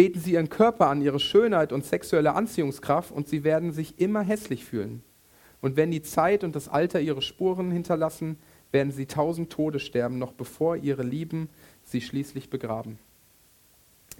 Beten 0.00 0.18
sie 0.18 0.32
ihren 0.32 0.48
Körper 0.48 0.86
an, 0.88 1.02
ihre 1.02 1.20
Schönheit 1.20 1.74
und 1.74 1.84
sexuelle 1.84 2.34
Anziehungskraft 2.34 3.12
und 3.12 3.28
sie 3.28 3.44
werden 3.44 3.70
sich 3.70 4.00
immer 4.00 4.22
hässlich 4.22 4.64
fühlen. 4.64 5.02
Und 5.60 5.76
wenn 5.76 5.90
die 5.90 6.00
Zeit 6.00 6.42
und 6.42 6.56
das 6.56 6.70
Alter 6.70 7.02
ihre 7.02 7.20
Spuren 7.20 7.70
hinterlassen, 7.70 8.38
werden 8.72 8.92
sie 8.92 9.04
tausend 9.04 9.52
Tode 9.52 9.78
sterben, 9.78 10.18
noch 10.18 10.32
bevor 10.32 10.76
ihre 10.76 11.02
Lieben 11.02 11.50
sie 11.84 12.00
schließlich 12.00 12.48
begraben. 12.48 12.98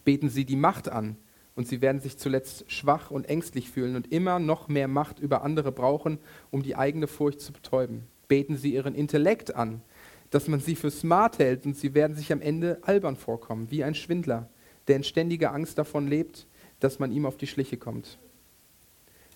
Beten 0.05 0.29
sie 0.29 0.45
die 0.45 0.55
Macht 0.55 0.90
an, 0.90 1.16
und 1.55 1.66
sie 1.66 1.81
werden 1.81 2.03
sich 2.03 2.19
zuletzt 2.19 2.71
schwach 2.71 3.11
und 3.11 3.27
ängstlich 3.31 3.71
fühlen 3.71 3.97
und 3.97 4.12
immer 4.12 4.38
noch 4.38 4.69
mehr 4.69 4.87
Macht 4.87 5.19
über 5.19 5.40
andere 5.45 5.73
brauchen, 5.73 6.19
um 6.51 6.62
die 6.62 6.77
eigene 6.77 7.07
Furcht 7.07 7.40
zu 7.40 7.55
betäuben. 7.55 8.03
Beten 8.29 8.59
sie 8.59 8.75
ihren 8.75 8.95
Intellekt 8.95 9.55
an, 9.57 9.81
dass 10.29 10.47
man 10.47 10.61
sie 10.61 10.77
für 10.77 10.90
smart 10.90 11.38
hält 11.38 11.64
und 11.64 11.75
sie 11.75 11.95
werden 11.95 12.16
sich 12.16 12.35
am 12.35 12.43
Ende 12.43 12.81
albern 12.83 13.16
vorkommen, 13.16 13.71
wie 13.71 13.83
ein 13.83 13.95
Schwindler, 13.95 14.51
der 14.90 14.96
in 14.96 15.05
ständiger 15.05 15.55
Angst 15.55 15.79
davon 15.79 16.09
lebt, 16.09 16.48
dass 16.81 16.98
man 16.98 17.12
ihm 17.12 17.24
auf 17.24 17.37
die 17.37 17.46
Schliche 17.46 17.76
kommt. 17.76 18.18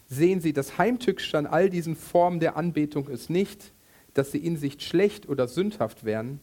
Sehen 0.09 0.41
Sie, 0.41 0.53
das 0.53 0.79
Heimtückische 0.79 1.39
an 1.39 1.47
all 1.47 1.71
diesen 1.71 1.95
Formen 1.95 2.41
der 2.41 2.57
Anbetung 2.57 3.07
ist 3.07 3.31
nicht, 3.31 3.73
dass 4.15 4.33
sie 4.33 4.39
in 4.39 4.57
sich 4.57 4.81
schlecht 4.81 5.29
oder 5.29 5.47
sündhaft 5.47 6.05
wären. 6.05 6.41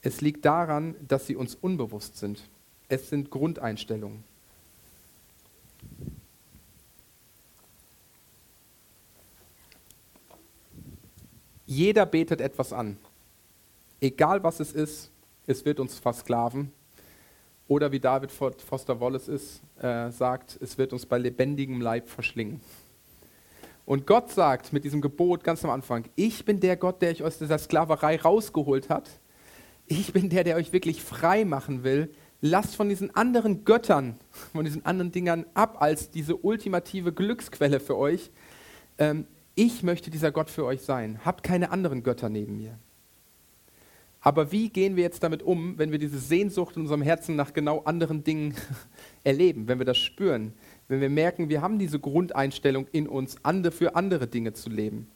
Es 0.00 0.20
liegt 0.20 0.44
daran, 0.44 0.96
dass 1.06 1.28
sie 1.28 1.36
uns 1.36 1.54
unbewusst 1.54 2.16
sind. 2.16 2.42
Es 2.88 3.08
sind 3.08 3.30
Grundeinstellungen. 3.30 4.24
Jeder 11.64 12.06
betet 12.06 12.40
etwas 12.40 12.72
an. 12.72 12.98
Egal 14.00 14.42
was 14.42 14.58
es 14.58 14.72
ist, 14.72 15.12
es 15.46 15.64
wird 15.64 15.78
uns 15.78 16.00
versklaven. 16.00 16.72
Oder 17.68 17.92
wie 17.92 18.00
David 18.00 18.30
Foster 18.30 19.00
Wallace 19.00 19.28
ist, 19.28 19.62
äh, 19.80 20.10
sagt, 20.10 20.58
es 20.60 20.78
wird 20.78 20.92
uns 20.92 21.06
bei 21.06 21.18
lebendigem 21.18 21.80
Leib 21.80 22.08
verschlingen. 22.08 22.60
Und 23.84 24.06
Gott 24.06 24.30
sagt 24.30 24.72
mit 24.72 24.84
diesem 24.84 25.00
Gebot 25.00 25.42
ganz 25.42 25.64
am 25.64 25.70
Anfang, 25.70 26.04
ich 26.14 26.44
bin 26.44 26.60
der 26.60 26.76
Gott, 26.76 27.02
der 27.02 27.10
euch 27.10 27.22
aus 27.22 27.38
dieser 27.38 27.58
Sklaverei 27.58 28.16
rausgeholt 28.16 28.88
hat. 28.88 29.10
Ich 29.86 30.12
bin 30.12 30.30
der, 30.30 30.44
der 30.44 30.56
euch 30.56 30.72
wirklich 30.72 31.02
frei 31.02 31.44
machen 31.44 31.82
will. 31.82 32.10
Lasst 32.40 32.76
von 32.76 32.88
diesen 32.88 33.14
anderen 33.14 33.64
Göttern, 33.64 34.18
von 34.52 34.64
diesen 34.64 34.84
anderen 34.84 35.12
Dingern 35.12 35.46
ab 35.54 35.80
als 35.80 36.10
diese 36.10 36.36
ultimative 36.36 37.12
Glücksquelle 37.12 37.80
für 37.80 37.96
euch. 37.96 38.30
Ähm, 38.98 39.26
ich 39.54 39.82
möchte 39.82 40.10
dieser 40.10 40.32
Gott 40.32 40.50
für 40.50 40.64
euch 40.64 40.82
sein. 40.82 41.20
Habt 41.24 41.42
keine 41.42 41.70
anderen 41.70 42.02
Götter 42.02 42.28
neben 42.28 42.56
mir. 42.56 42.78
Aber 44.24 44.52
wie 44.52 44.68
gehen 44.68 44.94
wir 44.94 45.02
jetzt 45.02 45.24
damit 45.24 45.42
um, 45.42 45.76
wenn 45.78 45.90
wir 45.90 45.98
diese 45.98 46.18
Sehnsucht 46.18 46.76
in 46.76 46.82
unserem 46.82 47.02
Herzen 47.02 47.34
nach 47.34 47.52
genau 47.52 47.82
anderen 47.82 48.22
Dingen 48.22 48.54
erleben, 49.24 49.66
wenn 49.66 49.78
wir 49.78 49.84
das 49.84 49.98
spüren, 49.98 50.54
wenn 50.86 51.00
wir 51.00 51.10
merken, 51.10 51.48
wir 51.48 51.60
haben 51.60 51.80
diese 51.80 51.98
Grundeinstellung 51.98 52.86
in 52.92 53.08
uns, 53.08 53.36
für 53.72 53.96
andere 53.96 54.28
Dinge 54.28 54.52
zu 54.52 54.70
leben? 54.70 55.08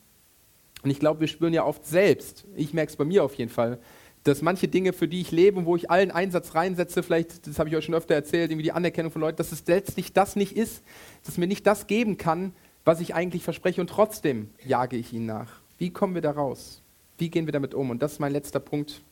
Und 0.83 0.91
ich 0.91 0.99
glaube, 0.99 1.21
wir 1.21 1.29
spüren 1.29 1.55
ja 1.55 1.65
oft 1.65 1.87
selbst, 1.87 2.47
ich 2.57 2.75
merke 2.75 2.91
es 2.91 2.97
bei 2.97 3.05
mir 3.05 3.25
auf 3.25 3.35
jeden 3.35 3.51
Fall, 3.51 3.79
dass 4.25 4.43
manche 4.43 4.67
Dinge, 4.67 4.93
für 4.93 5.07
die 5.07 5.21
ich 5.21 5.31
lebe 5.31 5.57
und 5.57 5.67
wo 5.67 5.77
ich 5.77 5.89
allen 5.89 6.11
Einsatz 6.11 6.57
reinsetze, 6.57 7.05
vielleicht, 7.05 7.47
das 7.47 7.61
habe 7.61 7.69
ich 7.69 7.77
euch 7.77 7.85
schon 7.85 7.95
öfter 7.95 8.15
erzählt, 8.15 8.51
irgendwie 8.51 8.65
die 8.65 8.73
Anerkennung 8.73 9.13
von 9.13 9.23
Leuten, 9.23 9.37
dass 9.37 9.53
es 9.53 9.65
letztlich 9.69 10.13
das 10.15 10.35
nicht 10.35 10.57
ist, 10.57 10.83
dass 11.25 11.39
mir 11.39 11.47
nicht 11.47 11.65
das 11.65 11.87
geben 11.87 12.17
kann, 12.17 12.53
was 12.85 13.01
ich 13.01 13.15
eigentlich 13.15 13.45
verspreche 13.45 13.81
und 13.81 13.89
trotzdem 13.89 14.51
jage 14.65 14.97
ich 14.97 15.13
ihnen 15.13 15.27
nach. 15.27 15.61
Wie 15.79 15.91
kommen 15.91 16.15
wir 16.15 16.23
da 16.23 16.33
raus? 16.33 16.83
Wie 17.19 17.31
gehen 17.31 17.47
wir 17.47 17.53
damit 17.53 17.75
um? 17.75 17.91
Und 17.91 18.03
das 18.03 18.13
ist 18.13 18.19
mein 18.21 18.33
letzter 18.33 18.61
Punkt. 18.61 19.03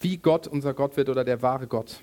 Wie 0.00 0.18
Gott 0.18 0.46
unser 0.46 0.74
Gott 0.74 0.96
wird 0.96 1.08
oder 1.08 1.24
der 1.24 1.42
wahre 1.42 1.66
Gott. 1.66 2.00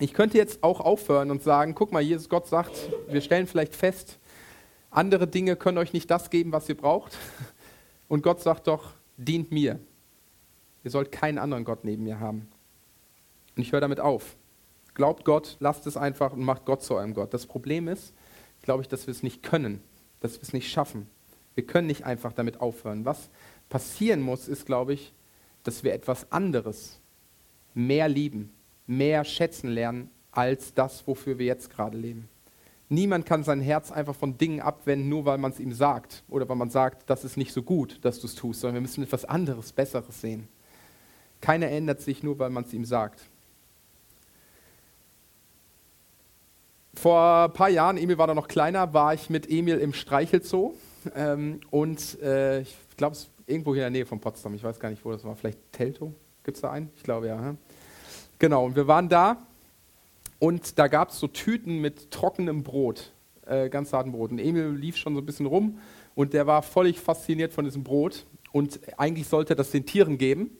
Ich 0.00 0.14
könnte 0.14 0.38
jetzt 0.38 0.62
auch 0.62 0.80
aufhören 0.80 1.30
und 1.30 1.42
sagen, 1.42 1.74
guck 1.74 1.92
mal, 1.92 2.00
Jesus 2.00 2.28
Gott 2.28 2.46
sagt, 2.46 2.72
wir 3.08 3.20
stellen 3.20 3.46
vielleicht 3.46 3.74
fest, 3.74 4.18
andere 4.90 5.26
Dinge 5.26 5.56
können 5.56 5.78
euch 5.78 5.92
nicht 5.92 6.10
das 6.10 6.30
geben, 6.30 6.52
was 6.52 6.68
ihr 6.68 6.76
braucht. 6.76 7.16
Und 8.08 8.22
Gott 8.22 8.40
sagt 8.40 8.68
doch, 8.68 8.92
dient 9.16 9.52
mir. 9.52 9.78
Ihr 10.84 10.90
sollt 10.90 11.12
keinen 11.12 11.38
anderen 11.38 11.64
Gott 11.64 11.84
neben 11.84 12.04
mir 12.04 12.20
haben. 12.20 12.48
Und 13.56 13.62
ich 13.62 13.72
höre 13.72 13.80
damit 13.80 14.00
auf. 14.00 14.36
Glaubt 14.94 15.24
Gott, 15.24 15.56
lasst 15.60 15.86
es 15.86 15.96
einfach 15.96 16.32
und 16.32 16.42
macht 16.42 16.64
Gott 16.64 16.82
zu 16.82 16.94
eurem 16.94 17.12
Gott. 17.12 17.34
Das 17.34 17.46
Problem 17.46 17.88
ist, 17.88 18.14
glaube 18.62 18.82
ich, 18.82 18.88
dass 18.88 19.06
wir 19.06 19.12
es 19.12 19.22
nicht 19.22 19.42
können, 19.42 19.80
dass 20.20 20.36
wir 20.36 20.42
es 20.42 20.52
nicht 20.52 20.70
schaffen. 20.70 21.08
Wir 21.54 21.66
können 21.66 21.86
nicht 21.88 22.04
einfach 22.04 22.32
damit 22.32 22.60
aufhören. 22.60 23.04
Was 23.04 23.30
passieren 23.68 24.20
muss, 24.20 24.48
ist, 24.48 24.66
glaube 24.66 24.94
ich, 24.94 25.12
dass 25.64 25.84
wir 25.84 25.92
etwas 25.92 26.30
anderes 26.32 27.00
mehr 27.74 28.08
lieben, 28.08 28.52
mehr 28.86 29.24
schätzen 29.24 29.68
lernen, 29.68 30.10
als 30.32 30.74
das, 30.74 31.06
wofür 31.06 31.38
wir 31.38 31.46
jetzt 31.46 31.70
gerade 31.70 31.96
leben. 31.96 32.28
Niemand 32.90 33.26
kann 33.26 33.44
sein 33.44 33.60
Herz 33.60 33.92
einfach 33.92 34.14
von 34.14 34.38
Dingen 34.38 34.60
abwenden, 34.60 35.08
nur 35.08 35.26
weil 35.26 35.36
man 35.36 35.52
es 35.52 35.60
ihm 35.60 35.72
sagt 35.72 36.22
oder 36.28 36.48
weil 36.48 36.56
man 36.56 36.70
sagt, 36.70 37.08
das 37.10 37.22
ist 37.22 37.36
nicht 37.36 37.52
so 37.52 37.62
gut, 37.62 37.98
dass 38.02 38.20
du 38.20 38.26
es 38.26 38.34
tust, 38.34 38.60
sondern 38.60 38.76
wir 38.76 38.80
müssen 38.80 39.04
etwas 39.04 39.26
anderes, 39.26 39.72
Besseres 39.72 40.20
sehen. 40.20 40.48
Keiner 41.40 41.68
ändert 41.68 42.00
sich 42.00 42.22
nur, 42.22 42.38
weil 42.38 42.50
man 42.50 42.64
es 42.64 42.72
ihm 42.72 42.84
sagt. 42.84 43.20
Vor 46.94 47.44
ein 47.44 47.52
paar 47.52 47.68
Jahren, 47.68 47.96
Emil 47.96 48.18
war 48.18 48.26
da 48.26 48.34
noch 48.34 48.48
kleiner, 48.48 48.92
war 48.94 49.14
ich 49.14 49.30
mit 49.30 49.48
Emil 49.50 49.78
im 49.78 49.92
Streichelzoo. 49.92 50.74
Ähm, 51.14 51.60
und 51.70 52.20
äh, 52.22 52.62
ich 52.62 52.76
glaube, 52.96 53.14
es 53.14 53.28
irgendwo 53.48 53.74
hier 53.74 53.86
in 53.86 53.92
der 53.92 54.00
Nähe 54.00 54.06
von 54.06 54.20
Potsdam. 54.20 54.54
Ich 54.54 54.62
weiß 54.62 54.78
gar 54.78 54.90
nicht, 54.90 55.04
wo 55.04 55.12
das 55.12 55.24
war. 55.24 55.34
Vielleicht 55.36 55.58
Telto? 55.72 56.12
Gibt 56.44 56.56
es 56.56 56.60
da 56.62 56.70
einen? 56.70 56.90
Ich 56.96 57.02
glaube 57.02 57.28
ja. 57.28 57.56
Genau, 58.38 58.66
und 58.66 58.76
wir 58.76 58.86
waren 58.86 59.08
da 59.08 59.38
und 60.38 60.78
da 60.78 60.86
gab 60.88 61.10
es 61.10 61.18
so 61.18 61.26
Tüten 61.26 61.80
mit 61.80 62.10
trockenem 62.10 62.62
Brot, 62.62 63.12
äh, 63.46 63.68
ganz 63.68 63.92
hartem 63.92 64.12
Brot. 64.12 64.30
Und 64.30 64.38
Emil 64.38 64.68
lief 64.68 64.96
schon 64.96 65.14
so 65.14 65.20
ein 65.20 65.26
bisschen 65.26 65.46
rum 65.46 65.78
und 66.14 66.32
der 66.32 66.46
war 66.46 66.62
völlig 66.62 67.00
fasziniert 67.00 67.52
von 67.52 67.64
diesem 67.64 67.82
Brot. 67.82 68.26
Und 68.52 68.80
eigentlich 68.96 69.26
sollte 69.26 69.54
er 69.54 69.56
das 69.56 69.70
den 69.70 69.84
Tieren 69.84 70.18
geben 70.18 70.50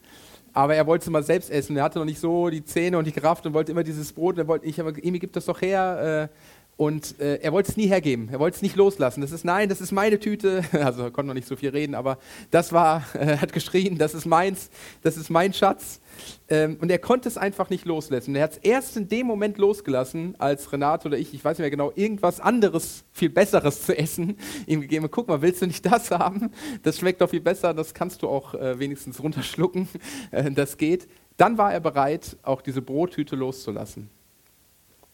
aber 0.59 0.75
er 0.75 0.87
wollte 0.89 1.05
es 1.05 1.11
mal 1.11 1.23
selbst 1.23 1.51
essen. 1.51 1.77
Er 1.77 1.85
hatte 1.85 2.01
noch 2.01 2.05
nicht 2.05 2.19
so 2.19 2.49
die 2.49 2.65
Zähne 2.65 2.99
und 2.99 3.07
die 3.07 3.13
Kraft 3.13 3.47
und 3.47 3.55
wollte 3.55 3.71
immer 3.71 3.85
dieses 3.85 4.13
Brot. 4.13 4.39
Er 4.39 4.49
wollte, 4.49 4.67
ich 4.67 4.81
habe 4.81 4.93
Emi, 5.03 5.21
gib 5.21 5.33
das 5.33 5.45
doch 5.45 5.61
her. 5.61 6.31
Äh, 6.33 6.35
und 6.79 7.19
äh, 7.19 7.41
er 7.43 7.53
wollte 7.53 7.73
es 7.73 7.77
nie 7.77 7.89
hergeben. 7.89 8.29
Er 8.31 8.39
wollte 8.39 8.55
es 8.55 8.63
nicht 8.63 8.77
loslassen. 8.77 9.21
Das 9.21 9.33
ist, 9.33 9.45
nein, 9.45 9.69
das 9.69 9.81
ist 9.81 9.91
meine 9.91 10.19
Tüte. 10.21 10.63
Also 10.79 11.03
er 11.03 11.11
konnte 11.11 11.27
noch 11.27 11.35
nicht 11.35 11.49
so 11.49 11.57
viel 11.57 11.71
reden, 11.71 11.97
aber 11.97 12.19
das 12.53 12.73
war, 12.73 13.03
er 13.15 13.41
hat 13.41 13.53
geschrien, 13.53 13.99
das 13.99 14.15
ist 14.15 14.27
meins, 14.27 14.71
das 15.03 15.17
ist 15.17 15.29
mein 15.29 15.53
Schatz. 15.53 16.01
Ähm, 16.49 16.79
und 16.81 16.89
er 16.91 17.01
konnte 17.01 17.29
es 17.29 17.37
einfach 17.37 17.69
nicht 17.69 17.85
loslassen. 17.85 18.37
Er 18.37 18.45
hat 18.45 18.53
es 18.53 18.59
erst 18.59 18.97
in 18.97 19.09
dem 19.09 19.27
Moment 19.27 19.59
losgelassen, 19.59 20.37
als 20.39 20.73
Renate 20.73 21.09
oder 21.09 21.19
ich, 21.19 21.35
ich 21.35 21.45
weiß 21.45 21.59
nicht 21.59 21.65
mehr 21.65 21.71
genau, 21.71 21.91
irgendwas 21.97 22.39
anderes, 22.39 23.05
viel 23.13 23.31
Besseres 23.31 23.83
zu 23.83 23.99
essen, 23.99 24.39
ihm 24.67 24.81
gegeben 24.81 25.05
hat. 25.07 25.11
Guck 25.11 25.27
mal, 25.27 25.43
willst 25.43 25.61
du 25.61 25.67
nicht 25.67 25.85
das 25.85 26.13
haben? 26.13 26.53
Das 26.85 26.99
schmeckt 26.99 27.21
doch 27.21 27.31
viel 27.31 27.41
besser, 27.41 27.75
das 27.75 27.93
kannst 27.93 28.23
du 28.23 28.29
auch 28.29 28.55
äh, 28.55 28.79
wenigstens 28.79 29.21
runterschlucken. 29.21 29.89
Äh, 30.31 30.53
das 30.53 30.77
geht. 30.77 31.09
Dann 31.39 31.59
war 31.59 31.73
er 31.73 31.81
bereit, 31.81 32.37
auch 32.45 32.63
diese 32.63 32.83
Brottüte 32.83 33.35
loszulassen. 33.35 34.11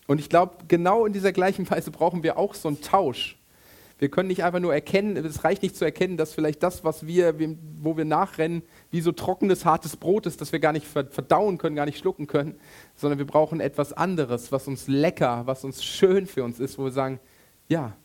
Und 0.06 0.18
ich 0.18 0.28
glaube, 0.28 0.56
genau 0.68 1.06
in 1.06 1.12
dieser 1.12 1.32
gleichen 1.32 1.68
Weise 1.70 1.90
brauchen 1.90 2.22
wir 2.22 2.38
auch 2.38 2.54
so 2.54 2.68
einen 2.68 2.80
Tausch. 2.80 3.38
Wir 3.98 4.10
können 4.10 4.28
nicht 4.28 4.42
einfach 4.42 4.60
nur 4.60 4.74
erkennen, 4.74 5.16
es 5.16 5.44
reicht 5.44 5.62
nicht 5.62 5.76
zu 5.76 5.84
erkennen, 5.84 6.16
dass 6.16 6.34
vielleicht 6.34 6.62
das, 6.62 6.82
was 6.82 7.06
wir, 7.06 7.34
wo 7.80 7.96
wir 7.96 8.04
nachrennen, 8.04 8.62
wie 8.90 9.00
so 9.00 9.12
trockenes, 9.12 9.64
hartes 9.64 9.96
Brot 9.96 10.26
ist, 10.26 10.40
das 10.40 10.52
wir 10.52 10.58
gar 10.58 10.72
nicht 10.72 10.86
verdauen 10.86 11.58
können, 11.58 11.76
gar 11.76 11.86
nicht 11.86 11.98
schlucken 11.98 12.26
können, 12.26 12.56
sondern 12.96 13.18
wir 13.18 13.26
brauchen 13.26 13.60
etwas 13.60 13.92
anderes, 13.92 14.50
was 14.50 14.66
uns 14.66 14.88
lecker, 14.88 15.42
was 15.46 15.64
uns 15.64 15.84
schön 15.84 16.26
für 16.26 16.42
uns 16.42 16.58
ist, 16.58 16.76
wo 16.76 16.84
wir 16.84 16.90
sagen, 16.90 17.20
ja, 17.68 17.96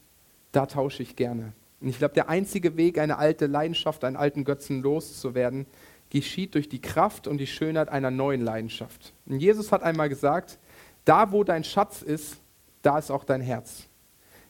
da 0.52 0.68
tausche 0.68 1.02
ich 1.02 1.16
gerne. 1.16 1.54
Und 1.82 1.90
ich 1.90 1.98
glaube, 1.98 2.14
der 2.14 2.30
einzige 2.30 2.78
Weg, 2.78 3.00
eine 3.00 3.18
alte 3.18 3.48
Leidenschaft, 3.48 4.04
einen 4.04 4.16
alten 4.16 4.44
Götzen 4.44 4.82
loszuwerden, 4.82 5.66
geschieht 6.12 6.56
durch 6.56 6.70
die 6.70 6.82
Kraft 6.82 7.28
und 7.28 7.40
die 7.40 7.48
Schönheit 7.48 7.90
einer 7.90 8.12
neuen 8.12 8.42
Leidenschaft. 8.42 9.14
Und 9.26 9.40
Jesus 9.40 9.72
hat 9.72 9.84
einmal 9.84 10.10
gesagt, 10.10 10.60
da, 11.06 11.32
wo 11.32 11.44
dein 11.44 11.64
Schatz 11.64 12.02
ist, 12.02 12.38
da 12.82 12.98
ist 12.98 13.12
auch 13.12 13.24
dein 13.24 13.42
Herz. 13.42 13.90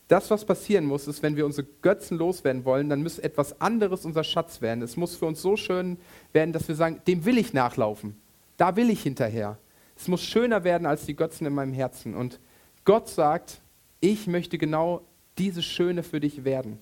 Das, 0.07 0.31
was 0.31 0.43
passieren 0.43 0.85
muss, 0.85 1.07
ist, 1.07 1.21
wenn 1.21 1.35
wir 1.35 1.45
unsere 1.45 1.67
Götzen 1.81 2.17
loswerden 2.17 2.65
wollen, 2.65 2.89
dann 2.89 3.03
muss 3.03 3.19
etwas 3.19 3.61
anderes 3.61 4.05
unser 4.05 4.23
Schatz 4.23 4.59
werden. 4.59 4.81
Es 4.83 4.97
muss 4.97 5.15
für 5.15 5.27
uns 5.27 5.41
so 5.41 5.55
schön 5.55 5.97
werden, 6.33 6.51
dass 6.51 6.67
wir 6.67 6.75
sagen, 6.75 6.99
dem 7.05 7.25
will 7.25 7.37
ich 7.37 7.53
nachlaufen. 7.53 8.19
Da 8.57 8.75
will 8.75 8.89
ich 8.89 9.03
hinterher. 9.03 9.59
Es 9.95 10.07
muss 10.07 10.23
schöner 10.23 10.63
werden 10.63 10.87
als 10.87 11.05
die 11.05 11.15
Götzen 11.15 11.45
in 11.45 11.53
meinem 11.53 11.73
Herzen. 11.73 12.15
Und 12.15 12.39
Gott 12.85 13.07
sagt, 13.07 13.61
ich 13.99 14.25
möchte 14.25 14.57
genau 14.57 15.01
dieses 15.37 15.63
Schöne 15.63 16.01
für 16.01 16.19
dich 16.19 16.43
werden. 16.43 16.79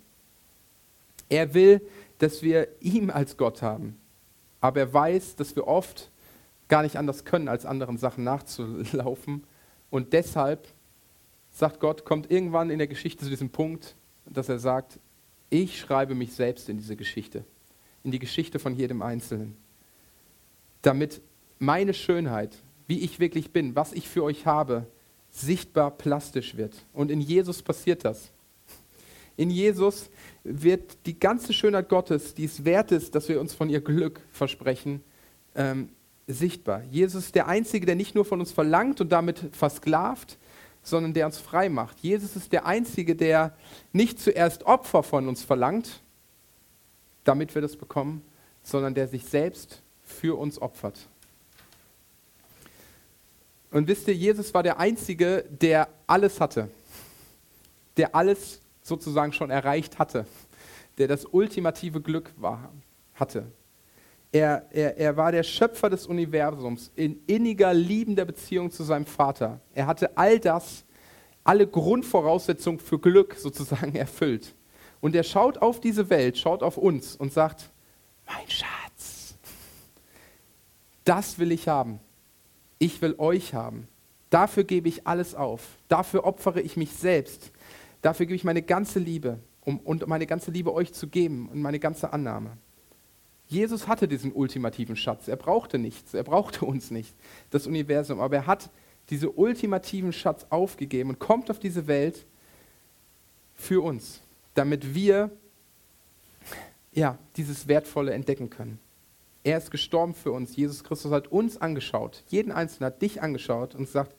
Er 1.27 1.53
will, 1.53 1.81
dass 2.19 2.41
wir 2.41 2.69
ihm 2.79 3.09
als 3.09 3.35
Gott 3.35 3.61
haben. 3.61 3.97
Aber 4.61 4.79
er 4.79 4.93
weiß, 4.93 5.35
dass 5.35 5.55
wir 5.55 5.67
oft 5.67 6.09
gar 6.67 6.83
nicht 6.83 6.95
anders 6.95 7.25
können, 7.25 7.47
als 7.47 7.65
anderen 7.65 7.97
Sachen 7.97 8.23
nachzulaufen. 8.23 9.43
Und 9.89 10.13
deshalb 10.13 10.67
sagt 11.51 11.79
Gott, 11.79 12.05
kommt 12.05 12.29
irgendwann 12.29 12.69
in 12.69 12.77
der 12.77 12.87
Geschichte 12.87 13.23
zu 13.23 13.29
diesem 13.29 13.49
Punkt, 13.49 13.95
dass 14.25 14.49
er 14.49 14.59
sagt, 14.59 14.99
ich 15.49 15.79
schreibe 15.79 16.13
mich 16.13 16.33
selbst 16.33 16.69
in 16.69 16.77
diese 16.77 16.95
Geschichte, 16.95 17.43
in 18.03 18.11
die 18.11 18.19
Geschichte 18.19 18.59
von 18.59 18.75
jedem 18.75 19.01
Einzelnen, 19.01 19.55
damit 20.81 21.21
meine 21.59 21.93
Schönheit, 21.93 22.55
wie 22.87 22.99
ich 22.99 23.19
wirklich 23.19 23.51
bin, 23.51 23.75
was 23.75 23.93
ich 23.93 24.07
für 24.07 24.23
euch 24.23 24.45
habe, 24.45 24.85
sichtbar 25.31 25.91
plastisch 25.91 26.57
wird. 26.57 26.75
Und 26.93 27.11
in 27.11 27.21
Jesus 27.21 27.61
passiert 27.61 28.05
das. 28.05 28.31
In 29.35 29.49
Jesus 29.49 30.09
wird 30.43 30.97
die 31.05 31.19
ganze 31.19 31.53
Schönheit 31.53 31.89
Gottes, 31.89 32.33
die 32.33 32.45
es 32.45 32.65
wert 32.65 32.91
ist, 32.91 33.13
dass 33.13 33.29
wir 33.29 33.39
uns 33.39 33.53
von 33.53 33.69
ihr 33.69 33.81
Glück 33.81 34.21
versprechen, 34.31 35.01
ähm, 35.55 35.89
sichtbar. 36.27 36.83
Jesus 36.83 37.25
ist 37.25 37.35
der 37.35 37.47
Einzige, 37.47 37.85
der 37.85 37.95
nicht 37.95 38.13
nur 38.13 38.25
von 38.25 38.39
uns 38.39 38.51
verlangt 38.51 38.99
und 39.01 39.11
damit 39.11 39.41
versklavt, 39.53 40.37
sondern 40.83 41.13
der 41.13 41.25
uns 41.25 41.37
frei 41.37 41.69
macht. 41.69 41.99
Jesus 41.99 42.35
ist 42.35 42.51
der 42.51 42.65
Einzige, 42.65 43.15
der 43.15 43.55
nicht 43.93 44.19
zuerst 44.19 44.63
Opfer 44.63 45.03
von 45.03 45.27
uns 45.27 45.43
verlangt, 45.43 46.01
damit 47.23 47.55
wir 47.55 47.61
das 47.61 47.75
bekommen, 47.75 48.21
sondern 48.63 48.93
der 48.93 49.07
sich 49.07 49.25
selbst 49.25 49.81
für 50.03 50.37
uns 50.37 50.61
opfert. 50.61 51.07
Und 53.71 53.87
wisst 53.87 54.07
ihr, 54.07 54.15
Jesus 54.15 54.53
war 54.53 54.63
der 54.63 54.79
Einzige, 54.79 55.43
der 55.49 55.89
alles 56.07 56.39
hatte, 56.39 56.69
der 57.97 58.15
alles 58.15 58.61
sozusagen 58.81 59.33
schon 59.33 59.49
erreicht 59.49 59.99
hatte, 59.99 60.25
der 60.97 61.07
das 61.07 61.25
ultimative 61.25 62.01
Glück 62.01 62.31
war, 62.37 62.71
hatte. 63.15 63.45
Er, 64.31 64.65
er, 64.71 64.97
er 64.97 65.17
war 65.17 65.31
der 65.31 65.43
Schöpfer 65.43 65.89
des 65.89 66.05
Universums 66.05 66.91
in 66.95 67.21
inniger, 67.27 67.73
liebender 67.73 68.25
Beziehung 68.25 68.71
zu 68.71 68.83
seinem 68.83 69.05
Vater. 69.05 69.61
Er 69.73 69.87
hatte 69.87 70.17
all 70.17 70.39
das, 70.39 70.85
alle 71.43 71.65
Grundvoraussetzungen 71.65 72.79
für 72.79 72.99
Glück 72.99 73.35
sozusagen 73.35 73.95
erfüllt. 73.95 74.53
Und 74.99 75.15
er 75.15 75.23
schaut 75.23 75.59
auf 75.59 75.79
diese 75.79 76.09
Welt, 76.09 76.37
schaut 76.37 76.63
auf 76.63 76.77
uns 76.77 77.15
und 77.15 77.31
sagt, 77.31 77.69
mein 78.25 78.49
Schatz, 78.49 79.37
das 81.05 81.39
will 81.39 81.51
ich 81.51 81.67
haben. 81.67 81.99
Ich 82.79 83.01
will 83.01 83.15
euch 83.17 83.53
haben. 83.53 83.87
Dafür 84.29 84.65
gebe 84.65 84.89
ich 84.89 85.07
alles 85.07 85.35
auf. 85.35 85.77
Dafür 85.87 86.25
opfere 86.25 86.59
ich 86.59 86.75
mich 86.75 86.91
selbst. 86.91 87.51
Dafür 88.01 88.25
gebe 88.25 88.35
ich 88.35 88.43
meine 88.43 88.61
ganze 88.61 88.99
Liebe 88.99 89.39
um, 89.61 89.79
und 89.79 90.05
meine 90.07 90.27
ganze 90.27 90.51
Liebe 90.51 90.73
euch 90.73 90.93
zu 90.93 91.07
geben 91.07 91.49
und 91.49 91.61
meine 91.61 91.79
ganze 91.79 92.11
Annahme. 92.11 92.57
Jesus 93.47 93.87
hatte 93.87 94.07
diesen 94.07 94.33
ultimativen 94.33 94.95
Schatz. 94.95 95.27
Er 95.27 95.37
brauchte 95.37 95.79
nichts, 95.79 96.13
er 96.13 96.23
brauchte 96.23 96.65
uns 96.65 96.91
nicht, 96.91 97.15
das 97.49 97.65
Universum, 97.65 98.19
aber 98.19 98.35
er 98.35 98.47
hat 98.47 98.69
diesen 99.09 99.29
ultimativen 99.29 100.11
Schatz 100.11 100.45
aufgegeben 100.49 101.11
und 101.11 101.19
kommt 101.19 101.49
auf 101.49 101.59
diese 101.59 101.87
Welt 101.87 102.25
für 103.55 103.81
uns, 103.81 104.21
damit 104.53 104.93
wir 104.93 105.31
ja, 106.91 107.17
dieses 107.35 107.67
Wertvolle 107.67 108.13
entdecken 108.13 108.49
können. 108.49 108.79
Er 109.43 109.59
ist 109.59 109.71
gestorben 109.71 110.13
für 110.13 110.31
uns. 110.31 110.55
Jesus 110.55 110.83
Christus 110.83 111.11
hat 111.11 111.27
uns 111.27 111.55
angeschaut, 111.57 112.23
jeden 112.27 112.51
Einzelnen 112.51 112.87
hat 112.87 113.01
dich 113.01 113.21
angeschaut 113.21 113.75
und 113.75 113.87
sagt, 113.87 114.15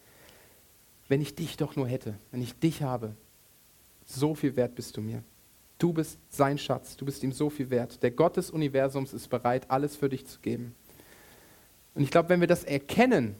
wenn 1.09 1.21
ich 1.21 1.35
dich 1.35 1.57
doch 1.57 1.77
nur 1.77 1.89
hätte, 1.89 2.15
wenn 2.31 2.41
ich 2.41 2.59
dich 2.59 2.83
habe, 2.83 3.15
so 4.07 4.35
viel 4.35 4.57
wert 4.57 4.75
bist 4.75 4.97
du 4.97 5.01
mir. 5.01 5.23
Du 5.79 5.93
bist 5.93 6.19
sein 6.29 6.59
Schatz, 6.59 6.97
du 6.97 7.05
bist 7.05 7.23
ihm 7.23 7.33
so 7.33 7.51
viel 7.51 7.71
wert. 7.71 8.03
Der 8.03 8.11
Gott 8.11 8.37
des 8.37 8.51
Universums 8.51 9.13
ist 9.13 9.29
bereit, 9.29 9.71
alles 9.71 9.95
für 9.95 10.09
dich 10.09 10.27
zu 10.27 10.41
geben. 10.41 10.75
Und 11.95 12.03
ich 12.03 12.11
glaube, 12.11 12.29
wenn 12.29 12.41
wir 12.41 12.49
das 12.49 12.65
erkennen 12.65 13.37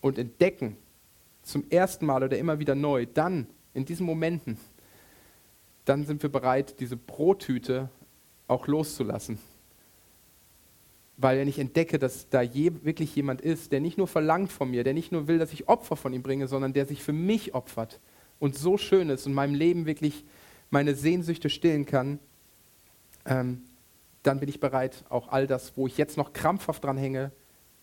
und 0.00 0.18
entdecken, 0.18 0.76
zum 1.42 1.64
ersten 1.70 2.06
Mal 2.06 2.22
oder 2.22 2.38
immer 2.38 2.58
wieder 2.58 2.74
neu, 2.74 3.06
dann, 3.06 3.46
in 3.74 3.84
diesen 3.84 4.06
Momenten, 4.06 4.58
dann 5.84 6.06
sind 6.06 6.22
wir 6.22 6.30
bereit, 6.30 6.78
diese 6.78 6.96
Brottüte 6.96 7.88
auch 8.46 8.66
loszulassen. 8.66 9.38
Weil 11.16 11.38
wenn 11.38 11.48
ich 11.48 11.58
entdecke, 11.58 11.98
dass 11.98 12.28
da 12.28 12.40
je, 12.40 12.72
wirklich 12.82 13.14
jemand 13.14 13.40
ist, 13.40 13.72
der 13.72 13.80
nicht 13.80 13.98
nur 13.98 14.06
verlangt 14.06 14.52
von 14.52 14.70
mir, 14.70 14.84
der 14.84 14.94
nicht 14.94 15.12
nur 15.12 15.28
will, 15.28 15.38
dass 15.38 15.52
ich 15.52 15.68
Opfer 15.68 15.96
von 15.96 16.12
ihm 16.12 16.22
bringe, 16.22 16.48
sondern 16.48 16.72
der 16.72 16.86
sich 16.86 17.02
für 17.02 17.12
mich 17.12 17.54
opfert 17.54 18.00
und 18.38 18.56
so 18.56 18.78
schön 18.78 19.10
ist 19.10 19.26
und 19.26 19.34
meinem 19.34 19.54
Leben 19.54 19.86
wirklich 19.86 20.24
meine 20.70 20.94
Sehnsüchte 20.94 21.50
stillen 21.50 21.86
kann, 21.86 22.18
ähm, 23.26 23.62
dann 24.22 24.40
bin 24.40 24.48
ich 24.48 24.60
bereit, 24.60 25.04
auch 25.08 25.28
all 25.28 25.46
das, 25.46 25.76
wo 25.76 25.86
ich 25.86 25.96
jetzt 25.96 26.16
noch 26.16 26.32
krampfhaft 26.32 26.84
dran 26.84 26.96
hänge, 26.96 27.32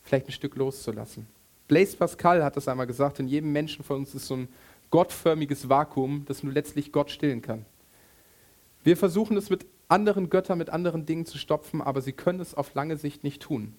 vielleicht 0.04 0.28
ein 0.28 0.32
Stück 0.32 0.56
loszulassen. 0.56 1.28
Blaise 1.68 1.98
Pascal 1.98 2.44
hat 2.44 2.56
das 2.56 2.68
einmal 2.68 2.88
gesagt, 2.88 3.20
in 3.20 3.28
jedem 3.28 3.52
Menschen 3.52 3.84
von 3.84 3.98
uns 3.98 4.16
ist 4.16 4.28
so 4.28 4.36
ein 4.36 4.48
gottförmiges 4.90 5.68
Vakuum, 5.68 6.24
das 6.26 6.44
nur 6.44 6.54
letztlich 6.54 6.92
Gott 6.92 7.12
stillen 7.12 7.42
kann. 7.42 7.66
Wir 8.84 8.96
versuchen 8.96 9.36
es 9.36 9.50
mit 9.50 9.66
anderen 9.90 10.30
Göttern, 10.30 10.58
mit 10.58 10.70
anderen 10.70 11.06
Dingen 11.06 11.26
zu 11.26 11.38
stopfen, 11.38 11.82
aber 11.82 12.02
sie 12.02 12.14
können 12.14 12.40
es 12.40 12.54
auf 12.54 12.74
lange 12.74 12.98
Sicht 12.98 13.24
nicht 13.24 13.42
tun. 13.42 13.74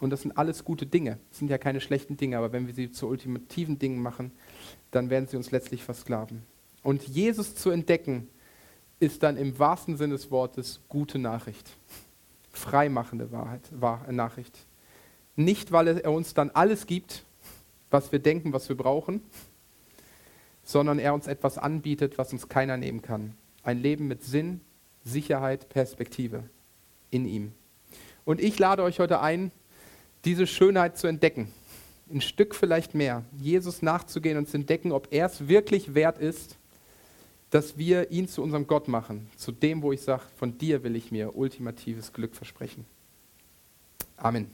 Und 0.00 0.10
das 0.10 0.22
sind 0.22 0.36
alles 0.36 0.64
gute 0.64 0.86
Dinge. 0.86 1.18
Das 1.30 1.38
sind 1.38 1.48
ja 1.48 1.56
keine 1.56 1.80
schlechten 1.80 2.16
Dinge, 2.16 2.36
aber 2.36 2.52
wenn 2.52 2.66
wir 2.66 2.74
sie 2.74 2.90
zu 2.90 3.06
ultimativen 3.06 3.78
Dingen 3.78 4.02
machen, 4.02 4.32
dann 4.90 5.08
werden 5.08 5.28
sie 5.28 5.36
uns 5.36 5.50
letztlich 5.50 5.82
versklaven. 5.82 6.42
Und 6.82 7.04
Jesus 7.08 7.54
zu 7.54 7.70
entdecken, 7.70 8.28
ist 9.04 9.22
dann 9.22 9.36
im 9.36 9.58
wahrsten 9.58 9.96
Sinne 9.96 10.14
des 10.14 10.30
Wortes 10.30 10.80
gute 10.88 11.18
Nachricht. 11.18 11.70
Freimachende 12.50 13.30
Wahrheit, 13.32 13.62
Wahr, 13.70 14.10
Nachricht. 14.10 14.58
Nicht, 15.36 15.72
weil 15.72 15.88
er 15.98 16.12
uns 16.12 16.34
dann 16.34 16.50
alles 16.50 16.86
gibt, 16.86 17.24
was 17.90 18.12
wir 18.12 18.18
denken, 18.18 18.52
was 18.52 18.68
wir 18.68 18.76
brauchen, 18.76 19.20
sondern 20.62 20.98
er 20.98 21.14
uns 21.14 21.26
etwas 21.26 21.58
anbietet, 21.58 22.16
was 22.18 22.32
uns 22.32 22.48
keiner 22.48 22.76
nehmen 22.76 23.02
kann. 23.02 23.34
Ein 23.62 23.80
Leben 23.80 24.08
mit 24.08 24.22
Sinn, 24.22 24.60
Sicherheit, 25.04 25.68
Perspektive 25.68 26.44
in 27.10 27.26
ihm. 27.26 27.52
Und 28.24 28.40
ich 28.40 28.58
lade 28.58 28.82
euch 28.82 29.00
heute 29.00 29.20
ein, 29.20 29.52
diese 30.24 30.46
Schönheit 30.46 30.96
zu 30.96 31.06
entdecken. 31.06 31.52
Ein 32.10 32.20
Stück 32.20 32.54
vielleicht 32.54 32.94
mehr. 32.94 33.24
Jesus 33.38 33.82
nachzugehen 33.82 34.38
und 34.38 34.48
zu 34.48 34.56
entdecken, 34.56 34.92
ob 34.92 35.08
er 35.10 35.26
es 35.26 35.48
wirklich 35.48 35.94
wert 35.94 36.18
ist, 36.18 36.56
dass 37.54 37.78
wir 37.78 38.10
ihn 38.10 38.26
zu 38.26 38.42
unserem 38.42 38.66
Gott 38.66 38.88
machen. 38.88 39.28
Zu 39.36 39.52
dem, 39.52 39.80
wo 39.80 39.92
ich 39.92 40.00
sage, 40.00 40.24
von 40.38 40.58
dir 40.58 40.82
will 40.82 40.96
ich 40.96 41.12
mir 41.12 41.36
ultimatives 41.36 42.12
Glück 42.12 42.34
versprechen. 42.34 42.84
Amen. 44.16 44.52